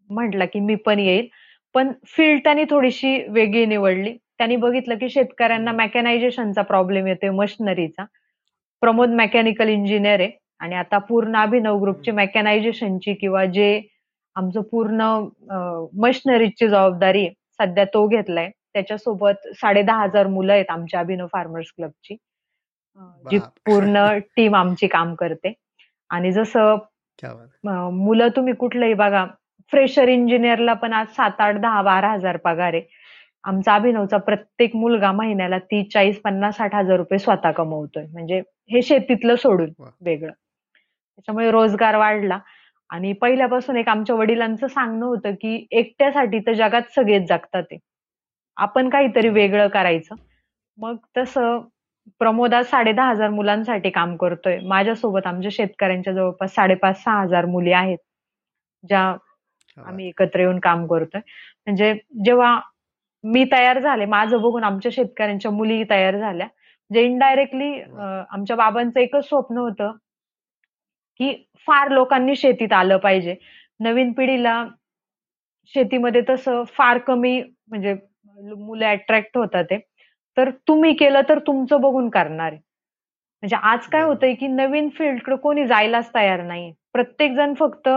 म्हटला, 0.10 0.46
की 0.46 0.60
मी 0.60 0.76
पण 0.76 1.00
येईल. 1.00 1.28
पण 1.76 1.92
फील्ड 2.08 2.40
त्यांनी 2.44 2.64
थोडीशी 2.70 3.18
वेगळी 3.30 3.66
निवडली. 3.66 4.14
त्यांनी 4.38 4.56
बघितलं, 4.56 4.98
की 4.98 5.10
शेतकऱ्यांना 5.10 5.72
मेकॅनायझेशनचा 5.72 6.62
प्रॉब्लेम 6.62 7.08
येतोय 7.08 7.30
मशिनरीचा. 7.30 8.06
प्रमोद 8.84 9.10
मेकॅनिकल 9.10 9.70
इंजिनिअर 9.70 10.20
आहे 10.20 10.32
आणि 10.60 10.76
आता 10.76 10.98
पूर्ण 10.98 11.36
अभिनव 11.38 11.80
ग्रुपची 11.82 12.12
मेकॅनायझेशनची 12.12 13.14
किंवा 13.14 13.46
जे 13.46 13.82
आमचं 14.36 14.62
पूर्ण 14.62 15.02
मशिनरीची 16.02 16.68
जबाबदारी 16.68 17.26
आहे, 17.26 17.34
सध्या 17.60 17.84
तो 17.86 18.08
घेतलाय. 18.08 18.50
त्याच्यासोबत 18.74 19.48
10,500 19.56 20.28
मुलं 20.28 20.54
आहेत 20.54 20.70
आमच्या 20.70 21.00
अभिनव 21.00 21.28
फार्मर्स 21.34 21.72
क्लबची. 21.76 22.16
जी 23.32 23.38
पूर्ण 23.66 24.08
टीम 24.36 24.56
आमची 24.56 24.88
काम 24.88 25.14
करते. 25.16 25.54
आणि 26.10 26.32
जसं 26.32 26.76
मुलं 27.94 28.28
तुम्ही 28.36 28.54
कुठलंही 28.54 28.94
बघा, 28.94 29.26
फ्रेशर 29.72 30.08
इंजिनिअरला 30.10 30.74
पण 30.74 30.94
आज 30.94 31.08
7, 31.16 31.42
8, 31.42 31.58
10, 31.58 31.82
12,000 31.82 32.38
पगार 32.38 32.74
आहे. 32.74 32.82
आमचा 33.44 33.76
अभिनवचा 33.76 34.18
प्रत्येक 34.18 34.76
मुलगा 34.76 35.12
महिन्याला 35.12 35.58
30, 35.62 35.88
40, 35.94 36.20
50, 36.22 36.58
60,000 36.58 36.98
रुपये 36.98 37.20
स्वतः 37.20 37.52
कमवतोय. 37.52 38.06
म्हणजे 38.14 38.40
हे 38.72 38.82
शेतीतलं 38.82 39.36
सोडून 39.36 39.70
वेगळं. 40.02 40.32
त्याच्यामुळे 40.32 41.52
रोजगार 41.52 41.96
वाढला 41.96 42.40
आणि 42.90 43.14
पहिल्यापासून 43.14 43.78
एक 43.78 43.90
आमच्या 43.90 44.16
वडिलांचं 44.16 44.68
सांगणं 44.68 45.06
होतं, 45.06 45.32
की 45.32 45.66
एकट्यासाठी 45.72 46.40
तर 46.40 46.54
जगात 46.54 46.92
सगळेच 46.96 47.28
जगतात 47.30 47.64
आहे. 47.72 47.78
आपण 48.58 48.90
काहीतरी 48.90 49.30
वेगळं 49.30 49.68
करायचं. 49.68 50.16
मग 50.78 50.98
तसं 51.18 51.60
प्रमोद 52.20 52.54
आज 52.54 52.66
10,500 52.68 53.30
मुलांसाठी 53.30 53.90
काम 53.90 54.16
करतोय. 54.18 54.60
माझ्यासोबत 54.64 55.28
आमच्या 55.28 55.52
शेतकऱ्यांच्या 55.54 56.14
जवळपास 56.14 56.54
5,500-6,000 56.56 57.46
मुली 57.46 57.72
आहेत. 57.72 57.98
ज्या 58.84 59.16
आम्ही 59.78 60.08
एकत्र 60.08 60.40
येऊन 60.40 60.60
काम 60.60 60.86
करतोय. 60.88 61.22
म्हणजे 61.68 61.94
जेव्हा 62.26 62.60
मी 63.24 63.44
तयार 63.52 63.80
झाले, 63.80 64.06
माझं 64.06 64.42
बघून 64.42 64.64
आमच्या 64.64 64.92
शेतकऱ्यांच्या 64.96 65.52
मुली 65.52 65.84
तयार 65.90 66.18
झाल्या. 66.18 66.48
म्हणजे 66.48 67.04
इनडायरेक्टली 67.04 67.72
आमच्या 68.30 68.56
बाबांचं 68.56 69.00
एकच 69.00 69.28
स्वप्न 69.30 69.58
होतं, 69.58 69.92
की 71.20 71.34
फार 71.68 71.90
लोकांनी 71.92 72.36
शेतीत 72.36 72.74
आलं 72.74 72.98
पाहिजे. 72.98 73.36
नवीन 73.80 74.12
पिढीला 74.14 74.64
शेतीमध्ये 75.74 76.22
तसं 76.30 76.64
फार 76.78 76.98
कमी 76.98 77.42
म्हणजे 77.70 77.94
मुलं 78.38 78.86
अट्रॅक्ट 78.88 79.38
होतात 79.38 79.66
आहे. 79.72 79.80
तर 80.38 80.50
तुम्ही 80.68 80.94
केलं 80.96 81.22
तर 81.30 81.40
तुमचं 81.48 81.82
बघून 81.82 82.10
करणार. 82.10 82.54
म्हणजे 82.54 83.56
आज 83.64 83.88
काय 83.88 84.02
होतंय, 84.02 84.34
की 84.34 84.48
नवीन 84.48 84.90
फील्डकडे 84.98 85.36
कोणी 85.36 85.66
जायलाच 85.68 86.10
तयार 86.16 86.42
नाहीये. 86.44 86.72
प्रत्येक 86.94 87.36
जण 87.36 87.54
फक्त 87.54 87.90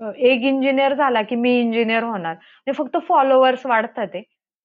एक 0.00 0.40
इंजिनिअर 0.42 0.94
झाला, 0.94 1.22
की 1.22 1.36
मी 1.36 1.60
इंजिनिअर 1.60 2.02
होणार. 2.02 2.34
म्हणजे 2.34 2.72
फक्त 2.72 2.96
फॉलोवर्स 3.08 3.66
वाढतात 3.66 4.06
आहे. 4.14 4.22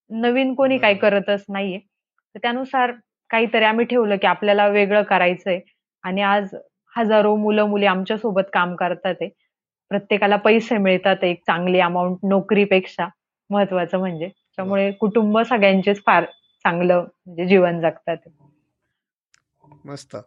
नवीन 0.09 0.53
कोणी 0.53 0.77
काही 0.77 0.95
करतच 0.95 1.45
नाहीये. 1.49 1.79
तर 2.35 2.39
त्यानुसार 2.41 2.91
काहीतरी 3.29 3.63
आम्ही 3.63 3.85
ठेवलं, 3.85 4.15
की 4.15 4.27
आपल्याला 4.27 4.67
वेगळं 4.67 5.03
करायचंय 5.03 5.59
आणि 6.03 6.21
आज 6.21 6.55
हजारो 6.97 7.35
मुलं-मुली 7.35 7.85
आमच्यासोबत 7.85 8.41
काम 8.53 8.75
करतात 8.75 9.15
आहे. 9.21 9.29
प्रत्येकाला 9.89 10.35
पैसे 10.35 10.77
मिळतात 10.77 11.23
एक 11.23 11.41
चांगली 11.47 11.79
अमाउंट 11.79 12.17
नोकरीपेक्षा 12.23 13.07
महत्वाचं 13.49 13.97
म्हणजे. 13.97 14.27
त्यामुळे 14.27 14.91
कुटुंब 14.91 15.39
सगळ्यांचेच 15.39 16.01
फार 16.05 16.23
चांगलं 16.63 16.99
म्हणजे 17.25 17.45
जीवन 17.45 17.81
जगतात. 17.81 18.17
मस्त. 19.85 20.17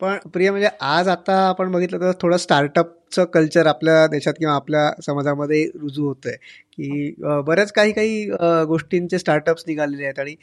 पण 0.00 0.16
प्रिया 0.32 0.50
म्हणजे 0.52 0.68
आज 0.80 1.08
आता 1.08 1.34
आपण 1.48 1.70
बघितलं 1.72 2.00
तर 2.00 2.12
थोडं 2.20 2.36
स्टार्टअपचं 2.36 3.24
कल्चर 3.24 3.66
आपल्या 3.66 4.06
देशात 4.06 4.34
किंवा 4.38 4.54
आपल्या 4.54 4.90
समाजामध्ये 5.06 5.64
रुजू 5.74 6.06
होतंय, 6.06 6.32
की 6.32 7.14
बऱ्याच 7.46 7.72
काही 7.72 7.92
काही 7.92 8.24
गोष्टींचे 8.68 9.18
स्टार्टअप्स 9.18 9.64
निघालेले 9.66 10.04
आहेत 10.04 10.18
आणि. 10.18 10.34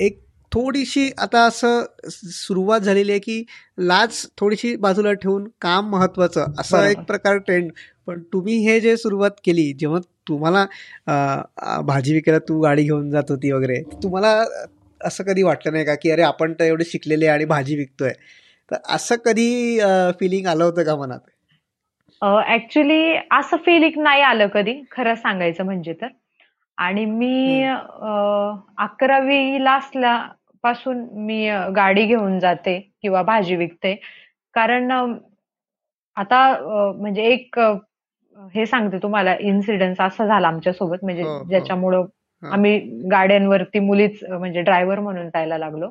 एक 0.00 0.20
थोडीशी 0.52 1.10
आता 1.18 1.44
असं 1.46 1.84
सुरुवात 2.10 2.80
झालेली 2.80 3.12
आहे, 3.12 3.20
की 3.20 3.44
लाज 3.78 4.24
थोडीशी 4.38 4.74
बाजूला 4.76 5.12
ठेवून 5.12 5.48
काम 5.60 5.90
महत्वाचं 5.90 6.52
असा 6.60 6.88
एक 6.88 6.98
प्रकार 7.08 7.36
ट्रेंड. 7.38 7.70
पण 8.06 8.22
तुम्ही 8.32 8.56
हे 8.66 8.78
जे 8.80 8.96
सुरुवात 8.96 9.40
केली, 9.44 9.72
जेव्हा 9.72 10.00
तुम्हाला 10.28 10.64
भाजी 11.86 12.12
विकायला 12.12 12.38
तू 12.48 12.60
गाडी 12.60 12.82
घेऊन 12.82 13.10
जात 13.10 13.30
होती 13.30 13.50
वगैरे, 13.52 13.80
तुम्हाला 14.02 14.42
असं 15.00 15.24
कधी 15.24 15.42
वाटलं 15.42 15.72
नाही 15.72 15.84
का, 15.84 15.94
की 15.94 16.10
अरे 16.10 16.22
आपण 16.22 16.52
तर 16.52 16.64
एवढे 16.64 16.84
शिकलेले 16.84 17.26
आणि 17.26 17.44
भाजी 17.44 17.76
विकतोय. 17.76 18.12
तर 18.70 18.76
असं 18.94 19.16
कधी 19.24 19.78
फिलिंग 20.20 20.46
आलं 20.46 20.64
होतं 20.64 20.84
का 20.84 20.96
मनात? 20.96 21.20
ऍक्च्युली 22.48 23.16
असं 23.38 23.56
फिलिंग 23.66 24.00
नाही 24.02 24.22
आलं 24.22 24.46
कधी 24.54 24.80
खरं 24.90 25.14
सांगायचं 25.14 25.64
म्हणजे 25.64 25.92
तर. 26.02 26.06
आणि 26.78 27.04
मी 27.04 27.62
अकरावीला 28.78 29.72
असल्यापासून 29.72 31.04
मी 31.26 31.48
गाडी 31.76 32.04
घेऊन 32.06 32.38
जाते 32.38 32.78
किंवा 33.02 33.22
भाजी 33.22 33.56
विकते. 33.56 33.94
कारण 34.54 34.90
आता 36.16 36.40
म्हणजे 36.98 37.22
एक 37.24 37.58
हे 38.54 38.64
सांगते 38.66 38.98
तुम्हाला 39.02 39.34
इन्सिडन्स 39.40 40.00
असा 40.00 40.26
झाला 40.26 40.48
आमच्यासोबत 40.48 41.04
म्हणजे 41.04 41.22
हो, 41.22 41.36
हो. 41.38 41.44
ज्याच्यामुळं 41.48 42.04
आम्ही 42.42 42.78
गाड्यांवरती 43.10 43.78
मुलीच 43.80 44.22
म्हणजे 44.24 44.60
ड्रायव्हर 44.62 45.00
म्हणून 45.00 45.28
जायला 45.28 45.58
लागलो. 45.58 45.90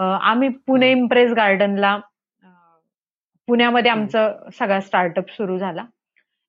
आम्ही 0.00 0.48
पुणे 0.66 0.90
इम्प्रेस 0.90 1.32
गार्डनला 1.32 1.96
पुण्यामध्ये 3.48 3.90
आमचं 3.90 4.48
सगळा 4.58 4.80
स्टार्टअप 4.80 5.30
सुरू 5.30 5.58
झाला. 5.58 5.84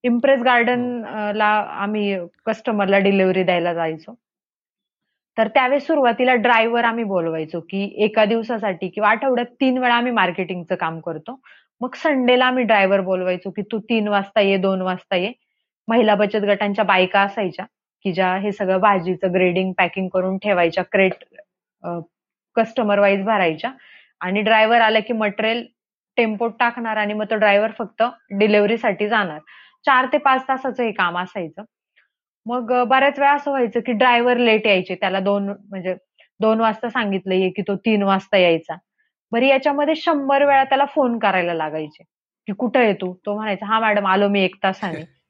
इम्प्रेस 0.04 0.42
गार्डनला 0.42 1.46
आम्ही 1.82 2.18
कस्टमरला 2.46 2.98
डिलिव्हरी 2.98 3.44
द्यायला 3.44 3.74
जायचो. 3.74 4.14
तर 5.38 5.48
त्यावेळेस 5.48 5.86
सुरुवातीला 5.88 6.34
ड्रायव्हर 6.36 6.84
आम्ही 6.84 7.04
बोलवायचो, 7.04 7.60
की 7.60 7.84
एका 8.06 8.26
दिवसासाठी 8.26 8.90
किंवा 8.90 9.10
आठवड्यात 9.10 9.54
तीन 9.62 9.78
वेळा 9.78 9.96
आम्ही 9.96 10.12
मार्केटिंगचं 10.12 10.76
काम 10.76 11.00
करतो. 11.00 11.40
मग 11.82 11.96
संडेला 11.96 12.46
आम्ही 12.46 12.64
ड्रायव्हर 12.64 13.02
बोलवायचो, 13.02 13.50
की 13.50 13.62
तू 13.62 13.80
तीन 13.80 14.08
वाजता 14.08 14.42
ये, 14.42 14.58
दोन 14.58 14.82
वाजता 14.82 15.16
ये. 15.16 15.32
महिला 15.88 16.16
बचत 16.16 16.46
गटांच्या 16.48 16.86
बायका 16.86 17.22
असायच्या, 17.22 17.66
की 18.04 18.12
ज्या 18.14 18.36
हे 18.36 18.52
सगळं 18.52 18.78
भाजीचं 18.78 19.34
ग्रेडिंग, 19.34 19.72
पॅकिंग 19.78 20.08
करून 20.08 20.38
ठेवायच्या 20.38 20.84
क्रेट 20.84 21.24
कस्टमर 22.56 23.00
वाईज 23.00 23.24
भरायच्या 23.26 23.72
आणि 24.22 24.42
ड्रायव्हर 24.42 24.82
आला 24.82 25.00
की 25.00 25.14
मटेरियल 25.14 25.66
टेम्पोत 26.18 26.52
टाकणार 26.60 26.98
आणि 26.98 27.14
मग 27.14 27.26
तो 27.26 27.36
ड्रायव्हर 27.36 27.72
फक्त 27.80 28.04
डिलिव्हरीसाठी 28.32 29.08
जाणार. 29.10 29.40
चार 29.86 30.06
ते 30.14 30.18
पाच 30.20 30.44
तासाचं 30.48 30.84
हे 30.84 30.92
काम 30.94 31.18
असायचं. 31.20 31.64
मग 32.46 32.74
बऱ्याच 32.86 33.20
वेळा 33.20 33.34
असं 33.34 33.52
व्हायचं 33.52 33.80
की 33.80 33.92
ड्रायव्हर 33.94 34.38
लेट 34.38 34.68
यायचे. 34.68 34.96
त्याला 34.96 35.20
2 35.22 35.50
म्हणजे 35.50 35.96
2 36.40 36.60
वाजता 36.62 36.90
सांगितलं 36.90 37.34
ये, 37.36 37.50
की 37.50 37.62
तो 37.62 37.76
3 37.78 38.04
वाजता 38.04 38.38
यायचा. 38.38 38.76
बरं 39.32 39.46
याच्यामध्ये 39.46 39.96
100 39.98 40.44
वेळा 40.44 40.64
त्याला 40.66 40.86
फोन 40.88 41.18
करायला 41.20 41.54
लागायचे, 41.54 42.04
की 42.48 42.54
"कुठे 42.56 42.80
आहे 42.80 42.94
तू?" 42.96 43.14
तो 43.26 43.36
म्हणायचा, 43.36 43.66
"हां 43.68 43.82
मॅडम 43.82 44.08
आलो 44.08 44.30
मी 44.30 44.44
1 44.44 44.56
तासाने." 44.64 45.02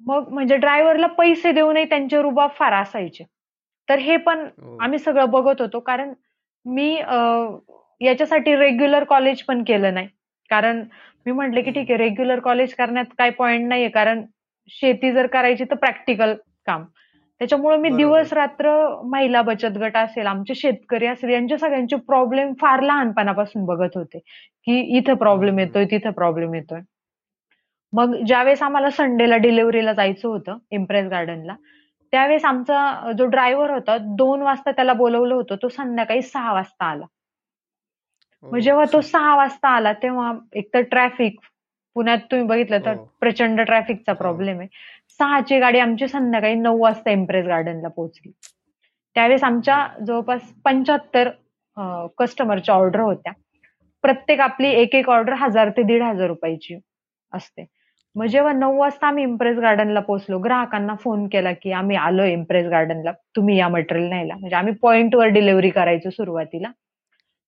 मग 0.00 0.28
म्हणजे 0.28 0.56
ड्रायव्हरला 0.56 1.06
पैसे 1.08 1.52
देऊनही 1.52 1.84
त्यांचे 1.84 2.22
रुबाब 2.22 2.50
फार 2.54 2.72
असायचे. 2.72 3.24
तर 3.88 3.98
हे 3.98 4.16
पण 4.16 4.38
हो. 4.58 4.76
आम्ही 4.80 4.98
सगळं 4.98 5.30
बघत 5.30 5.60
होतो. 5.60 5.80
कारण 5.80 6.12
मी 6.66 6.94
याच्यासाठी 8.00 8.54
रेग्युलर 8.56 9.04
कॉलेज 9.04 9.42
पण 9.44 9.62
केलं 9.64 9.94
नाही. 9.94 10.08
कारण 10.50 10.82
मी 11.26 11.32
म्हटले, 11.32 11.62
की. 11.62 11.70
ठीक 11.70 11.90
आहे 11.90 11.96
रेग्युलर 11.98 12.40
कॉलेज 12.40 12.74
करण्यात 12.74 13.04
काही 13.18 13.30
पॉइंट 13.30 13.68
नाहीये. 13.68 13.88
कारण 13.88 14.22
शेती 14.70 15.12
जर 15.12 15.26
करायची 15.26 15.64
तर 15.64 15.74
प्रॅक्टिकल 15.74 16.34
काम. 16.66 16.84
त्याच्यामुळे 17.40 17.76
मी 17.76 17.88
बरोबर. 17.88 17.96
दिवस-रात्र 17.96 18.72
महिला 19.04 19.40
बचत 19.42 19.78
गट 19.78 19.96
असेल, 19.96 20.26
आमचे 20.26 20.54
शेतकरी 20.54 21.06
असतील, 21.06 21.28
यांचे 21.30 21.58
सगळ्यांचे 21.58 21.96
प्रॉब्लेम 22.06 22.52
फार 22.60 22.80
लहानपणापासून 22.80 23.64
बघत 23.66 23.96
होते, 23.96 24.18
की 24.66 24.78
इथं 24.98 25.14
प्रॉब्लेम. 25.14 25.58
येतोय, 25.58 25.84
तिथं 25.84 26.10
प्रॉब्लेम 26.10 26.54
येतोय. 26.54 26.80
मग 27.92 28.14
ज्यावेळेस 28.26 28.62
आम्हाला 28.62 28.90
संडेला 28.90 29.36
डिलिव्हरीला 29.36 29.92
जायचं 29.92 30.28
होतं 30.28 30.56
इम्प्रेस 30.70 31.06
गार्डनला, 31.08 31.54
त्यावेळेस 32.14 32.44
आमचा 32.44 33.12
जो 33.18 33.24
ड्रायव्हर 33.26 33.70
होता 33.70 33.96
2 34.18 34.42
वाजता 34.42 34.70
त्याला 34.70 34.92
बोलावलं 34.94 35.34
होतं. 35.34 35.56
तो 35.62 35.68
संध्याकाळी 35.70 36.22
6 36.24 36.52
वाजता 36.52 36.84
आला. 36.84 37.04
मग 38.44 38.54
हो. 38.54 38.60
जेव्हा 38.60 38.84
तो 38.92 39.00
6 39.02 39.34
वाजता 39.36 39.68
आला 39.68 39.92
तेव्हा 39.92 40.32
एकतर 40.54 40.80
ट्रॅफिक, 40.82 41.38
पुण्यात 41.96 42.18
तुम्ही 42.30 42.46
बघितलं 42.46 42.78
तर 42.86 42.94
हो. 42.94 43.04
प्रचंड 43.20 43.60
ट्रॅफिकचा 43.60 44.12
हो. 44.12 44.18
प्रॉब्लेम 44.18 44.58
आहे. 44.60 44.68
6 45.20 45.40
ची 45.40 45.58
गाडी 45.60 45.78
आमची 45.78 46.08
संध्याकाळी 46.08 46.54
9 46.54 46.80
वाजता 46.80 47.10
इम्प्रेस 47.10 47.46
गार्डनला 47.46 47.88
पोहोचली. 47.88 48.32
त्यावेळेस 49.16 49.44
आमच्या 49.44 49.76
हं. 49.76 50.04
जवळपास 50.04 50.52
75 50.64 51.28
अ, 51.76 51.82
कस्टमरच्या 52.18 52.74
ऑर्डर 52.74 53.00
होत्या. 53.00 53.32
प्रत्येक 54.04 54.40
आपली 54.40 54.68
एक-एक 54.72 55.08
ऑर्डर 55.10 55.32
1000 55.34 55.70
ते 55.70 55.82
₹1,500 55.82 56.56
ची 56.56 56.78
असते. 57.32 57.64
मग 58.16 58.26
जेव्हा 58.26 58.52
9 58.52 58.76
वाजता 58.78 59.06
आम्ही 59.06 59.24
इम्प्रेस 59.24 59.58
गार्डनला 59.58 60.00
पोहोचलो, 60.00 60.38
ग्राहकांना 60.38 60.94
फोन 60.94 61.26
केला, 61.28 61.52
की 61.52 61.72
आम्ही 61.72 61.96
आलोय 61.96 62.32
इम्प्रेस 62.32 62.66
गार्डनला, 62.66 63.12
तुम्ही 63.36 63.58
या 63.58 63.68
मटेरियल 63.68 64.08
न्यायला. 64.08 64.34
म्हणजे 64.34 64.56
आम्ही 64.56 64.72
पॉइंटवर 64.82 65.26
डिलिव्हरी 65.26 65.70
करायचो 65.70 66.10
सुरुवातीला. 66.10 66.68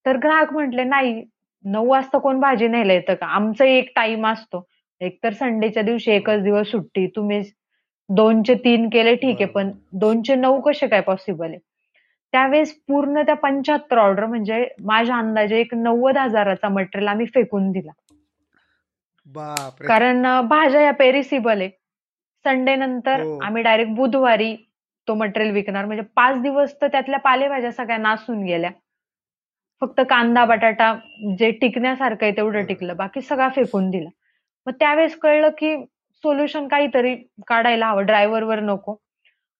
तर 0.07 0.17
ग्राहक 0.17 0.53
म्हटले, 0.53 0.85
"नाही, 0.85 1.25
9 1.64 1.89
वाजता 1.89 2.19
कोण 2.19 2.41
भाजी 2.41 2.69
न्यायला 2.69 2.93
येतं 2.93 3.14
का? 3.14 3.27
आमचाही 3.27 3.79
एक 3.79 3.93
टाईम 3.97 4.27
असतो. 4.27 4.67
एकतर 5.01 5.33
संडेच्या 5.33 5.83
दिवशी 5.83 6.12
एकच 6.12 6.43
दिवस 6.43 6.67
सुट्टी. 6.71 7.07
तुम्ही 7.07 7.43
2 8.09 8.43
चे 8.43 8.55
3 8.55 8.89
केले 8.89 9.14
ठीक 9.14 9.37
आहे, 9.41 9.47
पण 9.47 9.64
बरोबर. 9.69 9.99
2 9.99 10.23
चे 10.23 10.35
9 10.35 10.61
कसे 10.61 10.87
काय 10.87 11.01
पॉसिबल 11.01 11.49
आहे?" 11.49 11.59
त्यावेळेस 12.33 12.73
पूर्ण 12.89 13.23
त्या 13.23 13.35
75 13.35 13.99
ऑर्डर 13.99 14.27
म्हणजे 14.27 14.69
माझ्या 14.85 15.17
अंदाजे 15.17 15.61
एक 15.61 15.75
90,000 15.75 16.55
चा 16.55 16.69
मटेरियल 16.69 17.09
आम्ही 17.09 17.27
फेकून 17.27 17.71
दिला. 17.71 17.91
बापरे! 19.27 19.89
कारण 19.89 20.22
भाज्या 20.49 20.81
या 20.81 20.93
पेरिसिबल 20.93 21.61
आहे. 21.61 21.68
संडे 22.45 22.74
नंतर 22.77 23.20
हो. 23.20 23.37
आम्ही 23.41 23.62
डायरेक्ट 23.62 23.93
बुधवारी 23.95 24.55
तो 25.09 25.14
मटेरियल 25.14 25.53
विकणार. 25.55 25.85
म्हणजे 25.85 26.03
5 26.16 26.41
दिवस 26.43 26.74
तर 26.83 26.89
त्यातल्या 26.89 27.18
पालेभाज्या 27.20 27.70
सगळ्या 27.72 27.97
नासून 27.99 28.43
गेल्या. 28.45 28.70
फक्त 29.83 30.01
कांदा, 30.11 30.45
बटाटा 30.47 30.93
जे 31.39 31.51
टिकण्यासारखं 31.53 32.24
आहे 32.27 32.37
तेवढं 32.37 32.53
बरोबर. 32.55 32.66
टिकलं. 32.66 32.97
बाकी 32.97 33.20
सगळा 33.22 33.49
फेकून 33.51 33.91
दिला. 33.91 34.09
मग 34.66 34.72
त्यावेळेस 34.81 35.16
कळलं, 35.20 35.51
की 35.59 35.77
सोल्युशन 36.24 36.68
काहीतरी 36.68 37.14
काढायला 37.49 37.87
हवं. 37.89 38.07
ड्रायव्हरवर 38.07 38.61
नको. 38.62 38.97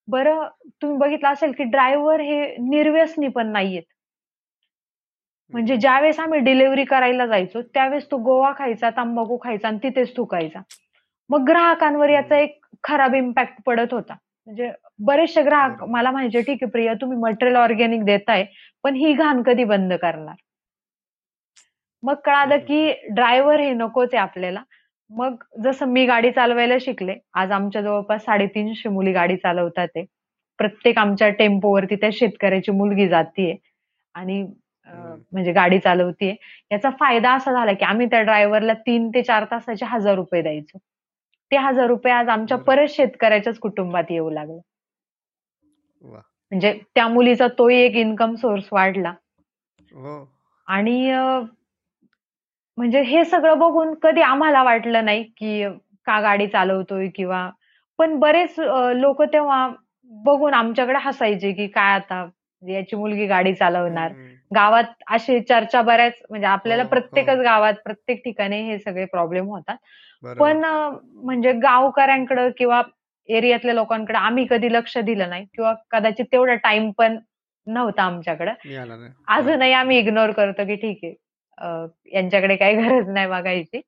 बरं 0.09 0.47
तुम्ही 0.83 0.97
बघितलं 0.99 1.29
असेल, 1.31 1.53
की 1.53 1.65
ड्रायव्हर 1.67 2.21
हे 2.23 2.41
निर्व्यसनी 2.71 3.29
पण 3.31 3.53
नाहीयेत. 3.53 3.85
म्हणजे. 5.53 5.77
ज्यावेळेस 5.77 6.21
आम्ही 6.21 6.41
डिलिव्हरी 6.41 6.85
करायला 6.85 7.27
जायचो, 7.27 7.63
त्यावेळेस 7.63 8.11
तो 8.11 8.17
गोवा 8.19 8.53
खायचा, 8.59 8.91
तंबाखू 8.91 9.39
खायचा 9.43 9.69
आणि 9.69 9.79
तिथेच 9.83 10.17
थुकायचा. 10.17 10.61
मग 11.29 11.45
ग्राहकांवर 11.49 12.09
याचा. 12.11 12.39
एक 12.39 12.65
खराब 12.85 13.15
इम्पॅक्ट 13.15 13.55
पडत 13.67 13.95
होता. 13.95 14.15
म्हणजे 14.47 14.73
बरेचसे 14.99 15.43
ग्राहक. 15.43 15.85
मला 15.85 16.11
म्हणायचे, 16.11 16.41
"ठीक 16.41 16.59
आहे 16.63 16.71
प्रिया, 16.71 16.95
तुम्ही 16.95 17.19
मटेरियल 17.19 17.57
ऑर्गॅनिक 17.57 18.05
देताय, 18.05 18.45
पण 18.83 18.95
ही 18.95 19.13
घाण 19.13 19.43
कधी 19.43 19.65
बंद 19.65 19.93
करणार?" 19.93 20.35
मग 22.03 22.15
कळालं. 22.25 22.57
की 22.57 22.93
ड्रायव्हर 23.11 23.61
हे 23.61 23.71
नकोच 23.71 24.09
आहे 24.15 24.23
आपल्याला. 24.23 24.63
मग 25.11 25.35
जसं 25.65 25.87
मी 25.87 26.07
गाडी 26.07 26.31
चालवायला 26.31 26.75
शिकले, 26.81 27.15
आज 27.35 27.51
आमच्या 27.53 27.83
जवळपास 27.83 28.25
350 28.27 28.89
मुली 28.89 29.13
गाडी 29.13 29.37
चालवतात 29.37 29.89
आहे. 29.97 30.05
प्रत्येक 30.59 30.99
आमच्या 30.99 31.29
टेम्पोवरती 31.29 31.97
त्या 31.97 32.11
शेतकऱ्याची 32.13 32.73
मुलगी 32.73 33.09
जातीये 33.09 33.57
आणि. 34.15 34.47
म्हणजे 34.87 35.53
गाडी 35.53 35.79
चालवतीये. 35.79 36.35
याचा 36.73 36.91
फायदा 37.01 37.33
असा 37.35 37.53
झाला, 37.53 37.73
की 37.73 37.85
आम्ही 37.85 38.07
त्या 38.07 38.21
ड्रायव्हरला 38.23 38.73
3 38.87 39.09
ते 39.15 39.23
4 39.23 39.45
तासाचे 39.51 39.87
₹1000 39.87 40.43
द्यायचो. 40.43 40.79
ते 41.51 41.57
₹1000 41.57 42.11
आज 42.11 42.29
आमच्या. 42.29 42.57
परत 42.59 42.89
शेतकऱ्याच्याच 42.89 43.59
कुटुंबात 43.59 44.11
येऊ 44.11 44.31
लागले. 44.31 44.61
म्हणजे 46.53 46.73
त्या 46.95 47.07
मुलीचा 47.09 47.47
तोही 47.59 47.77
एक 47.77 47.95
इन्कम 47.97 48.35
सोर्स 48.35 48.69
वाढला. 48.73 49.13
हो. 49.95 50.25
आणि 50.69 51.11
म्हणजे 52.79 53.01
हे 53.03 53.25
सगळं 53.25 53.59
बघून 53.59 53.95
कधी 53.95 54.21
आम्हाला 54.21 54.63
वाटलं 54.63 55.05
नाही, 55.05 55.23
की 55.23 55.63
का 56.07 56.21
गाडी 56.21 56.47
चालवतोय 56.47 57.09
किंवा 57.15 57.49
पण 57.99 58.19
बरेच 58.19 58.59
लोकं 58.95 59.27
तेव्हा 59.33 59.69
बघून 60.11 60.55
आमच्याकडे 60.55 60.99
हसायचे, 61.03 61.53
की 61.53 61.67
काय 61.67 61.95
आता 61.95 62.25
याची 62.63 62.97
मुलगी 62.97 63.27
गाडी 63.27 63.55
चालवणार. 63.55 64.13
गावात 64.55 64.85
अशी 65.07 65.41
चर्चा 65.41 65.83
बऱ्याच 65.83 66.13
म्हणजे 66.31 66.47
आपल्याला 66.47 66.83
हो, 66.83 66.89
प्रत्येकच 66.89 67.37
हो. 67.37 67.43
गावात, 67.43 67.75
प्रत्येक 67.85 68.25
ठिकाणी 68.25 68.61
हे 68.63 68.79
सगळे 68.79 69.05
प्रॉब्लेम 69.05 69.47
होतात. 69.47 69.77
पण 70.39 70.65
म्हणजे 70.65 71.53
गावकऱ्यांकडं 71.53 72.51
किंवा 72.59 72.83
एरियातल्या 73.29 73.75
लोकांकडे 73.75 74.19
आम्ही 74.19 74.47
कधी 74.51 74.73
लक्ष 74.73 74.99
दिलं 74.99 75.29
नाही 75.29 75.45
किंवा 75.55 75.75
कदाचित 75.91 76.25
तेवढा 76.33 76.55
टाईम 76.55 76.91
पण 76.91 77.19
नव्हता 77.67 78.03
आमच्याकडं. 78.03 78.53
अजूनही 79.29 79.73
आम्ही 79.73 79.99
इग्नोर 79.99 80.31
करतो, 80.31 80.65
की 80.67 80.77
ठीक 80.77 80.99
आहे 81.03 81.15
यांच्याकडे 82.13 82.57
काही 82.57 82.77
गरज 82.77 83.09
नाही 83.09 83.27
बघायची. 83.27 83.81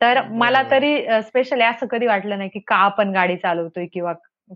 तर 0.00 0.20
मला. 0.22 0.62
तरी 0.70 1.22
स्पेशली 1.22 1.62
असं 1.62 1.86
कधी 1.86 2.06
वाटलं 2.06 2.38
नाही, 2.38 2.50
की 2.50 2.60
का 2.66 2.76
आपण 2.76 3.12
गाडी 3.12 3.36
चालवतोय 3.36 3.86
किंवा 3.86 4.12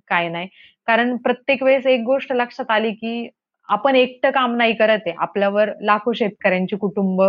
काय 0.09 0.29
नाही. 0.29 0.49
कारण 0.87 1.17
प्रत्येक 1.17 1.63
वेळेस 1.63 1.87
एक 1.87 2.01
गोष्ट 2.01 2.33
लक्षात 2.33 2.71
आली, 2.71 2.91
की 2.93 3.29
आपण 3.73 3.97
एकटं 3.97 4.31
काम 4.31 4.55
नाही 4.57 4.75
करत 4.77 5.07
आहे. 5.07 5.15
आपल्यावर 5.19 5.71
लाखो 5.83 6.13
शेतकऱ्यांची 6.13 6.77
कुटुंब 6.77 7.23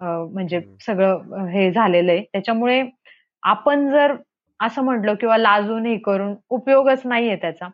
म्हणजे. 0.00 0.60
सगळं 0.86 1.46
हे 1.48 1.70
झालेलं 1.72 2.12
आहे. 2.12 2.22
त्याच्यामुळे 2.32 2.82
आपण 3.42 3.88
जर 3.90 4.14
असं 4.60 4.82
म्हटलं 4.84 5.14
किंवा 5.20 5.36
लाजून 5.38 5.86
हे 5.86 5.96
करून 6.04 6.34
उपयोगच 6.50 7.02
नाहीये 7.06 7.36
त्याचा. 7.36 7.68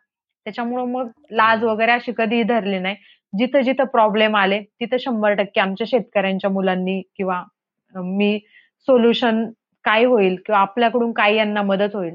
त्याच्यामुळं 0.46 0.86
मग 0.92 1.08
लाज. 1.32 1.64
वगैरे 1.64 1.92
अशी 1.92 2.12
कधीही 2.18 2.42
धरली 2.44 2.78
नाही. 2.78 2.96
जिथं-जिथं 3.32 3.84
प्रॉब्लेम 3.86 4.36
आले, 4.36 4.60
तिथं 4.80 4.96
100% 4.98 5.60
आमच्या 5.60 5.86
शेतकऱ्यांच्या 5.90 6.50
मुलांनी 6.50 7.00
किंवा 7.16 7.42
मी 7.94 8.38
सोल्युशन 8.88 9.44
काय 9.84 10.04
होईल 10.04 10.36
किंवा 10.46 10.60
आपल्याकडून 10.60 11.12
काय 11.12 11.34
यांना 11.36 11.62
मदत 11.62 11.94
होईल, 11.94 12.14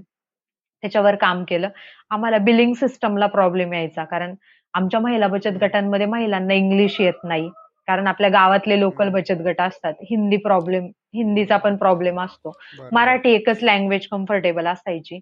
त्याच्यावर 0.84 1.16
काम 1.16 1.44
केलं. 1.50 1.70
आम्हाला 2.12 2.38
बिलिंग 2.40 2.74
सिस्टमला 2.74 3.28
प्रॉब्लेम 3.28 3.74
यायचा. 3.74 4.04
कारण 4.06 4.34
आमच्या 4.76 5.00
महिला 5.00 5.28
बचत. 5.28 5.58
गटांमध्ये 5.62 6.06
महिलांना 6.06 6.54
इंग्लिश 6.54 7.00
येत 7.02 7.24
नाही. 7.24 7.50
कारण 7.88 8.08
आपल्या 8.08 8.30
गावातले 8.30 8.80
लोकल. 8.80 9.10
बचत 9.10 9.42
गट 9.46 9.62
असतात. 9.62 9.94
हिंदी 10.10 10.38
प्रॉब्लेम 10.38 10.86
हिंदीचा 11.16 11.58
पण 11.58 11.76
प्रॉब्लेम 11.78 12.20
असतो. 12.22 12.52
मराठी 12.92 13.32
एकच 13.32 13.64
लँग्वेज 13.64 14.08
कम्फर्टेबल 14.08 14.68
असायची. 14.68 15.20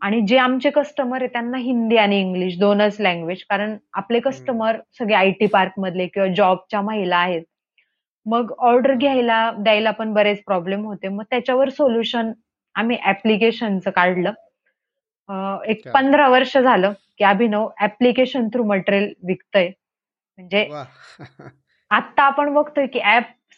आणि 0.00 0.20
जे 0.20 0.36
आमचे 0.38 0.70
कस्टमर 0.70 1.18
आहे 1.22 1.26
त्यांना 1.26 1.58
हिंदी 1.58 1.96
आणि 1.96 2.20
इंग्लिश 2.20 2.58
2च 2.58 2.96
लँग्वेज 3.00 3.42
कारण 3.50 3.76
आपले. 3.92 4.20
कस्टमर 4.20 4.76
सगळे 4.98 5.14
आय-टी 5.14 5.46
पार्कमधले 5.46 6.06
किंवा 6.06 6.28
जॉबच्या 6.34 6.80
महिला 6.80 7.16
आहेत. 7.16 7.42
मग 8.26 8.52
ऑर्डर. 8.58 8.94
घ्यायला, 8.94 9.50
द्यायला 9.58 9.90
पण 9.90 10.12
बरेच 10.14 10.42
प्रॉब्लेम 10.46 10.84
होते. 10.84 11.08
मग 11.08 11.24
त्याच्यावर 11.30 11.68
सोल्युशन 11.68 12.32
आम्ही 12.74 12.96
ॲप्लिकेशनचं 13.04 13.90
काढलं. 13.90 14.32
एक 15.66 15.88
15 15.94 16.28
वर्ष 16.28 16.56
झालं, 16.58 16.92
की 17.18 17.24
अभिनव 17.24 17.68
ॲप्लिकेशन 17.80 18.48
थ्रू 18.48 18.64
मटेरियल 18.64 19.12
विकतंय. 19.22 19.70
म्हणजे! 20.38 20.68
आत्ता 21.90 22.22
आपण 22.22 22.54
बघतोय, 22.54 22.86
की 22.86 23.00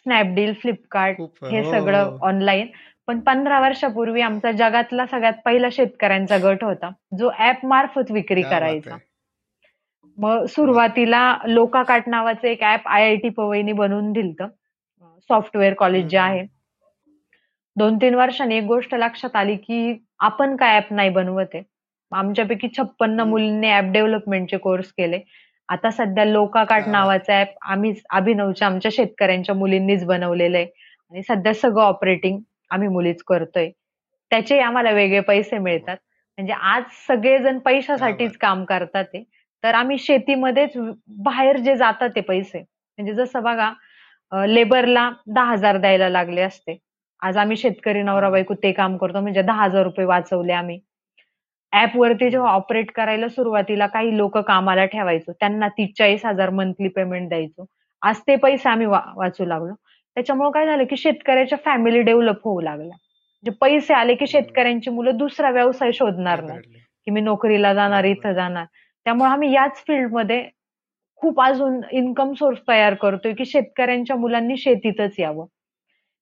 Snapdeal, 0.05 0.53
Flipkart 0.53 1.17
खूप 1.17 1.45
हे 1.45 1.61
हो, 1.61 1.71
सगळं. 1.71 2.17
ऑनलाईन. 2.21 2.67
पण 3.07 3.19
15 3.19 3.59
वर्षापूर्वी 3.59 4.21
आमचा 4.21 4.51
जगातला 4.51 5.05
सगळ्यात 5.05 5.33
पहिला 5.45 5.67
शेतकऱ्यांचा 5.71 6.37
गट 6.37 6.63
होता, 6.63 6.89
जो 7.19 7.31
ॲप 7.39 7.65
मार्फत 7.65 8.11
विक्री 8.11 8.41
करायचा. 8.41 8.97
मग 10.17 10.45
सुरुवातीला 10.45 11.37
लोकाकाट 11.45 12.07
नावाचं 12.07 12.47
एक 12.47 12.63
ऍप 12.63 12.87
आय 12.87 13.03
आय 13.03 13.15
टी 13.15 13.29
पवईनी 13.29 13.71
बनवून 13.71 14.11
दिलत 14.11 14.43
सॉफ्टवेअर 15.29 15.73
कॉलेज 15.73 16.07
जे 16.07 16.17
आहे 16.17 16.45
दोन 17.75 17.97
तीन 17.97 18.15
वर्षांनी 18.15 18.55
एक 18.55 18.63
गोष्ट 18.63 18.95
लक्षात 18.95 19.35
आली 19.35 19.55
की 19.55 19.97
आपण 20.19 20.55
काय 20.55 20.77
ऍप 20.77 20.93
नाही 20.93 21.09
बनवत 21.09 21.45
आहे 21.53 21.63
आमच्यापैकी 22.11 22.67
छप्पन्न. 22.77 23.21
मुलींनी 23.29 23.71
ऍप 23.73 23.91
डेव्हलपमेंटचे 23.93 24.57
कोर्स 24.57 24.91
केले. 24.91 25.19
आता 25.69 25.89
सध्या 25.91 26.25
लोकाकाट 26.25 26.81
हा. 26.85 26.91
नावाचा 26.91 27.39
ऍप 27.41 27.53
आम्हीच 27.71 28.01
अभिनवच्या 28.09 28.67
आमच्या 28.67 28.91
शेतकऱ्यांच्या 28.93 29.55
मुलींनीच 29.55 30.03
बनवलेलं 30.05 30.57
आहे 30.57 30.65
आणि 31.11 31.21
सध्या 31.23 31.53
सगळं 31.53 31.83
ऑपरेटिंग 31.83 32.39
आम्ही 32.71 32.87
मुलीच 32.87 33.21
करतोय. 33.23 33.69
त्याचे 34.31 34.59
आम्हाला 34.59 34.91
वेगळे 34.91 35.19
पैसे 35.19 35.57
मिळतात. 35.57 35.97
म्हणजे 36.37 36.53
आज 36.53 36.83
सगळेजण 37.07 37.57
पैशासाठीच 37.59 38.37
काम 38.37 38.63
करतात 38.65 39.05
ते. 39.05 39.23
तर 39.63 39.73
आम्ही 39.75 39.97
शेतीमध्येच 39.97 40.77
बाहेर 41.23 41.57
जे 41.57 41.75
जातात 41.75 42.09
ते 42.15 42.21
पैसे. 42.21 42.59
म्हणजे 42.59 43.13
जसं 43.13 43.43
बघा 43.43 43.71
लेबरला 44.47 45.09
दहा 45.27 45.51
हजार 45.51 45.77
द्यायला 45.77 46.09
लागले 46.09 46.41
असते. 46.41 46.77
आज 47.21 47.37
आम्ही 47.37 47.57
शेतकरी 47.57 48.01
नवरा 48.01 48.29
बायको 48.29 48.53
ते 48.63 48.71
काम 48.71 48.97
करतो. 48.97 49.21
म्हणजे 49.21 49.41
दहा 49.41 49.63
हजार 49.63 49.83
रुपये 49.83 50.05
वाचवले 50.05 50.53
आम्ही. 50.53 50.79
ऍप 51.73 51.95
वरती 51.97 52.29
जेव्हा 52.29 52.51
ऑपरेट 52.51 52.91
करायला 52.91 53.27
सुरुवातीला 53.29 53.87
काही 53.87 54.17
लोक 54.17 54.37
कामाला 54.37 54.85
ठेवायचो. 54.85 55.31
त्यांना 55.31 55.67
तीस 55.67 55.89
चाळीस 55.97 56.25
हजार 56.25 56.49
मंथली 56.49 56.87
पेमेंट 56.87 57.27
द्यायचो. 57.29 57.65
आज 58.01 58.19
ते 58.27 58.35
पैसे 58.35 58.69
आम्ही 58.69 58.85
वाचू 58.87 59.45
लागलो. 59.45 59.73
त्याच्यामुळे 60.17 60.49
काय 60.53 60.65
झालं 60.65 60.83
की 60.83 60.97
शेतकऱ्याच्या 60.97 61.57
फॅमिली 61.65 62.01
डेव्हलप 62.01 62.39
होऊ 62.45 62.61
लागल्या. 62.61 62.87
म्हणजे 62.87 63.51
पैसे 63.61 63.93
आले 63.93 64.15
की 64.15 64.27
शेतकऱ्यांची 64.27 64.89
मुलं 64.89 65.17
दुसरा 65.17 65.49
व्यवसाय 65.49 65.91
शोधणार 65.91 66.41
नाही. 66.43 66.59
की 67.07 67.11
मी 67.11 67.21
नोकरीला 67.21 67.73
जाणार. 67.73 68.03
इथं 68.05 68.33
जाणार. 68.33 68.65
त्यामुळे 69.05 69.29
आम्ही 69.31 69.51
याच 69.53 69.83
फील्डमध्ये 69.87 70.43
खूप 71.21 71.41
अजून 71.41 71.79
इन्कम 71.91 72.33
सोर्स 72.33 72.59
तयार 72.67 72.93
करतोय 72.93 73.33
की 73.33 73.45
शेतकऱ्यांच्या 73.45 74.15
मुलांनी 74.15 74.57
शेतीतच 74.57 75.19
यावं. 75.19 75.45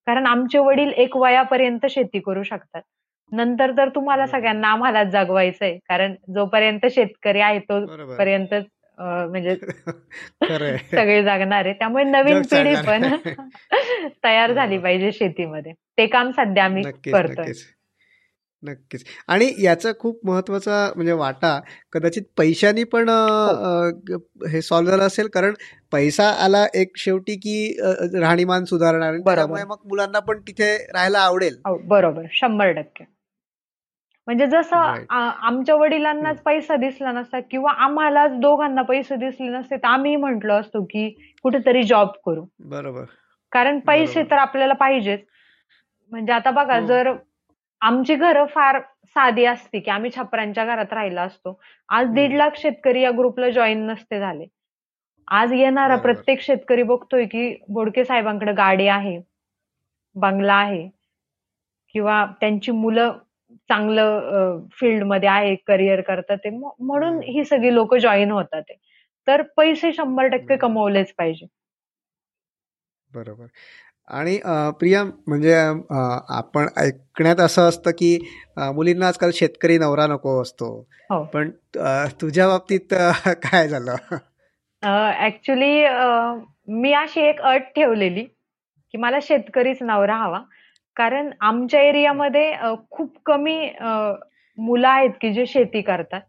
कारण 0.07 0.25
आमचे 0.27 0.59
वडील 0.59 0.91
एक 0.97 1.17
वयापर्यंत 1.17 1.85
शेती 1.89 2.19
करू 2.19 2.43
शकतात. 2.43 2.81
नंतर 3.31 3.71
तर 3.71 3.89
तुम्हाला. 3.89 4.25
सगळ्यांना 4.27 4.67
आम्हालाच 4.67 5.07
जगवायचंय 5.07 5.77
कारण 5.89 6.13
जोपर्यंत 6.33 6.85
शेतकरी 6.91 7.39
आहे 7.41 7.59
बरोबर. 7.59 8.03
तोपर्यंत 8.05 8.53
अं, 8.53 9.27
म्हणजे 9.29 9.55
सगळे 10.93 11.21
जगणार 11.23 11.65
आहे 11.65 11.73
त्यामुळे 11.73 12.03
नवीन 12.03 12.41
पिढी 12.43 12.75
पण. 12.87 13.03
तयार 14.23 14.53
झाली. 14.53 14.77
पाहिजे 14.77 15.11
शेतीमध्ये 15.11 15.71
ते 15.97 16.05
काम 16.07 16.31
सध्या 16.31 16.63
आम्ही 16.63 16.83
करतोय 17.11 17.51
नक्कीच 18.63 19.03
आणि 19.27 19.45
याचा 19.59 19.91
खूप 19.99 20.19
महत्त्वाचा 20.25 20.91
म्हणजे 20.95 21.11
वाटा 21.11 21.59
कदाचित 21.93 22.23
पैशानी 22.37 22.83
पण 22.83 23.09
हो. 23.09 24.17
हे 24.47 24.61
सॉल्व्ह 24.61 24.91
झालं 24.91 25.03
असेल 25.03 25.27
कारण 25.27 25.53
पैसा 25.91 26.27
आला 26.43 26.65
एक 26.73 26.97
शेवटी 26.97 27.35
की 27.35 27.55
राहणीमान 28.15 28.65
सुधारणार. 28.65 29.17
त्यामुळे 29.25 29.63
मग 29.63 29.77
मुलांना 29.85 30.19
पण 30.19 30.39
तिथे 30.39 30.75
राहायला 30.85 31.19
आवडेल 31.19 31.55
हो, 31.67 31.77
बरोबर 31.85 32.25
शंभर 32.31 32.71
टक्के 32.71 33.03
म्हणजे 34.29 34.45
जसं 34.47 35.05
आमच्या 35.09 35.75
वडिलांनाच 35.75 36.41
पैसा 36.41 36.75
दिसला 36.75 37.11
नसता 37.11 37.39
किंवा 37.41 37.71
आम्हालाच 37.83 38.31
दोघांना 38.39 38.81
पैसे 38.81 39.15
दिसले 39.15 39.47
नसते 39.47 39.77
तर 39.77 39.87
आम्ही 39.87 40.15
म्हंटलो 40.15 40.53
असतो 40.53 40.83
की 40.83 41.09
कुठेतरी 41.43 41.81
जॉब 41.83 42.09
करू 42.25 42.43
बरोबर 42.65 43.03
कारण 43.51 43.79
पैसे. 43.79 44.23
तर 44.23 44.37
आपल्याला 44.37 44.73
पाहिजेच 44.73 45.23
म्हणजे 46.11 46.33
आता 46.33 46.51
बघा 46.51 46.77
हो. 46.77 46.85
जर 46.87 47.11
आमची 47.81 48.15
घरं 48.15 48.45
फार 48.45 48.79
साधी 49.15 49.45
असती 49.45 49.79
की 49.79 49.91
आम्ही 49.91 50.11
छपरांच्या 50.11 50.65
घरात 50.65 50.93
राहिला 50.93 51.21
असतो 51.21 51.59
आज. 51.89 52.13
दीड 52.13 52.33
लाख 52.33 52.57
शेतकरी 52.57 53.01
या 53.01 53.11
ग्रुपला 53.11 53.49
जॉईन 53.49 53.85
नसते 53.87 54.19
झाले 54.19 54.45
आज 55.27 55.53
येणारा. 55.53 55.95
प्रत्येक 55.97 56.41
शेतकरी 56.41 56.83
बघतोय 56.83 57.25
की 57.25 57.53
बोडके 57.69 58.05
साहेबांकडे 58.05 58.53
गाडी 58.53 58.87
आहे 58.89 59.17
बंगला 60.15 60.53
आहे 60.55 60.87
किंवा 61.95 62.25
त्यांची 62.39 62.71
मुलं 62.71 63.17
चांगलं 63.69 64.59
फील्डमध्ये 64.71 65.29
आहे 65.29 65.55
करिअर 65.67 66.01
करतात 66.01 66.37
ते 66.37 66.49
म्हणून. 66.49 67.19
ही 67.23 67.43
सगळी 67.45 67.73
लोक 67.73 67.95
जॉईन 67.95 68.31
होतात 68.31 68.61
ते. 68.61 68.77
तर 69.27 69.41
पैसे 69.57 69.91
शंभर 69.93 70.27
टक्के. 70.27 70.55
कमवलेच 70.57 71.13
पाहिजे 71.17 71.45
बरोबर 73.11 73.45
आणि 74.09 74.37
प्रिया 74.79 75.03
म्हणजे 75.03 75.53
आपण 75.53 76.67
ऐकण्यात 76.77 77.39
असं 77.39 77.67
असतं 77.69 77.91
की 77.91 78.17
मुलींना 78.73 79.07
आजकाल 79.07 79.31
शेतकरी 79.33 79.77
नवरा 79.77 80.07
नको 80.07 80.41
असतो 80.41 80.69
हो. 81.09 81.23
पण 81.23 81.49
तुझ्या 82.21 82.47
बाबतीत 82.47 82.93
काय 83.43 83.67
झालं 83.67 83.95
ऍक्च्युली 85.25 85.71
मी 86.73 86.93
अशी 86.93 87.21
एक 87.21 87.41
अट 87.41 87.63
ठेवलेली 87.75 88.23
की 88.23 88.97
मला 88.97 89.19
शेतकरीच 89.21 89.81
नवरा 89.81 90.15
हवा 90.15 90.39
कारण 90.99 91.29
आमच्या 91.41 91.81
एरियामध्ये 91.81 92.53
खूप 92.91 93.17
कमी 93.25 93.59
मुलं 94.57 94.87
आहेत 94.87 95.09
की 95.21 95.31
जे 95.33 95.45
शेती 95.45 95.81
करतात. 95.81 96.21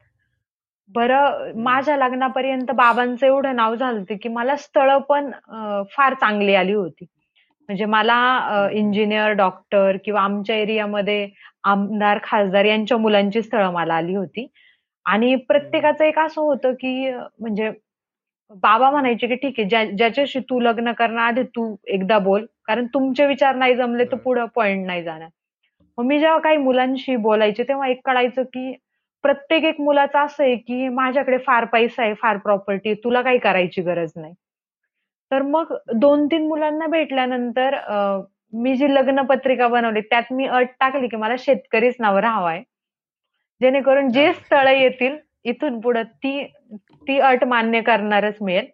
बरं 0.90 1.52
माझ्या 1.62 1.96
लग्नापर्यंत 1.96 2.70
बाबांचं 2.74 3.26
एवढं 3.26 3.56
नाव 3.56 3.74
झालं 3.74 4.02
की 4.22 4.28
मला 4.28 4.56
स्थळं 4.56 4.98
पण 5.08 5.30
फार 5.96 6.14
चांगली 6.14 6.54
आली 6.54 6.72
होती. 6.72 7.04
म्हणजे 7.68 7.84
मला 7.84 8.68
इंजिनियर 8.72 9.32
डॉक्टर 9.32 9.96
किंवा 10.04 10.20
आमच्या 10.20 10.56
एरियामध्ये 10.56 11.28
आमदार 11.64 12.18
खासदार 12.24 12.64
यांच्या 12.64 12.98
मुलांची 12.98 13.42
स्थळं 13.42 13.72
मला 13.72 13.94
आली 13.94 14.14
होती. 14.14 14.46
आणि 15.06 15.34
प्रत्येकाचं 15.48 16.04
एक 16.04 16.18
असं 16.18 16.40
होतं 16.42 16.72
की 16.72 17.10
म्हणजे 17.12 17.70
बाबा 18.62 18.90
म्हणायचे 18.90 19.26
की 19.26 19.34
ठीक 19.34 19.54
आहे 19.58 19.68
ज्या- 19.68 19.96
ज्याच्याशी 19.96 20.40
तू 20.40 20.60
लग्न 20.60 20.92
करणार 20.92 21.26
आधी 21.26 21.42
तू 21.56 21.74
एकदा 21.86 22.18
बोल. 22.18 22.46
कारण 22.70 22.86
तुमचे 22.86 23.26
विचार 23.26 23.54
नाही 23.54 23.74
जमले 23.74 24.04
तर. 24.04 24.16
पुढं 24.16 24.46
पॉइंट 24.54 24.86
नाही 24.86 25.02
जाणार 25.02 25.28
मग 25.98 26.04
मी 26.04 26.18
जेव्हा 26.20 26.38
काही 26.38 26.56
मुलांशी 26.56 27.16
बोलायचे 27.16 27.62
तेव्हा 27.62 27.88
एक 27.88 28.00
कळायचं 28.04 28.42
की 28.42 28.72
प्रत्येक 29.24 29.64
एक 29.64 29.80
मुलाचं 29.80 30.18
असं 30.18 30.42
आहे 30.44 30.54
की 30.56 30.88
माझ्याकडे 30.88 31.38
फार 31.38 31.64
पैसा 31.64 32.02
आहे 32.02 32.14
फार 32.14 32.36
प्रॉपर्टी 32.36 32.94
तुला 32.94 33.22
काही 33.22 33.38
करायची 33.38 33.82
गरज 33.82 34.12
नाही 34.16 34.34
तर 35.30 35.42
मग 35.42 35.74
दोन 35.94 36.26
तीन 36.26 36.46
मुलांना 36.48 36.86
भेटल्यानंतर 36.86 37.76
मी 38.52 38.74
जी 38.76 38.94
लग्न 38.94 39.22
पत्रिका 39.22 39.68
बनवली 39.68 40.00
त्यात 40.00 40.32
मी 40.32 40.46
अट 40.46 40.68
टाकली 40.80 41.08
की 41.08 41.16
मला 41.16 41.34
शेतकरीच 41.38 41.96
नवरा 42.00 42.30
हवाय 42.30 42.62
जेणेकरून 43.60 44.08
जे. 44.08 44.32
स्थळ 44.32 44.68
येतील 44.68 45.16
इथून 45.44 45.80
पुढे 45.80 46.02
ती 46.02 46.44
ती 47.08 47.18
अट 47.18 47.44
मान्य 47.44 47.80
करणारच 47.80 48.36
मिळेल 48.40 48.66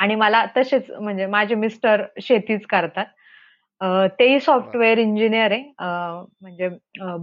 आणि 0.00 0.14
मला 0.14 0.44
तसेच 0.56 0.90
म्हणजे 0.90 1.26
माझे 1.26 1.54
मिस्टर 1.54 2.02
शेतीच 2.22 2.66
करतात. 2.66 3.06
तेही 4.18 4.38
सॉफ्टवेअर 4.40 4.98
इंजिनियर 4.98 5.52
आहे. 5.52 5.62
म्हणजे 6.40 6.68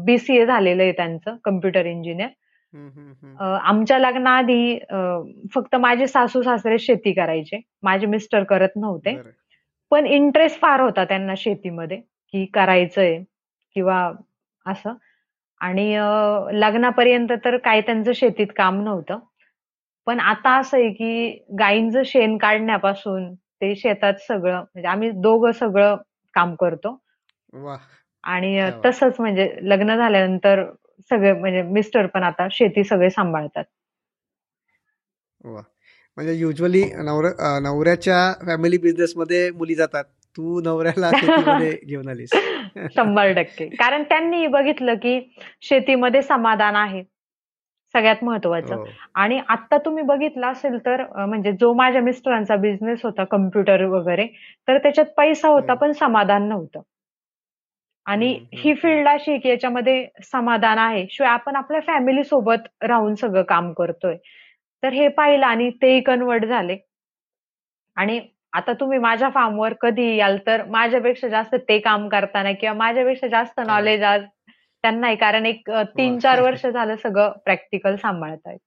बीसीए 0.06 0.46
झालेलं 0.46 0.84
आहे 0.84 0.92
त्यांचं 0.92 1.36
कम्प्युटर 1.44 1.86
इंजिनियर. 1.86 2.30
आमच्या 3.42 3.98
लग्नाआधी 4.00 4.78
फक्त 5.54 5.76
माझे 5.76 6.08
सासू 6.08 6.42
सासरे 6.42 6.78
शेती 6.80 7.14
करायचे. 7.14 7.60
माझे 7.84 8.08
मिस्टर 8.08 8.44
करत 8.44 8.76
नव्हते. 8.76 9.16
पण 9.92 10.06
इंटरेस्ट 10.06 10.60
फार 10.62 10.80
होता 10.82 11.04
त्यांना 11.06 11.34
शेतीमध्ये 11.38 11.98
की 12.34 12.46
करायचंय 12.46 13.18
किंवा 13.76 14.12
असं. 14.66 14.94
आणि 15.62 15.94
लग्नापर्यंत 16.60 17.32
तर 17.46 17.58
काय 17.58 17.82
त्यांचं 17.82 18.12
शेतीत 18.16 18.48
काम 18.58 18.82
नव्हतं. 18.84 19.20
पण 20.08 20.20
आता 20.20 20.60
असं 20.60 20.78
आहे 20.78 20.90
की 20.90 21.46
गायींचं 21.60 22.02
शेण 22.06 22.38
काढण्यापासून 22.38 23.34
ते 23.36 23.76
शेतात 23.76 24.14
सगळं 24.28 24.56
म्हणजे 24.56 24.88
आम्ही 24.88 25.10
दोघं 25.12 25.52
सगळं 25.52 25.96
काम 26.34 26.56
करतो. 26.56 27.02
आणि. 28.24 28.70
तसंच 28.86 29.16
म्हणजे 29.20 29.56
लग्न 29.62 29.96
झाल्यानंतर 29.96 30.64
सगळे 31.10 31.34
म्हणजे 31.34 31.62
मिस्टर 31.62 32.06
पण 32.06 32.24
आता 32.24 32.48
शेती 32.52 32.84
सगळे 32.84 33.10
सांभाळतात. 33.10 33.64
म्हणजे 35.46 36.34
युजली 36.34 36.84
नवऱ्याच्या 37.62 38.46
फॅमिली 38.46 38.78
बिझनेसमध्ये 38.78 39.52
मुली 39.52 39.76
जातात. 39.76 40.04
तू 40.38 40.62
नवऱ्याला 40.62 41.12
घेऊन 41.86 42.08
आलीस. 42.08 42.30
शंभर 42.76 43.32
टक्के. 43.32 43.66
कारण 43.66 44.04
त्यांनी 44.04 44.48
बघितलं 44.48 44.94
की 44.94 45.34
शेतीमध्ये 45.62 46.22
समाधान 46.22 46.76
आहे. 46.76 47.04
सगळ्यात 47.98 48.24
महत्वाचं. 48.24 48.76
हो. 48.76 48.86
आणि 49.16 49.40
आता 49.50 49.78
तुम्ही 49.78 50.04
बघितलं 50.04 50.48
असेल 50.48 50.78
तर 50.86 51.04
म्हणजे 51.18 51.52
जो 51.52 51.74
माझ्या 51.74 52.02
मिस्टरांचा 52.02 52.56
बिझनेस 52.56 53.00
होता 53.04 53.24
कम्प्युटर 53.24 53.84
वगैरे 53.88 54.28
तर 54.68 54.78
त्याच्यात 54.78 55.08
पैसा 55.18 55.48
होता. 55.48 55.74
पण 55.74 55.92
समाधान 55.92 56.48
नव्हतं. 56.48 56.82
आणि 58.06 58.28
ही 58.54 58.74
फील्ड 58.74 59.08
अशी 59.08 59.32
आहे 59.32 59.40
की 59.40 59.50
याच्यामध्ये 59.50 60.06
समाधान 60.24 60.78
आहे. 60.78 61.06
शिवाय 61.12 61.32
आपण 61.32 61.56
आपल्या 61.56 61.80
फॅमिली 61.88 62.24
सोबत 62.24 62.68
राहून 62.82 63.16
सगळं 63.16 63.44
काम 63.44 63.72
करतोय. 63.74 64.16
तर 64.84 64.94
हे 64.94 65.08
पाहिलं 65.08 65.46
आणि 65.46 65.70
तेही 65.82 66.02
कन्वर्ट 66.02 66.46
झाले. 66.46 66.78
आणि 67.98 68.20
आता 68.54 68.74
तुम्ही 68.74 68.98
माझ्या 69.00 69.30
फार्मवर 69.30 69.74
कधी 69.82 70.16
याल 70.16 70.38
तर 70.48 70.64
माझ्यापेक्षा 70.66 71.28
जास्त 71.28 71.56
ते 71.70 71.80
काम 71.80 72.08
करताना 72.10 72.52
किंवा 72.52 72.74
माझ्यापेक्षा 72.78 73.28
जास्त 73.28 73.60
नॉलेज 73.60 74.04
आज 74.04 74.22
त्यांना 74.84 75.14
कारण 75.16 75.46
एक 75.46 75.70
तीन. 75.98 76.18
चार 76.20 76.42
वर्ष 76.42 76.66
झालं 76.66 76.96
सगळं 76.96 77.32
प्रॅक्टिकल 77.46 77.96
सांभाळतायत. 77.96 78.60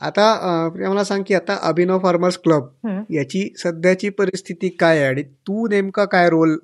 आता 0.00 0.68
मला 0.88 1.04
सांग 1.04 1.22
की 1.26 1.34
आता 1.34 1.58
अभिनव 1.68 1.98
फार्मर्स 1.98 2.38
क्लब. 2.38 2.68
याची 3.10 3.48
सध्याची 3.58 4.08
परिस्थिती 4.18 4.68
काय 4.80 4.98
आहे 4.98 5.08
आणि 5.08 5.22
तू 5.22 5.66
नेमका 5.68 6.04
काय 6.04 6.28
रोल 6.30 6.56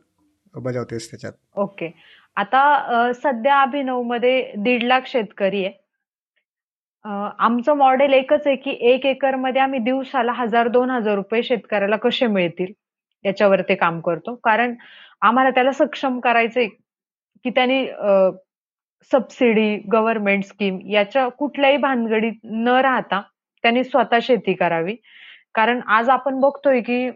बजावतेस 0.55 1.11
त्याच्यात? 1.11 1.33
ओके. 1.57 1.91
आता 2.37 3.13
सध्या 3.15 3.61
अभिनवमध्ये 3.63 4.53
दीड 4.57 4.83
लाख 4.83 5.01
शेतकरी 5.07 5.65
आहे. 5.65 5.73
आमचं 7.39 7.75
मॉडेल 7.77 8.13
एकच 8.13 8.47
आहे 8.47 8.57
की 8.57 8.71
एक 8.93 9.05
एकरमध्ये 9.07 9.61
आम्ही 9.63 9.79
दिवसाला 9.81 10.33
हजार 10.33 10.69
दोन 10.69 10.91
हजार 10.91 11.15
रुपये 11.15 11.43
शेतकऱ्याला 11.43 11.97
कसे 11.97 12.27
मिळतील 12.27 12.73
याच्यावर 13.25 13.63
ते 13.69 13.75
काम 13.75 14.01
करतो. 14.01 14.35
कारण 14.45 14.75
आम्हाला 15.23 15.51
त्याला 15.51 15.73
सक्षम 15.73 16.19
करायचंय 16.21 16.67
की 17.45 17.51
त्यांनी 17.51 17.85
सबसिडी 19.13 19.77
गव्हर्नमेंट 19.93 20.45
स्कीम 20.45 20.79
याच्या 20.91 21.29
कुठल्याही 21.29 21.77
भानगडीत 21.77 22.33
न 22.45 22.69
राहता 22.69 23.21
त्यांनी 23.63 23.85
स्वतः 23.85 24.19
शेती 24.23 24.55
करावी. 24.55 24.95
कारण 25.55 25.81
आज 25.87 26.09
आपण 26.09 26.41
बघतोय 26.41 26.81
की 26.81 27.11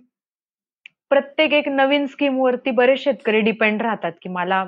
प्रत्येक 1.10 1.52
एक 1.52 1.68
नवीन 1.68 2.06
स्कीम 2.06 2.38
वरती 2.38 2.70
बरेच 2.70 3.04
शेतकरी 3.04 3.40
डिपेंड 3.40 3.82
राहतात 3.82 4.12
की 4.22 4.28
मला 4.28 4.64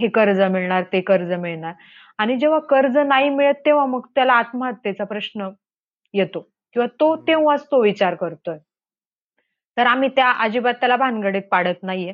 हे 0.00 0.08
कर्ज 0.08 0.40
मिळणार 0.40 0.82
ते 0.82 1.00
कर्ज 1.00 1.32
मिळणार. 1.32 1.72
आणि 2.18 2.36
जेव्हा 2.36 2.58
कर्ज 2.58 2.98
नाही 2.98 3.30
मिळत 3.30 3.54
तेव्हा 3.66 3.86
मग 3.86 4.06
त्याला 4.14 4.32
आत्महत्येचा 4.32 5.04
प्रश्न 5.04 5.48
येतो. 6.14 6.40
किंवा 6.72 6.86
तो 6.86 7.16
तेव्हाच 7.16 7.66
तो 7.66 7.82
विचार 7.82 8.14
करतोय. 8.14 8.58
तर 9.76 9.86
आम्ही 9.86 10.08
त्या 10.08 10.30
अजिबात 10.30 10.74
त्याला 10.74 10.96
भानगडीत 10.96 11.42
पाडत 11.50 11.82
नाहीये. 11.82 12.12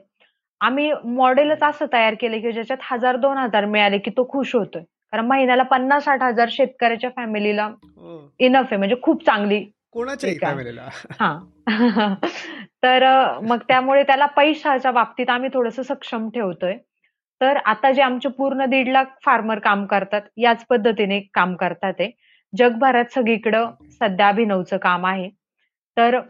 आम्ही 0.63 0.93
मॉडेलच 1.05 1.63
असं 1.63 1.87
तयार 1.93 2.15
केलं 2.15 2.41
की 2.41 2.53
ज्याच्यात 2.53 2.79
हजार 2.83 3.17
दोन 3.17 3.37
हजार 3.37 3.65
मिळाले 3.65 3.99
की 3.99 4.11
तो 4.11 4.29
खुश 4.29 4.55
होतोय. 4.55 4.83
कारण 4.83 5.27
महिन्याला 5.27 5.63
पन्नास 5.63 6.05
साठ 6.05 6.23
हजार 6.23 6.49
शेतकऱ्याच्या 6.51 7.11
फॅमिलीला 7.17 7.71
इनफ 8.41 8.65
आहे. 8.65 8.77
म्हणजे 8.77 8.97
खूप 9.03 9.27
चांगली 9.27 9.65
हा. 11.21 11.39
तर 12.83 13.05
मग 13.43 13.59
त्यामुळे 13.69 14.03
त्याला 14.03 14.27
पैशाच्या 14.27 14.91
बाबतीत 14.91 15.31
आम्ही 15.31 15.51
थोडस 15.55 15.81
सक्षम 15.81 16.29
ठेवतोय. 16.29 16.77
तर 17.41 17.57
आता 17.57 17.93
जे 17.93 18.03
आमचे 18.03 18.29
पूर्ण 18.29 18.65
दीड 18.65 18.89
लाख 18.89 19.05
फार्मर 19.25 19.59
काम 19.59 19.87
करतात 19.87 20.23
याच 20.37 20.65
पद्धतीने 20.67 21.21
काम 21.35 21.57
करतात 21.57 21.93
ते. 21.93 22.11
जगभरात 22.57 23.05
सगळीकडं 23.15 23.71
सध्या 23.91 24.29
अभिनवचं 24.29 24.77
काम 24.77 25.07
आहे. 25.07 25.31
तर 25.97 26.21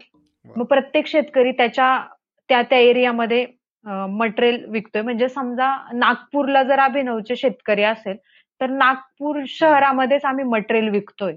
मग 0.55 0.65
प्रत्येक 0.65 1.07
शेतकरी 1.07 1.51
त्याच्या 1.51 2.03
त्या 2.49 2.61
त्या 2.61 2.77
एरियामध्ये 2.77 3.45
मटेरियल 3.85 4.65
विकतोय. 4.69 5.01
म्हणजे 5.01 5.29
समजा 5.29 5.75
नागपूरला 5.93 6.63
जर 6.63 6.79
अभिनवचे 6.79 7.35
शेतकरी 7.35 7.83
असेल 7.83 8.17
तर 8.61 8.69
नागपूर 8.69 9.39
शहरामध्येच 9.47 10.25
आम्ही 10.25 10.45
मटेरियल 10.45 10.89
विकतोय. 10.89 11.35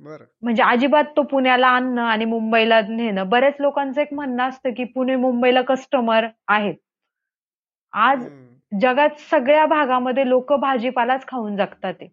बरं. 0.00 0.24
म्हणजे 0.42 0.62
अजिबात 0.62 1.04
तो 1.16 1.22
पुण्याला 1.22 1.68
आणणं 1.68 2.02
आणि 2.02 2.24
मुंबईला 2.24 2.80
नेणं 2.88 3.28
बऱ्याच 3.28 3.54
लोकांचं 3.60 4.00
एक 4.00 4.12
म्हणणं 4.12 4.48
असतं 4.48 4.72
की 4.72 4.84
पुणे 4.84 5.16
मुंबईला 5.16 5.62
कस्टमर 5.62 6.26
आहेत. 6.48 6.74
आज. 7.92 8.28
जगात 8.72 9.20
सगळ्या 9.30 9.66
भागामध्ये 9.66 10.28
लोक 10.28 10.52
भाजीपालाच 10.52 11.26
खाऊन 11.26 11.56
जगतात 11.56 11.94
ते. 11.94 12.08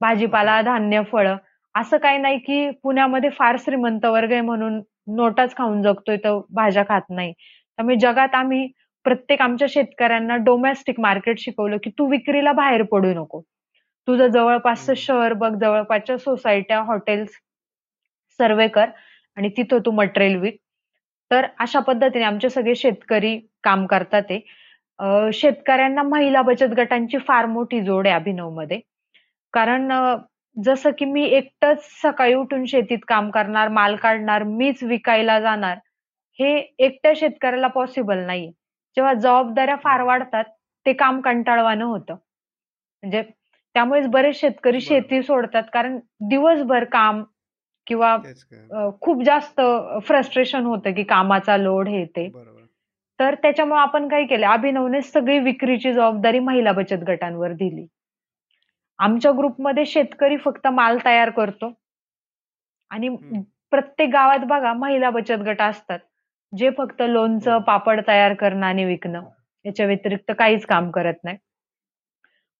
भाजीपाला 0.00 0.60
धान्य 0.62 1.02
फळं 1.02 1.36
असं 1.74 1.96
काही 1.96 2.18
नाही 2.18 2.38
की 2.38 2.70
पुण्यामध्ये 2.82 3.30
फार 3.30 3.56
श्रीमंत 3.58 4.04
वर्ग 4.04 4.32
आहे 4.32 4.40
म्हणून 4.40 4.80
नोटाच 5.06 5.56
खाऊन 5.56 5.82
जगतोय 5.82 6.16
तर 6.16 6.38
भाज्या 6.50 6.82
खात 6.82 7.02
नाही. 7.10 7.32
त्यामुळे 7.78 7.96
जगात 7.96 8.34
आम्ही 8.34 8.66
प्रत्येक 9.04 9.42
आमच्या 9.42 9.66
शेतकऱ्यांना 9.70 10.36
डोमेस्टिक 10.36 10.98
मार्केट 11.00 11.38
शिकवलं 11.38 11.76
की 11.82 11.90
तू 11.98 12.06
विक्रीला 12.10 12.52
बाहेर 12.52 12.82
पडू 12.82 13.12
नको. 13.14 13.40
तुझं 14.08 14.26
जवळपासचं. 14.26 14.94
शहर 14.96 15.32
बघ 15.32 15.52
जवळपासच्या 15.60 16.16
सोसायट्या 16.18 16.80
हॉटेल्स 16.82 17.30
सर्वे 18.40 18.66
कर 18.68 18.88
आणि 19.36 19.48
तिथं 19.56 19.78
तू 19.86 19.90
मटेरियल 19.90 20.36
विक. 20.36 20.56
तर 21.30 21.46
अशा 21.60 21.80
पद्धतीने 21.80 22.24
आमचे 22.24 22.50
सगळे 22.50 22.74
शेतकरी 22.74 23.38
काम 23.64 23.86
करतात 23.86 24.22
ते. 24.22 24.40
शेतकऱ्यांना 25.32 26.02
महिला 26.02 26.42
बचत 26.42 26.74
गटांची 26.76 27.18
फार 27.18 27.46
मोठी 27.46 27.80
जोड 27.80 28.06
आहे 28.06 28.16
अभिनवमध्ये. 28.16 28.80
कारण 29.54 29.92
अं, 29.92 30.16
जसं 30.56 30.90
की 30.98 31.04
मी 31.04 31.24
एकटंच 31.26 31.84
सकाळी 32.02 32.34
उठून 32.34 32.64
शेतीत 32.66 32.98
काम 33.08 33.30
करणार 33.30 33.68
माल 33.68 33.96
काढणार 33.96 34.42
मीच 34.44 34.82
विकायला 34.84 35.38
जाणार 35.40 35.78
हे 36.38 36.50
एकट्या 36.78 37.12
शेतकऱ्याला 37.16 37.66
पॉसिबल 37.68 38.18
नाहीये. 38.26 38.50
जेव्हा 38.96 39.12
जबाबदाऱ्या 39.14 39.76
फार 39.76 40.02
वाढतात 40.02 40.44
ते 40.86 40.92
काम 40.94 41.20
कंटाळवाणं 41.20 41.84
होतं. 41.84 42.14
म्हणजे 43.02 43.22
त्यामुळेच 43.74 44.06
बरेच 44.08 44.40
शेतकरी. 44.40 44.80
शेती 44.80 45.22
सोडतात 45.22 45.62
कारण 45.72 45.98
दिवसभर 46.28 46.84
काम 46.92 47.22
किंवा 47.86 48.16
तेच 48.18 48.42
काय. 48.44 48.68
अ, 48.72 48.88
खूप 49.00 49.22
जास्त 49.24 49.60
फ्रस्ट्रेशन 50.04 50.66
होतं 50.66 50.94
की 50.94 51.02
कामाचा 51.04 51.56
लोड 51.56 51.88
हे 51.88 52.04
ते. 52.06 52.28
बरोबर. 52.28 52.64
तर 53.18 53.34
त्याच्यामुळे 53.34 53.80
आपण 53.80 54.08
काय 54.08 54.24
केलं? 54.26 54.46
अभिनवने 54.48 55.02
सगळी 55.02 55.38
विक्रीची 55.40 55.92
जबाबदारी 55.92 56.38
महिला 56.40 56.72
बचत 56.72 57.04
गटांवर 57.08 57.52
दिली. 57.54 57.86
आमच्या 58.98 59.32
ग्रुपमध्ये 59.32 59.84
शेतकरी 59.86 60.36
फक्त 60.38 60.66
माल 60.70 60.98
तयार 61.04 61.30
करतो. 61.32 61.72
आणि. 62.90 63.08
प्रत्येक 63.72 64.08
गावात 64.10 64.44
बघा 64.46 64.72
महिला 64.74 65.10
बचत 65.10 65.42
गट 65.42 65.60
असतात. 65.62 65.98
जे 66.52 66.70
फक्त 66.78 67.02
लोणचं. 67.02 67.58
पापड 67.60 68.00
तयार 68.08 68.34
करणं 68.34 68.66
आणि 68.66 68.84
विकणं 68.84 69.24
याच्या 69.64 69.86
व्यतिरिक्त 69.86 70.32
काहीच 70.38 70.64
काम 70.66 70.90
करत 70.90 71.14
नाही 71.24 71.36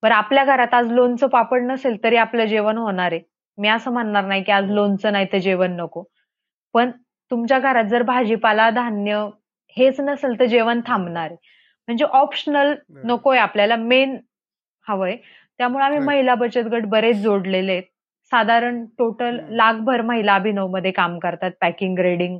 बरं 0.03 0.15
आपल्या 0.15 0.45
घरात 0.45 0.75
आज 0.75 0.91
लोणचं 0.93 1.27
पापड 1.29 1.63
नसेल 1.63 1.97
तरी 2.05 2.17
आपलं 2.17 2.45
जेवण 2.47 2.77
होणार 2.79 3.13
आहे 3.13 3.21
मी 3.59 3.69
असं 3.69 3.93
म्हणणार 3.93 4.25
नाही 4.25 4.43
की 4.43 4.53
आज 4.53 4.65
हो. 4.65 4.75
लोणचं 4.75 5.13
नाही 5.13 5.27
तर 5.33 5.39
जेवण 5.39 5.73
नको 5.77 6.03
पण 6.75 6.91
तुमच्या 7.31 7.59
घरात 7.61 7.85
जर 7.85 8.03
भाजीपाला 8.03 8.69
धान्य 8.71 9.25
हेच 9.77 10.01
नसेल 10.01 10.39
तर 10.41 10.45
जेवण 10.47 10.81
थांबणार 10.87 11.25
आहे 11.25 11.37
म्हणजे 11.89 12.05
ऑप्शनल. 12.05 12.75
नकोय 13.05 13.39
आपल्याला 13.39 13.77
मेन 13.77 14.17
हवंय 14.87 15.17
त्यामुळे 15.61 15.85
आम्ही. 15.85 15.99
महिला 16.01 16.35
बचत 16.35 16.69
गट 16.73 16.85
बरेच 16.89 17.17
जोडलेले 17.23 17.73
आहेत 17.73 17.83
साधारण 18.33 18.85
टोटल. 18.99 19.39
लाखभर 19.51 20.01
महिला 20.03 20.35
अभिनवमध्ये 20.35 20.91
काम 20.93 21.19
करतात 21.19 21.51
पॅकिंग 21.61 21.97
ग्रेडिंग 21.99 22.39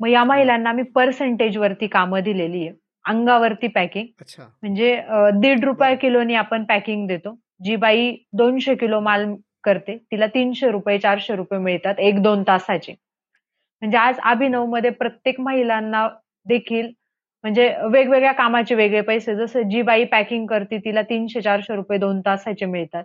मग 0.00 0.08
या 0.08 0.24
महिलांना 0.24 0.70
आम्ही 0.70 0.84
पर्सेंटेज 0.94 1.56
वरती 1.58 1.86
कामं 1.86 2.22
दिलेली 2.24 2.66
आहे. 2.66 2.72
अंगावरती 3.04 3.68
पॅकिंग 3.68 4.06
म्हणजे 4.38 4.94
दीड 5.40 5.64
रुपये. 5.64 5.94
किलोनी 5.96 6.34
आपण 6.34 6.64
पॅकिंग 6.64 7.06
देतो. 7.08 7.34
जी 7.64 7.76
बाई 7.76 8.10
दोनशे 8.38 8.74
किलो 8.74 9.00
माल 9.00 9.34
करते 9.64 9.96
तिला 10.12 10.26
तीनशे 10.26 10.70
रुपये 10.70 10.98
चारशे 10.98 11.36
रुपये 11.36 11.58
मिळतात 11.58 12.00
एक 12.00 12.20
दोन 12.22 12.42
तासाचे. 12.48 12.92
म्हणजे 13.82 13.98
आज 13.98 14.18
अभिनवमध्ये 14.24 14.90
प्रत्येक 14.90 15.40
महिलांना 15.40 16.06
देखील 16.46 16.90
म्हणजे 17.44 17.68
वेगवेगळ्या 17.92 18.32
कामाचे 18.32 18.74
वेगळे 18.74 19.00
पैसे 19.00 19.34
जसं 19.36 19.68
जी 19.70 19.82
बाई 19.82 20.04
पॅकिंग 20.12 20.46
करते 20.46 20.78
तिला 20.84 21.02
तीनशे 21.02 21.40
चारशे 21.40 21.74
रुपये 21.76 21.98
दोन 21.98 22.20
तासाचे 22.26 22.66
मिळतात. 22.66 23.04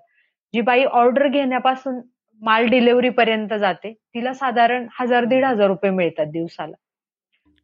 जी 0.53 0.61
बाई 0.61 0.83
ऑर्डर 0.83 1.27
घेण्यापासून 1.27 1.99
माल 2.41 2.65
डिलिव्हरी 2.65 3.09
पर्यंत 3.09 3.53
जाते. 3.53 3.93
तिला 3.93 4.33
साधारण 4.33 4.87
हजार 4.99 5.25
दीड 5.25 5.45
हजार 5.45 5.67
रुपये 5.67 5.91
मिळतात 5.91 6.25
दिवसाला. 6.25 6.75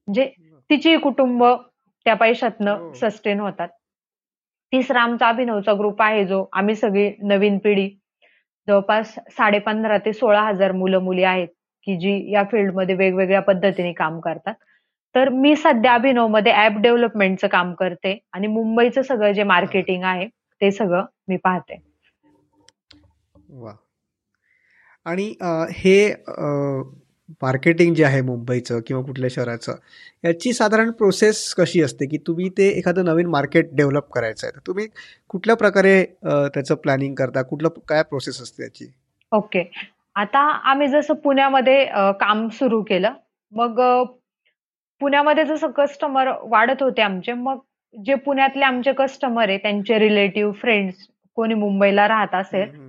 म्हणजे 0.07 0.31
तिची 0.69 0.97
कुटुंब 0.97 1.43
त्या 2.05 2.13
पैशातनं 2.13 2.77
हो. 2.77 2.93
सस्टेन 2.93 3.39
होतात. 3.39 3.67
तिसरा 4.73 5.01
आमचा 5.01 5.27
अभिनवचा 5.29 5.73
ग्रुप 5.73 6.01
आहे 6.01 6.25
जो. 6.25 6.45
आम्ही 6.53 6.75
सगळी 6.75 7.11
नवीन 7.23 7.57
पिढी. 7.57 7.89
जवळपास 8.67 9.13
साडे 9.31 9.59
पंधरा 9.59 9.97
ते 9.97 10.13
सोळा 10.13 10.41
हजार 10.41 10.71
मुलं 10.71 10.99
मुली 10.99 11.23
आहेत 11.23 11.47
की 11.87 11.95
जी 11.97 12.31
या 12.33 12.43
फील्डमध्ये 12.43 12.95
वेगवेगळ्या 12.95 13.41
पद्धतीने 13.41 13.91
काम 13.93 14.19
करतात. 14.19 14.53
तर 15.15 15.29
मी 15.29 15.55
सध्या 15.55 15.93
अभिनवमध्ये 15.93 16.53
ऍप 16.55 16.77
डेव्हलपमेंटचं 16.77 17.47
काम 17.47 17.73
करते 17.73 18.17
आणि 18.33 18.47
मुंबईचं 18.47 19.01
सगळं 19.01 19.31
जे 19.31 19.43
मार्केटिंग 19.43 20.03
आहे 20.03 20.27
ते 20.61 20.71
सगळं 20.71 21.05
मी 21.27 21.37
पाहते. 21.37 21.77
वा. 23.49 23.73
आणि 25.05 25.33
हे 25.73 26.13
मार्केटिंग 27.41 27.93
जे 27.95 28.03
आहे 28.03 28.21
मुंबईचं 28.21 28.79
किंवा 28.87 29.01
कुठल्या 29.03 29.29
शहराचं 29.31 29.75
याची 30.23 30.53
साधारण 30.53 30.91
प्रोसेस 30.91 31.53
कशी 31.53 31.81
असते 31.81 32.05
की 32.05 32.17
तुम्ही 32.27 32.49
ते 32.49 32.67
एखादं 32.69 33.05
नवीन 33.05 33.27
मार्केट 33.27 33.69
डेव्हलप 33.73 34.09
करायचं 34.11 34.47
आहे 34.47 34.55
तर 34.55 34.59
तुम्ही 34.67 34.87
कुठल्या 35.29 35.55
प्रकारे 35.55 36.03
त्याचं 36.03 36.75
प्लॅनिंग 36.75 37.15
करता? 37.15 37.41
कुठलं 37.41 37.69
काय 37.87 38.03
प्रोसेस 38.03 38.41
असते 38.41 38.63
त्याची 38.63 38.91
ओके. 39.31 39.63
आता 40.15 40.39
आम्ही 40.63 40.87
जसं 40.87 41.13
पुण्यामध्ये 41.13 41.83
काम 42.19 42.47
सुरू 42.49 42.81
केलं 42.83 43.13
मग 43.51 43.81
पुण्यामध्ये 45.01 45.43
जसं 45.45 45.71
कस्टमर 45.71 46.29
वाढत 46.43 46.83
होते 46.83 47.01
आमचे 47.01 47.33
मग 47.33 47.57
जे 47.95 48.15
पुण्यातले 48.15 48.65
आमचे 48.65 48.93
कस्टमर 48.93 49.49
आहे 49.49 49.57
त्यांचे 49.57 49.99
रिलेटिव्ह 49.99 50.51
फ्रेंड्स 50.51 51.07
कोणी 51.37 51.53
मुंबईला 51.53 52.07
राहत 52.07 52.35
असेल 52.35 52.84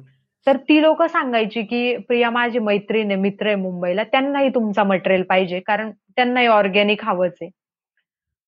तर 0.46 0.56
ती 0.68 0.80
लोक 0.82 1.02
सांगायची 1.02 1.62
की 1.62 1.96
प्रिया 1.98 2.30
माझी 2.30 2.58
मैत्रीण 2.58 3.10
आहे 3.10 3.20
मित्र 3.20 3.46
आहे 3.46 3.54
मुंबईला 3.56 4.02
त्यांनाही 4.04 4.48
तुमचा 4.48 4.84
मटेरियल 4.84 5.22
पाहिजे 5.28 5.60
कारण 5.60 5.90
त्यांनाही 6.16 6.46
ऑर्गॅनिक 6.46 7.04
हवंच 7.04 7.36
आहे 7.42 7.50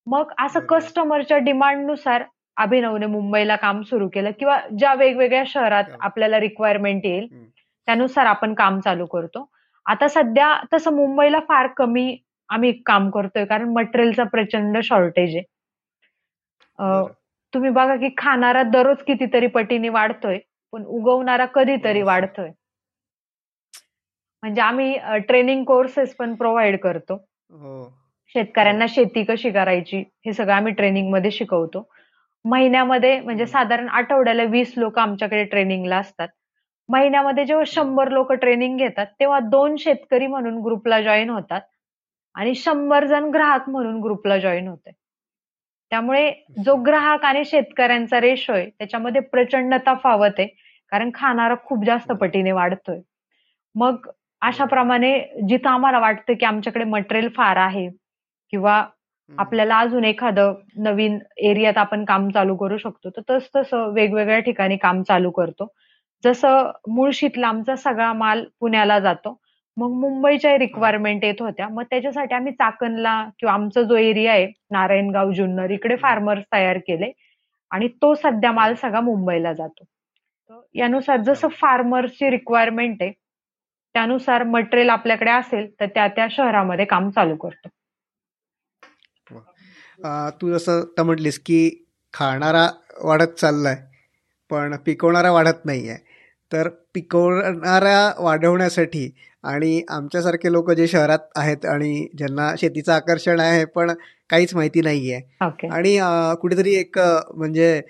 मग 0.07 0.33
असं. 0.45 0.61
कस्टमरच्या 0.69 1.39
डिमांडनुसार 1.39 2.23
अभिनवने 2.57 3.07
मुंबईला 3.07 3.57
काम 3.57 3.83
सुरू 3.83 4.09
केलं 4.09 4.31
किंवा 4.39 4.59
ज्या 4.79 4.95
वेगवेगळ्या 4.95 5.43
शहरात. 5.47 5.85
आपल्याला 6.01 6.41
रिक्वायरमेंट 6.41 7.05
येईल. 7.07 7.27
त्यानुसार 7.89 8.27
आपण 8.27 8.55
काम 8.55 8.81
चालू 8.81 9.07
करतो 9.07 9.49
आता 9.87 10.09
सध्या 10.09 10.55
तसं 10.73 10.95
मुंबईला 10.97 11.39
फार 11.49 11.67
कमी 11.77 12.17
आम्ही 12.51 12.73
काम 12.87 13.09
करतोय 13.11 13.45
कारण 13.45 13.69
मटेरियलचा 13.73 14.25
प्रचंड 14.33 14.79
शॉर्टेज 14.85 15.37
आहे. 15.37 15.45
तुम्ही 17.53 17.71
बघा 17.71 17.97
की 17.97 18.09
खाणारा 18.19 18.63
दररोज 18.63 19.03
कितीतरी 19.07 19.47
पटीने 19.47 19.89
वाढतोय 19.89 20.39
पण 20.73 20.85
उगवणारा 20.87 21.45
कधीतरी 21.47 22.01
हो. 22.01 22.07
वाढतोय. 22.07 22.51
म्हणजे 24.43 24.61
आम्ही 24.61 24.97
ट्रेनिंग 25.29 25.65
कोर्सेस 25.65 26.15
पण 26.17 26.35
प्रोव्हाइड 26.35 26.79
करतो. 26.79 27.15
हो. 27.53 27.89
शेतकऱ्यांना 28.35 28.87
शेती 28.89 29.25
कशी 29.25 29.51
करायची 29.51 30.03
हे 30.27 30.33
सगळं 30.33 30.53
आम्ही 30.53 30.73
ट्रेनिंगमध्ये 30.73 31.31
शिकवतो. 31.31 31.89
महिन्यामध्ये 32.45 33.19
म्हणजे. 33.21 33.47
साधारण 33.47 33.89
आठवड्याला 33.89 34.43
वीस 34.43 34.73
लोक 34.77 34.99
आमच्याकडे 34.99 35.45
ट्रेनिंगला 35.45 35.97
असतात. 35.99 36.29
महिन्यामध्ये 36.89 37.45
जेव्हा 37.45 37.65
शंभर 37.67 38.09
लोक 38.09 38.33
ट्रेनिंग 38.33 38.77
घेतात 38.79 39.07
तेव्हा 39.21 39.39
दोन 39.41 39.77
शेतकरी 39.77 40.27
म्हणून 40.27 40.59
ग्रुपला 40.63 41.01
जॉईन 41.03 41.31
होतात. 41.31 41.61
आणि 42.35 42.55
शंभर 42.55 43.05
जण 43.07 43.25
ग्राहक 43.25 43.69
म्हणून 43.69 44.01
ग्रुपला 44.01 44.39
जॉईन 44.39 44.69
होते 44.69 44.91
त्यामुळे 45.93 46.31
जो 46.65 46.75
ग्राहक 46.87 47.25
आणि 47.25 47.45
शेतकऱ्यांचा 47.45 48.21
रेशो 48.21 48.53
आहे 48.53 48.69
त्याच्यामध्ये 48.71 49.21
प्रचंड 49.23 49.75
तफावत 49.87 50.39
आहे. 50.39 50.47
कारण 50.93 51.11
खाणारा 51.15 51.55
खूप 51.65 51.85
जास्त 51.85 52.13
पटीने 52.13 52.53
वाढतोय. 52.53 52.99
मग 53.75 54.09
अशा 54.43 54.65
प्रमाणे 54.65 55.19
जिथं 55.49 55.69
आम्हाला 55.71 55.99
वाटतं 55.99 56.35
की 56.41 56.47
आमच्याकडे 56.47 56.85
मटेरियल 56.87 57.29
फार 57.37 57.57
आहे 57.59 57.89
किंवा. 58.53 58.85
आपल्याला 59.31 59.79
अजून 59.79 60.05
एखादं 60.05 60.55
नवीन 60.77 61.19
एरियात 61.39 61.79
आपण 61.79 62.05
काम 62.05 62.29
चालू 62.31 62.55
करू 62.57 62.77
शकतो 62.79 63.11
तर 63.11 63.23
तस 63.31 63.49
तसं 63.57 63.93
वेगवेगळ्या 63.95 64.39
ठिकाणी 64.41 64.77
काम 64.77 65.03
चालू 65.03 65.31
करतो. 65.31 65.67
जसं 66.25 66.71
मुळशीतला 66.89 67.49
आमचा 67.49 67.77
सगळा 67.77 68.13
माल 68.13 68.45
पुण्याला 68.61 68.99
जातो. 69.01 69.39
मग 69.79 69.91
मुंबईच्या 70.01 70.57
रिक्वायरमेंट 70.59 71.25
येत 71.25 71.41
होत्या. 71.41 71.69
मग 71.69 71.83
त्याच्यासाठी 71.91 72.35
आम्ही 72.35 72.53
चाकणला 72.53 73.23
किंवा 73.39 73.53
आमचा 73.55 73.83
जो 73.83 73.97
एरिया 73.97 74.33
आहे 74.33 74.47
नारायणगाव 74.71 75.33
जुन्नर 75.33 75.71
इकडे 75.71 75.97
फार्मर्स 75.97 76.45
तयार 76.53 76.79
केले. 76.79 77.11
आणि 77.71 77.89
तो 78.03 78.15
सध्या 78.15 78.53
माल 78.53 78.75
सगळा 78.75 79.01
मुंबईला 79.01 79.53
जातो. 79.53 79.85
यानुसार 80.75 81.21
जसं 81.21 81.49
फार्मर्सची 81.49 82.31
रिक्वायरमेंट 82.31 83.03
आहे 83.03 83.13
त्यानुसार 83.95 84.43
मटेरियल 84.43 84.91
आपल्याकडे 84.91 85.31
असेल 85.31 85.67
तर 85.81 85.87
त्या 85.87 86.07
त्या 86.09 86.27
शहरामध्ये 86.31 86.85
काम 86.85 87.11
चालू 87.11 87.37
करतो. 87.37 87.69
तू 90.41 90.51
जसं 90.53 90.85
तर 90.99 91.03
म्हटलीस 91.03 91.39
की 91.39 91.87
खाणारा 92.15 92.67
वाढत 93.05 93.35
चाललाय 93.39 93.77
पण 94.51 94.77
पिकवणारा 94.77 95.31
वाढत 95.31 95.65
नाही 95.65 95.89
आहे 95.89 96.08
तर 96.53 96.69
पिकवणारा 96.95 97.99
वाढवण्यासाठी 98.19 99.11
आणि 99.45 99.81
आमच्यासारखे 99.91 100.53
लोक 100.53 100.71
जे 100.71 100.87
शहरात 100.89 101.19
आहेत 101.37 101.67
आणि 101.67 102.07
ज्यांना 102.19 102.51
शेतीचं 102.61 102.93
आकर्षण 102.93 103.41
आहे 103.41 103.65
पण 103.65 103.93
काहीच 104.31 104.55
माहिती 104.55 104.81
नाही 104.81 105.13
आहे 105.13 105.47
ओके. 105.47 105.69
आणि 105.69 105.99
कुठेतरी 106.41 106.75
एक 106.75 106.99
म्हणजे 106.99 107.81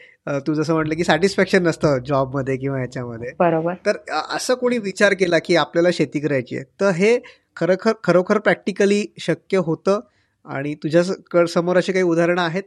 तू 0.46 0.54
जसं 0.54 0.74
म्हटलं 0.74 0.94
की 0.94 1.04
सॅटिस्फॅक्शन 1.04 1.62
नसतं 1.62 1.98
जॉबमध्ये 2.06 2.56
किंवा 2.56 2.78
ह्याच्यामध्ये. 2.78 3.32
बरोबर. 3.38 3.74
तर 3.86 3.96
असं 4.36 4.54
कोणी 4.54 4.78
विचार 4.78 5.14
केला 5.14 5.38
की 5.44 5.56
आपल्याला 5.56 5.88
शेती 5.92 6.20
करायची 6.20 6.56
आहे 6.56 6.64
तर 6.80 6.90
हे 6.90 7.18
खरोखर 7.56 7.92
खरोखर 8.04 8.38
प्रॅक्टिकली 8.38 9.04
शक्य 9.20 9.58
होतं? 9.58 10.00
आणि 10.46 10.74
तुझ्या 10.74 11.46
समोर 11.46 11.76
अशी 11.76 11.92
काही 11.92 12.04
उदाहरणं 12.04 12.42
आहेत? 12.42 12.62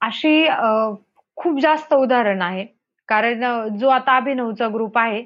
अशी 0.00 0.46
खूप 1.36 1.60
जास्त 1.60 1.94
उदाहरण 1.94 2.42
आहे 2.42 2.64
कारण 3.08 3.76
जो 3.78 3.88
आता 3.88 4.16
अभिनवचा 4.16 4.68
ग्रुप 4.68 4.98
आहे 4.98 5.22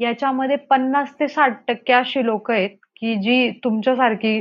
याच्यामध्ये 0.00 0.56
पन्नास 0.70 1.12
ते 1.20 1.28
साठ 1.28 1.60
टक्के 1.68 1.92
अशी 1.92 2.24
लोक 2.26 2.50
आहेत 2.50 2.76
की 2.96 3.14
जी 3.16 3.50
तुमच्यासारखी 3.64 4.40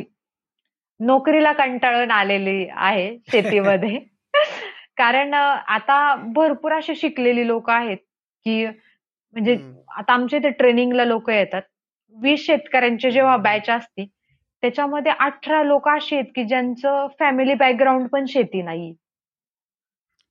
नोकरीला 0.99 1.51
कंटाळून 1.53 2.11
आलेली 2.11 2.65
आहे 2.69 3.15
शेतीमध्ये 3.31 3.99
कारण 4.97 5.33
आता 5.33 6.15
भरपूर 6.35 6.71
अशी 6.73 6.95
शिकलेली 6.95 7.47
लोक 7.47 7.69
आहेत 7.69 7.97
की 8.45 8.65
म्हणजे. 8.65 9.57
आता 9.89 10.13
आमच्या 10.13 10.39
इथे 10.39 10.49
ट्रेनिंगला 10.49 11.05
लोक 11.05 11.29
येतात 11.29 11.61
वीस 12.15 12.45
शेतकऱ्यांची 12.45 13.11
जेव्हा. 13.11 13.35
बॅच 13.37 13.69
असती 13.69 14.05
त्याच्यामध्ये 14.63 15.11
अठरा 15.19 15.61
लोक 15.63 15.87
अशी 15.89 16.15
आहेत 16.15 16.31
की 16.35 16.43
ज्यांचं 16.43 17.07
फॅमिली 17.19 17.53
बॅकग्राऊंड 17.55 18.07
पण 18.09 18.25
शेती 18.27 18.61
नाही 18.61 18.93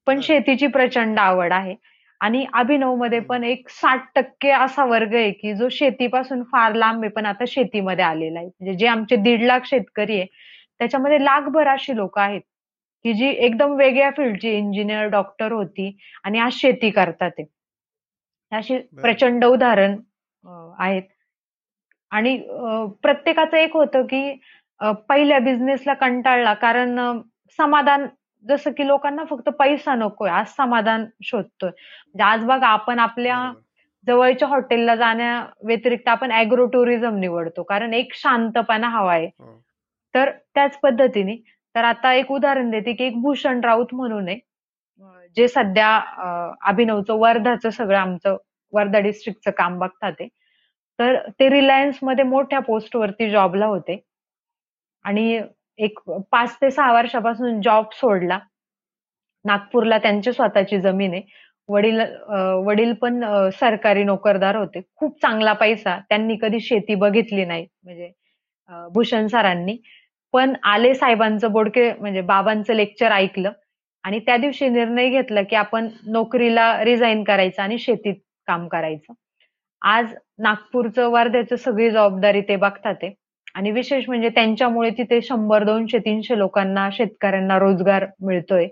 पण. 0.07 0.21
शेतीची 0.21 0.67
प्रचंड 0.67 1.19
आवड 1.19 1.53
आहे 1.53 1.75
आणि 2.21 2.45
अभिनवमध्ये 2.53 3.19
हम्म. 3.19 3.29
पण 3.29 3.45
एक 3.45 3.69
साठ 3.71 4.07
टक्के 4.15 4.51
असा 4.51 4.85
वर्ग 4.85 5.15
आहे 5.15 5.31
की 5.33 5.55
जो 5.55 5.69
शेतीपासून 5.69 6.43
फार 6.43 6.75
लांब 6.75 7.03
आहे 7.05 7.11
पण 7.13 7.27
आता 7.27 7.45
शेतीमध्ये 7.49 8.05
आलेला 8.05 8.39
आहे 8.39 8.47
म्हणजे 8.49 8.75
जे 8.75 8.87
आमचे 8.87 9.17
दीड 9.17 9.43
लाख 9.43 9.65
शेतकरी 9.65 10.17
आहे 10.17 10.27
त्याच्यामध्ये 10.81 11.25
लाखभर 11.25 11.69
अशी 11.69 11.97
लोक 11.97 12.19
आहेत 12.19 12.41
की 13.05 13.13
जी 13.15 13.29
एकदम 13.29 13.73
वेगळ्या 13.75 14.11
फील्डची 14.11 14.51
इंजिनियर 14.51 15.07
डॉक्टर 15.09 15.53
होती 15.53 15.97
आणि 16.25 16.39
आज 16.39 16.53
शेती 16.53 16.91
करतात 16.91 17.31
आहे 17.39 17.47
अशी 18.53 18.77
बरं. 18.77 19.03
प्रचंड 19.03 19.45
उदाहरण 19.45 19.95
अं, 20.45 20.75
आहेत 20.79 21.03
आणि 22.13 22.37
अं, 22.41 22.89
प्रत्येकाचं 23.03 23.57
एक 23.57 23.77
होतं 23.77 24.07
की 24.07 24.31
अं, 24.81 24.93
पहिल्या 25.09 25.39
बिझनेसला 25.39 25.95
कंटाळला 25.95 26.55
कारण 26.57 26.99
अं, 27.01 27.21
समाधान 27.59 28.07
जसं 28.45 28.73
की 28.73 28.87
लोकांना 28.87 29.25
फक्त 29.25 29.49
पैसा 29.59 29.95
नकोय 29.95 30.31
आज 30.31 30.47
समाधान 30.57 31.05
शोधतोय. 31.25 31.71
म्हणजे 31.71 32.23
आज 32.25 32.45
बघा 32.45 32.67
आपण 32.69 32.99
आपल्या. 32.99 33.51
जवळच्या 34.07 34.49
हॉटेलला 34.49 34.95
जाण्या 34.97 35.33
व्यतिरिक्त 35.65 36.09
आपण 36.09 36.33
अॅग्रो 36.33 36.67
टुरिझम 36.67 37.17
निवडतो. 37.21 37.63
कारण 37.63 37.95
एक 37.95 38.13
शांतपणा 38.15 38.89
हवा 38.89 39.13
आहे 39.13 39.27
हो. 39.27 39.57
तर 40.15 40.31
त्याच 40.55 40.79
पद्धतीने 40.81 41.37
तर 41.75 41.85
आता 41.85 42.13
एक 42.15 42.31
उदाहरण 42.33 42.71
देते 42.71 42.93
की 42.93 43.05
एक 43.05 43.21
भूषण 43.23 43.61
राऊत 43.65 43.95
म्हणून 43.95 44.29
आहे. 44.29 44.39
जे 45.37 45.49
सध्या 45.49 45.95
अभिनवचं 46.69 47.19
वर्धाचं 47.19 47.71
सगळं 47.71 47.99
आमचं 47.99 48.37
वर्धा 48.73 48.99
डिस्ट्रिक्टचं 49.01 49.51
काम 49.59 49.79
बघतात 49.79 50.13
ते. 50.13 50.29
तर 50.99 51.17
ते 51.41 51.49
रिलायन्समध्ये 51.51 52.25
मोठ्या 52.25 52.59
पोस्टवरती 52.61 53.31
जॉबला 53.31 53.67
होते. 53.67 54.01
आणि 55.05 55.41
एक 55.79 55.99
पाच 56.33 56.57
ते 56.61 56.71
सहा 56.71 56.93
वर्षापासून 56.93 57.61
जॉब 57.63 57.85
सोडला. 57.95 58.39
नागपूरला 59.45 59.99
त्यांची 59.99 60.33
स्वतःची 60.33 60.81
जमीन 60.81 61.13
आहे. 61.15 61.23
वडील 61.69 62.01
वडील 62.67 62.93
पण 63.03 63.25
सरकारी 63.53 64.03
नोकरदार 64.05 64.57
होते. 64.57 64.81
खूप 64.97 65.21
चांगला 65.23 65.53
पैसा. 65.55 65.99
त्यांनी 66.09 66.37
कधी 66.43 66.61
शेती 66.61 66.95
बघितली 66.97 67.45
नाही 67.45 67.67
म्हणजे 67.85 68.11
भूषण 68.95 69.27
सरांनी. 69.29 69.77
पण 70.35 70.55
आले 70.67 70.95
साहेबांचं 70.95 71.53
बोडके 71.53 71.93
म्हणजे 71.95 72.21
बाबांचं 72.23 72.75
लेक्चर 72.75 73.13
ऐकलं 73.13 73.53
आणि 74.05 74.19
त्या 74.27 74.37
दिवशी 74.37 74.69
निर्णय 74.69 75.09
घेतला 75.11 75.43
की 75.43 75.57
आपण 75.57 75.89
नोकरीला 76.09 76.67
रिझाईन 76.85 77.23
करायचं 77.25 77.63
आणि 77.63 77.79
शेतीत 77.79 78.15
काम 78.49 78.67
करायचं. 78.69 79.13
आज 79.83 80.15
नागपूरचं 80.41 81.09
वर्ध्याचं 81.11 81.57
सगळी 81.57 81.91
जबाबदारी 81.91 82.41
ते 82.43 82.57
बघतात 82.59 82.95
आहे. 83.03 83.13
आणि 83.59 83.71
विशेष 83.71 84.05
म्हणजे 84.09 84.29
त्यांच्यामुळे 84.29 84.91
तिथे 84.91 85.23
शंभर 85.23 85.65
दोनशे 85.65 85.99
तीनशे 85.99 86.39
लोकांना 86.39 86.91
शेतकऱ्यांना 86.93 87.59
रोजगार 87.59 88.07
मिळतोय. 88.21 88.67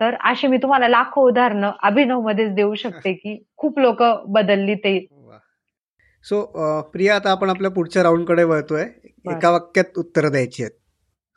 तर 0.00 0.14
अशी 0.20 0.46
मी 0.46 0.56
तुम्हाला 0.56 0.88
लाखो 0.88 1.28
उदाहरणं 1.28 1.70
अभिनव 1.82 2.20
मध्येच 2.20 2.54
देऊ 2.54 2.74
शकते 2.74 3.12
की 3.12 3.44
खूप 3.56 3.78
लोक 3.78 4.02
बदलली 4.26 4.74
ते. 4.74 5.06
सो 6.24 6.42
अ, 6.42 6.80
प्रिया 6.80 7.16
आता 7.16 7.30
आपण 7.30 7.50
आपल्या 7.50 7.70
पुढच्या 7.70 8.02
राऊंडकडे 8.02 8.44
वळतोय. 8.44 8.84
बरं. 8.84 9.36
एका 9.36 9.50
वाक्यात 9.50 9.98
उत्तरं 9.98 10.30
द्यायची 10.30 10.62
आहेत. 10.62 10.72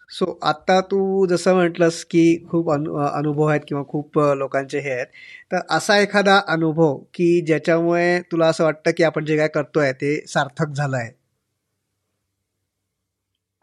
सो 0.10 0.40
आता 0.44 0.82
तू 0.82 1.26
जसं 1.26 1.54
म्हटलंस 1.54 2.04
की 2.06 2.46
खूप 2.52 2.72
अनु 2.72 2.96
अनुभव 2.96 3.46
आहेत 3.46 3.62
किंवा 3.68 3.84
खूप 3.88 4.20
लोकांचे 4.20 4.80
हे 4.80 4.92
आहेत. 4.92 5.06
तर 5.52 5.58
असा 5.70 5.98
एखादा 5.98 6.42
अनुभव 6.48 6.98
की 6.98 7.42
ज्याच्यामुळे 7.42 8.20
तुला 8.22 8.48
असं 8.48 8.64
वाटतं 8.64 8.92
की 8.98 9.04
आपण 9.04 9.26
जे 9.26 9.38
काय 9.38 9.48
करतोय 9.48 9.92
ते 9.92 10.26
सार्थक 10.28 10.68
झालं 10.68 10.98
आहे? 10.98 11.24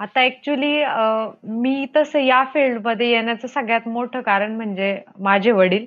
आता 0.03 0.21
ऍक्च्युली 0.23 0.73
मी 1.55 1.87
तसं 1.97 2.19
या 2.21 2.43
फील्डमध्ये 2.53 3.09
येण्याचं 3.11 3.49
सगळ्यात 3.49 3.87
मोठं 3.89 4.21
कारण 4.23 4.55
म्हणजे 4.57 4.97
माझे 5.21 5.51
वडील. 5.53 5.85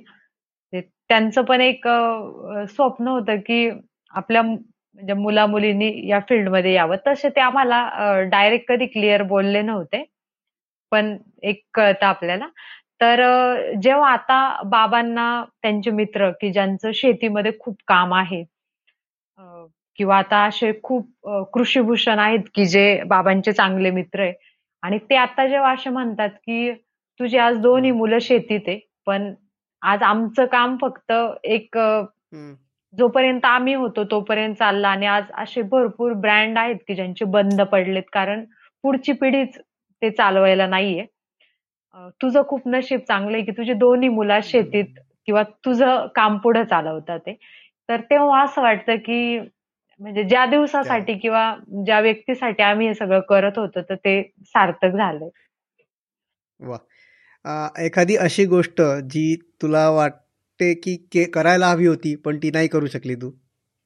ते- 0.73 0.81
त्यांचं 1.09 1.41
पण 1.43 1.61
एक 1.61 1.87
अ, 1.87 2.65
स्वप्न 2.69 3.07
होतं 3.07 3.39
की 3.41 3.69
आपल्या 4.13 4.41
म्हणजे 4.41 5.13
मुला 5.15 5.45
मुलींनी 5.47 5.91
या 6.09 6.19
फील्डमध्ये 6.29 6.73
यावं. 6.73 6.95
तसे 7.07 7.29
ते 7.29 7.39
आम्हाला 7.41 7.81
डायरेक्ट 8.31 8.67
कधी 8.69 8.85
क्लिअर 8.87 9.23
बोलले 9.25 9.61
नव्हते. 9.63 10.03
पण 10.91 11.17
एक 11.43 11.63
कळतं 11.73 12.05
आपल्याला. 12.07 12.47
तर 13.01 13.21
अ, 13.21 13.73
जेव्हा 13.81 14.11
आता 14.11 14.39
बाबांना 14.67 15.27
त्यांचे 15.61 15.91
मित्र 15.93 16.29
की 16.41 16.51
ज्यांचं 16.51 16.91
शेतीमध्ये 16.95 17.51
खूप 17.59 17.77
काम 17.87 18.13
आहे 18.15 18.43
अ, 19.37 19.43
किंवा 19.99 20.17
आता 20.17 20.43
असे 20.45 20.71
खूप 20.83 21.27
कृषीभूषण 21.53 22.19
आहेत 22.19 22.49
की 22.55 22.65
जे 22.65 23.01
बाबांचे 23.07 23.51
चांगले 23.53 23.91
मित्र 23.91 24.21
आहे. 24.21 24.33
आणि 24.83 24.97
ते 25.09 25.15
आता 25.15 25.47
जेव्हा 25.47 25.71
असे 25.73 25.89
म्हणतात 25.89 26.29
की 26.45 26.71
तुझी 27.19 27.37
आज 27.37 27.57
दोन्ही 27.61 27.91
मुलं 27.91 28.19
शेतीत 28.21 28.61
आहे 28.67 28.79
पण 29.07 29.33
आज 29.81 30.03
आमचं 30.03 30.45
काम 30.51 30.77
फक्त 30.81 31.11
एक. 31.43 31.77
जोपर्यंत 32.93 33.45
आम्ही 33.45 33.73
होतो 33.73 34.03
तोपर्यंत 34.11 34.55
चालला. 34.55 34.89
आणि 34.89 35.05
आज 35.05 35.23
असे 35.37 35.61
भरपूर 35.71 36.13
ब्रँड 36.21 36.57
आहेत 36.57 36.75
की 36.87 36.95
ज्यांचे 36.95 37.25
बंद 37.25 37.61
पडलेत 37.71 38.03
कारण 38.13 38.43
पुढची 38.83 39.11
पिढीच 39.21 39.57
ते 40.01 40.09
चालवायला 40.11 40.67
नाहीये. 40.67 41.05
तुझं 42.21 42.41
खूप 42.47 42.67
नशीब 42.67 42.99
चांगलंय 43.07 43.41
की 43.41 43.51
तुझी 43.57 43.73
दोन्ही 43.73 44.09
मुलं 44.09 44.39
शेतीत 44.43 44.99
किंवा 45.27 45.43
तुझं 45.65 46.07
काम 46.15 46.37
पुढे 46.37 46.63
चालवतात 46.65 47.19
ते. 47.19 47.33
तर 47.89 48.01
तेव्हा 48.09 48.41
असं 48.43 48.61
वाटतं 48.61 48.95
की 48.97 49.39
म्हणजे 49.99 50.23
ज्या 50.23 50.45
दिवसासाठी 50.45 51.13
किंवा 51.17 51.55
ज्या 51.85 51.99
व्यक्तीसाठी 51.99 52.63
आम्ही 52.63 52.87
हे 52.87 52.93
सगळं 52.93 53.19
करत 53.19 53.57
होतो 53.57 53.81
तर 53.81 53.95
ते 53.95 54.21
सार्थक 54.45 54.95
झालंय. 54.95 55.29
वा. 56.59 56.77
एखादी 57.79 58.15
अशी 58.15 58.45
गोष्ट 58.45 58.81
जी 59.09 59.35
तुला 59.61 59.89
वाटते 59.89 60.73
की 60.73 61.23
करायला 61.23 61.67
हवी 61.67 61.85
होती 61.85 62.15
पण 62.15 62.37
ती 62.37 62.51
नाही 62.53 62.67
करू 62.67 62.87
शकली 62.87 63.15
तू? 63.15 63.31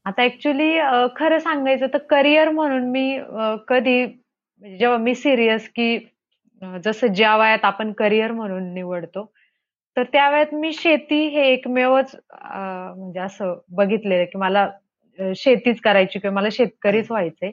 आता 0.06 0.24
ऍक्च्युली 0.24 0.78
खरं 1.16 1.40
सांगायचं 1.40 1.86
तर 1.86 1.98
करिअर 1.98 2.50
म्हणून 2.50 2.90
मी 2.92 3.20
कधी 3.68 4.06
म्हणजे 4.06 4.78
जेव्हा 4.78 4.98
मी 4.98 5.16
सिरियस 5.16 5.70
की 5.70 5.98
जसं 6.86 7.08
ज्या 7.08 7.36
वयात 7.38 7.66
आपण 7.66 7.92
करिअर 7.92 8.32
म्हणून 8.32 8.74
निवडतो 8.74 9.32
तर 9.98 10.04
त्या 10.04 10.30
वेळेत 10.30 10.54
मी 10.54 10.74
शेती 10.74 11.28
हे 11.28 11.48
एकमेवच 11.48 12.16
म्हणजे 12.42 13.20
असं 13.20 13.60
बघितलेलं 13.70 14.26
की 14.26 14.38
मला 14.38 14.70
शेतीच 15.36 15.80
करायची 15.82 16.20
किंवा 16.20 16.36
मला 16.36 16.48
शेतकरीच 16.52 17.12
व्हायचंय. 17.12 17.52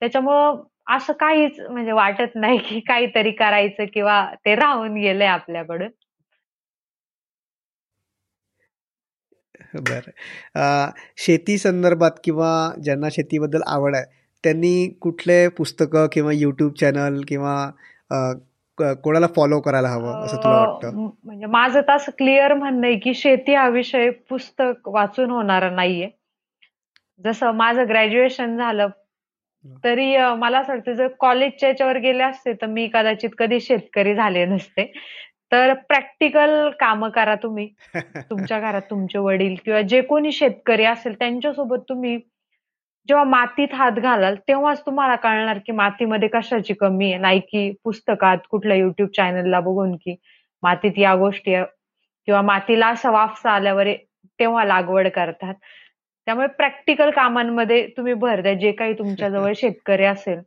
त्याच्यामुळं 0.00 0.62
असं 0.96 1.12
काहीच 1.12 1.60
म्हणजे 1.60 1.92
वाटत 1.92 2.34
नाही 2.34 2.58
की 2.58 2.80
काहीतरी 2.80 3.30
करायचं 3.30 3.84
किंवा 3.94 4.32
ते 4.34 4.54
राहून 4.54 4.94
गेलंय 4.94 5.26
आपल्याकडून. 5.26 5.88
बर. 9.74 10.10
शेती 11.16 11.58
संदर्भात 11.58 12.10
किंवा 12.24 12.72
ज्यांना 12.82 13.08
शेतीबद्दल 13.12 13.60
आवड 13.66 13.94
आहे 13.96 14.04
त्यांनी 14.44 14.88
कुठले 15.00 15.48
पुस्तकं 15.48 16.06
किंवा 16.12 16.32
युट्यूब 16.32 16.72
चॅनल 16.72 17.20
किंवा 17.28 17.70
कोणाला 18.80 19.26
फॉलो 19.26 19.60
करायला 19.60 19.88
हवं 19.88 20.24
असं 20.24 20.36
तुला 20.36 20.58
वाटतं? 20.58 21.08
म्हणजे 21.24 21.46
माझं 21.46 21.80
तर 21.80 21.92
असं 21.92 22.12
क्लिअर 22.18 22.54
म्हणणं 22.54 22.86
आहे 22.86 22.96
की 22.98 23.14
शेती 23.14 23.54
हा 23.54 23.68
विषय 23.68 24.10
पुस्तक 24.10 24.88
वाचून 24.88 25.30
होणार 25.30 25.70
नाहीये. 25.70 26.08
जसं 27.20 27.52
माझं 27.54 27.88
ग्रॅज्युएशन 27.88 28.56
झालं 28.56 28.88
तरी 29.84 30.16
मला 30.38 30.58
असं 30.58 30.72
वाटतं 30.72 30.92
जर 30.92 31.08
कॉलेजच्या 31.20 31.68
याच्यावर 31.68 31.96
गेले 31.98 32.22
असते 32.22 32.52
तर 32.52 32.66
मी 32.66 32.86
कदाचित 32.94 33.30
कधी 33.38 33.60
शेतकरी 33.60 34.14
झाले 34.14 34.44
नसते. 34.46 34.84
तर 35.52 35.72
प्रॅक्टिकल 35.88 36.68
काम 36.80 37.06
करा 37.08 37.34
तुम्ही. 37.34 37.66
तुमच्या 38.30 38.58
घरात 38.60 38.82
तुमचे 38.90 39.18
वडील 39.18 39.54
किंवा 39.64 39.80
जे 39.82 40.00
कोणी 40.02 40.32
शेतकरी 40.32 40.84
असेल 40.84 41.14
त्यांच्यासोबत 41.14 41.78
तुम्ही 41.88 42.16
जेव्हा 43.08 43.24
मातीत 43.24 43.74
हात 43.74 43.92
घालाल 43.92 44.34
तेव्हाच 44.48 44.80
तुम्हाला 44.86 45.14
कळणार 45.16 45.58
की 45.66 45.72
मातीमध्ये 45.72 46.28
कशाची 46.28 46.74
कमी 46.74 47.10
आहे. 47.12 47.20
नाही 47.20 47.40
की 47.42 47.70
पुस्तकात 47.84 48.38
कुठल्या 48.50 48.76
युट्यूब 48.76 49.08
चॅनलला 49.16 49.60
बघून 49.60 49.94
की 49.96 50.16
मातीत 50.62 50.98
या 50.98 51.14
गोष्टी 51.16 51.54
किंवा 52.28 52.42
मातीला 52.42 52.88
असा 52.88 53.10
वाफसा 53.10 53.50
आल्यावर 53.50 53.88
तेव्हा 54.40 54.64
लागवड 54.64 55.08
करतात. 55.08 55.54
त्यामुळे 56.30 56.48
प्रॅक्टिकल 56.48 57.10
कामांमध्ये 57.10 57.86
तुम्ही 57.96 58.12
भर 58.14 58.40
द्या 58.40 58.52
जे 58.54 58.70
काही 58.72 58.92
तुमच्याजवळ 58.92 59.52
शेतकरी 59.56 60.04
असेल 60.04 60.40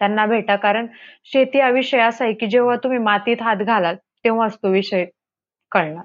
त्यांना 0.00 0.26
भेटा. 0.26 0.56
कारण 0.56 0.86
शेती 1.24 1.60
हा 1.60 1.68
विषय 1.70 2.00
असा 2.00 2.24
आहे 2.24 2.32
की 2.32 2.46
जेव्हा 2.46 2.76
तुम्ही 2.76 2.98
मातीत 2.98 3.42
हात 3.42 3.56
घालाल 3.56 3.96
तेव्हाच 4.24 4.56
तो 4.56 4.72
विषय 4.72 5.04
कळणार. 5.72 6.04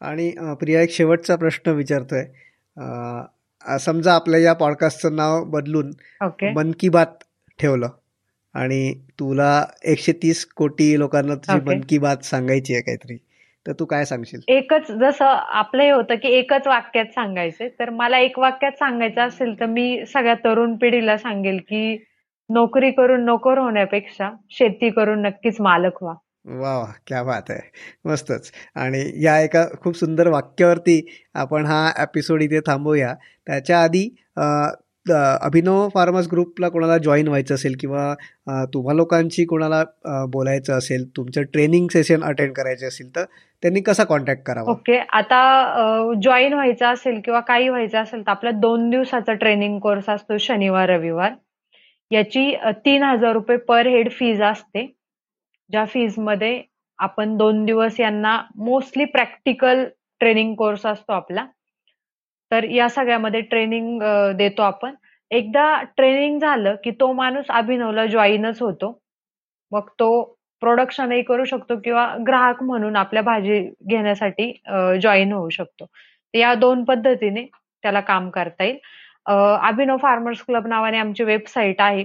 आणि 0.00 0.30
प्रिया 0.60 0.82
एक 0.82 0.90
शेवटचा 0.90 1.36
प्रश्न 1.36 1.70
विचारतोय. 1.70 2.24
समजा 3.78 4.14
आपल्या 4.14 4.40
या 4.40 4.52
पॉडकास्टचं 4.52 5.16
नाव 5.16 5.44
बदलून 5.44 5.90
मन 6.54 6.72
की 6.80 6.88
बात 6.88 7.24
ठेवलं 7.58 7.88
आणि 8.54 8.94
तुला 9.18 9.64
एकशे 9.84 10.12
तीस 10.12 10.46
कोटी 10.46 10.98
लोकांना 10.98 11.34
तुझी 11.34 11.60
मन 11.66 11.80
की 11.88 11.98
बात 11.98 12.24
सांगायची 12.24 12.74
आहे 12.74 12.82
काहीतरी. 12.82 13.18
तर 13.66 13.72
तू 13.72 13.84
काय 13.84 14.04
सांगशील? 14.04 14.40
एकच 14.48 14.90
जसं 14.92 15.24
आपलं 15.24 15.82
हे 15.82 15.90
होतं 15.90 16.14
की 16.14 16.28
एकच 16.28 16.66
वाक्यात 16.66 17.06
सांगायचंय 17.14 17.68
तर 17.80 17.90
मला 17.90 18.18
एक 18.18 18.38
वाक्यात 18.38 18.72
सांगायचं 18.72 19.20
असेल 19.20 19.58
तर 19.60 19.66
मी 19.66 20.04
सगळ्या 20.06 20.34
तरुण 20.44 20.76
पिढीला 20.76 21.16
सांगेल 21.16 21.58
की 21.68 21.96
नोकरी 22.50 22.90
करून 22.90 23.24
नोकर 23.24 23.58
होण्यापेक्षा 23.58 24.30
शेती 24.50 24.90
करून 24.90 25.22
नक्कीच 25.22 25.60
मालक 25.60 26.02
व्हा. 26.02 26.14
वा 26.44 26.76
वा 26.78 26.86
क्या 27.06 27.22
बात 27.22 27.50
आहे. 27.50 27.60
मस्तच. 28.04 28.50
आणि 28.74 29.02
या 29.24 29.38
एका 29.40 29.64
खूप 29.82 29.96
सुंदर 29.96 30.28
वाक्यावरती 30.28 31.00
आपण 31.34 31.66
हा 31.66 31.90
एपिसोड 32.02 32.42
इथे 32.42 32.60
थांबूया. 32.60 33.14
त्याच्या 33.46 33.82
आधी 33.82 34.08
अभिनव 35.06 35.88
फार्मर्स 35.94 36.26
ग्रुपला 36.32 36.68
कोणाला 36.68 36.96
जॉईन 36.98 37.28
व्हायचं 37.28 37.54
असेल 37.54 37.76
किंवा 37.80 38.64
तुम्हा 38.74 38.94
लोकांची 38.94 39.44
कोणाला 39.44 39.82
बोलायचं 40.32 40.72
असेल 40.72 41.04
तुमचं 41.16 41.42
ट्रेनिंग 41.42 41.86
सेशन 41.92 42.22
अटेंड 42.24 42.52
करायचे 42.54 42.86
असेल 42.86 43.14
तर 43.16 43.24
त्यांनी 43.62 43.80
कसा 43.80 44.04
कॉन्टॅक्ट 44.04 44.42
करावा? 44.46 44.70
ओके 44.72 44.98
आता 44.98 46.12
जॉईन 46.24 46.52
व्हायचं 46.52 46.86
असेल 46.86 47.20
किंवा 47.24 47.40
काही 47.40 47.68
व्हायचं 47.68 47.98
असेल 47.98 48.26
तर 48.26 48.30
आपला 48.30 48.50
दोन 48.50 48.88
दिवसाचा 48.90 49.32
ट्रेनिंग 49.32 49.78
कोर्स 49.78 50.08
असतो 50.08 50.38
शनिवार 50.38 50.88
रविवार. 50.90 51.32
याची 52.10 52.54
तीन 52.84 53.02
हजार 53.02 53.32
रुपये 53.32 53.56
पर 53.56 53.86
हेड 53.86 54.10
फीज 54.10 54.42
असते. 54.42 54.86
ज्या 55.70 55.84
फीजमध्ये 55.84 56.60
आपण 56.98 57.36
दोन 57.36 57.64
दिवस 57.64 58.00
यांना 58.00 58.40
मोस्टली 58.56 59.04
प्रॅक्टिकल 59.04 59.84
ट्रेनिंग 60.20 60.54
कोर्स 60.54 60.86
असतो 60.86 61.12
आपला. 61.12 61.44
तर 62.50 62.64
या 62.66 62.88
सगळ्यामध्ये 62.88 63.40
ट्रेनिंग 63.42 64.00
देतो 64.36 64.62
आपण. 64.62 64.94
एकदा 65.30 65.64
ट्रेनिंग 65.96 66.38
झालं 66.40 66.74
की 66.84 66.90
तो 67.00 67.12
माणूस 67.12 67.50
अभिनवला 67.50 68.06
जॉईनच 68.06 68.62
होतो. 68.62 68.98
मग 69.72 69.88
तो 69.98 70.22
प्रोडक्शनही 70.62 71.22
करू 71.22 71.44
शकतो 71.44 71.76
किंवा 71.84 72.06
ग्राहक 72.26 72.62
म्हणून 72.62 72.96
आपल्या 72.96 73.22
भाजी 73.22 73.60
घेण्यासाठी 73.88 74.52
जॉईन 75.02 75.32
होऊ 75.32 75.48
शकतो. 75.50 75.86
या 76.34 76.54
दोन 76.54 76.84
पद्धतीने 76.84 77.44
त्याला 77.84 78.00
काम 78.00 78.28
करता 78.30 78.64
येईल. 78.64 78.78
अभिनव 79.62 79.96
फार्मर्स 79.96 80.42
क्लब 80.46 80.66
नावाने 80.66 80.98
आमची 80.98 81.24
वेबसाईट 81.24 81.80
आहे 81.80 82.04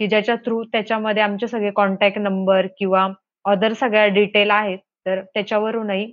की 0.00 0.06
ज्याच्या 0.08 0.34
थ्रू 0.44 0.62
त्याच्यामध्ये 0.72 1.22
आमचे 1.22 1.46
सगळे 1.48 1.70
कॉन्टॅक्ट 1.76 2.18
नंबर 2.18 2.66
किंवा 2.78 3.06
अदर 3.44 3.72
सगळ्या 3.72 4.06
डिटेल 4.06 4.50
आहेत 4.50 4.78
तर 5.06 5.20
त्याच्यावरूनही 5.34 6.06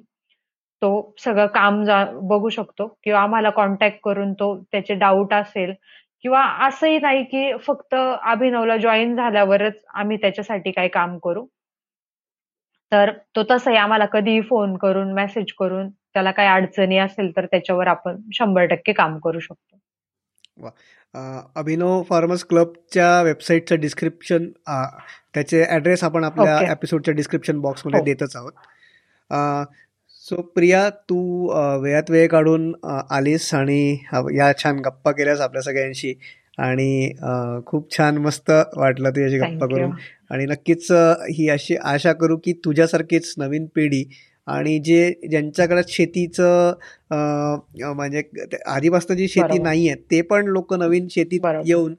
तो 0.82 0.90
सगळं 1.20 1.48
काम 1.54 1.84
बघू 2.30 2.50
शकतो 2.50 2.88
किंवा 3.04 3.20
आम्हाला 3.22 3.50
कॉन्टॅक्ट 3.50 4.00
करून 4.04 4.34
तो 4.34 4.56
त्याचे 4.72 4.94
डाऊट 4.96 5.34
असेल 5.34 5.74
किंवा 6.24 6.44
असंही 6.68 7.00
नाही 7.00 7.24
की 7.24 7.52
फक्त 7.68 7.96
अभिनवला 7.96 8.78
जॉईन 8.78 9.16
झाल्यावरच 9.16 9.84
आम्ही 9.94 10.18
त्याच्यासाठी 10.18 10.72
काही 10.72 10.90
काम 10.90 11.18
करू. 11.24 11.46
तर 12.92 13.12
तो 13.36 13.44
तसंही 13.52 13.78
आम्हाला 13.78 14.06
कधीही 14.06 14.42
फोन 14.42 14.76
करून 14.78 15.12
मेसेज 15.14 15.52
करून 15.60 15.90
त्याला 15.90 16.32
काही 16.32 16.48
अडचणी 16.50 16.98
असेल 16.98 17.32
तर 17.36 17.46
त्याच्यावर 17.46 17.88
आपण 17.88 18.18
शंभर 18.34 18.66
टक्के 18.66 18.94
काम 18.94 19.18
करू 19.24 19.40
शकतो. 19.40 19.78
अभिनव 21.56 22.02
फार्मर्स 22.10 22.44
क्लबच्या 22.46 23.22
वेबसाईटचं 23.24 23.80
डिस्क्रिप्शन 23.80 24.50
त्याचे 25.34 25.64
ऍड्रेस 25.76 26.04
आपण 26.04 26.24
आपल्या 26.24 26.60
एपिसोडच्या 26.72 27.14
डिस्क्रिप्शन 27.14 27.60
बॉक्समध्ये. 27.62 28.02
देतच 28.04 28.36
आहोत. 28.36 28.52
सो 30.30 30.42
प्रिया 30.56 30.90
तू 31.10 31.20
वेळात 31.82 32.10
वेळ 32.12 32.28
काढून 32.28 32.72
आलीस 33.10 33.54
आणि 33.54 33.98
या 34.36 34.52
छान 34.58 34.80
गप्पा 34.80 35.12
केल्यास 35.12 35.40
आपल्या 35.42 35.62
सगळ्यांशी 35.62 36.14
आणि 36.58 37.12
खूप 37.66 37.92
छान 37.98 38.18
मस्त 38.18 38.52
वाटलं 38.78 39.10
तुझ्याशी 39.10 39.38
गप्पा 39.38 39.66
करून. 39.66 39.92
आणि 40.30 40.46
नक्कीच 40.46 40.92
ही 41.32 41.48
अशी 41.50 41.76
आशा 41.84 42.14
करू 42.14 42.38
की 42.38 42.54
तुझ्यासारखीच 42.66 43.34
नवीन 43.38 43.66
पिढी 43.76 44.04
आणि 44.48 44.78
जे 44.80 45.14
ज्यांच्याकडे 45.30 45.82
शेतीचं 45.88 46.74
म्हणजे 47.96 48.22
आधीपासून 48.68 49.18
जी 49.18 49.28
शेती 49.28 49.58
नाही 49.58 49.88
आहे 49.90 50.02
ते 50.12 50.22
पण 50.22 50.48
लोक 50.48 50.74
नवीन 50.74 51.08
शेतीत 51.12 51.46
येऊन 51.66 51.94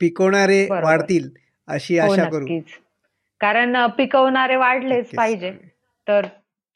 पिकवणारे 0.00 0.66
वाढतील 0.70 1.28
अशी 1.68 1.98
हो, 1.98 2.12
आशा 2.12 2.24
करू. 2.24 2.58
कारण 3.40 3.76
पिकवणारे 3.98 4.56
वाढलेच 4.56 5.10
पाहिजे. 5.16 5.50
तर 6.06 6.26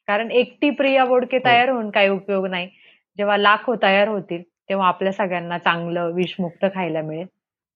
कारण 0.08 0.30
एकटी 0.30 0.70
प्रिया 0.70 1.04
बोडके 1.04 1.36
हो. 1.36 1.44
तयार 1.44 1.68
होऊन 1.68 1.90
काही 1.90 2.08
उपयोग 2.08 2.46
नाही. 2.46 2.66
जेव्हा 3.18 3.36
लाखो 3.36 3.74
तयार 3.82 4.08
होतील 4.08 4.42
तेव्हा 4.42 4.88
आपल्या 4.88 5.12
सगळ्यांना 5.12 5.58
चांगलं 5.58 6.12
विषमुक्त 6.14 6.64
खायला 6.74 7.02
मिळेल. 7.02 7.26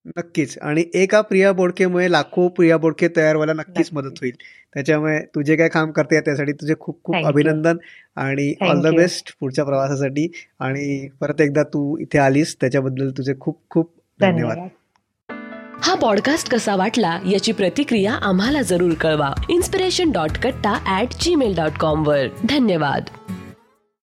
नक्कीच. 0.06 0.58
आणि 0.58 0.84
एका 0.94 1.20
प्रिया 1.20 1.52
बोडकेमुळे 1.52 2.12
लाखो 2.12 2.48
प्रिया 2.48 2.76
बोडके 2.76 3.08
तयार 3.08 3.36
व्हायला 3.36 3.52
नक्कीच. 3.52 3.90
मदत 3.92 4.20
होईल. 4.20 4.32
त्याच्यामुळे 4.74 5.20
तुझे 5.34 5.56
काय 5.56 5.68
काम 5.68 5.90
करते 5.90 6.20
त्यासाठी 6.20 6.52
तुझे 6.52 6.74
खूप 6.80 7.04
खूप 7.04 7.16
अभिनंदन 7.16 7.76
आणि 8.16 8.54
ऑल 8.60 8.80
द 8.80 8.94
बेस्ट 8.94 9.36
पुढच्या 9.40 9.64
प्रवासासाठी. 9.64 10.30
आणि 10.60 11.08
परत 11.20 11.40
एकदा 11.40 11.62
तू 11.62 11.98
इथे 11.98 12.18
आलीस 12.18 12.56
त्याच्याबद्दल 12.60 13.10
तुझे 13.10 13.34
खूप 13.40 13.60
खूप 13.70 13.92
धन्यवाद. 14.20 14.68
हा 15.82 15.94
पॉडकास्ट 15.94 16.48
कसा 16.48 16.76
वाटला 16.76 17.18
याची 17.30 17.52
प्रतिक्रिया 17.52 18.14
आम्हाला 18.22 18.62
जरूर 18.62 18.92
कळवा. 18.92 19.30
Inspiration 19.48 20.12
dot 20.12 20.30
Katta 20.30 21.00
at 21.00 21.08
Gmail 21.20 21.54
dot 21.56 21.78
com 21.80 22.06
वर. 22.06 22.26
धन्यवाद. 22.48 23.19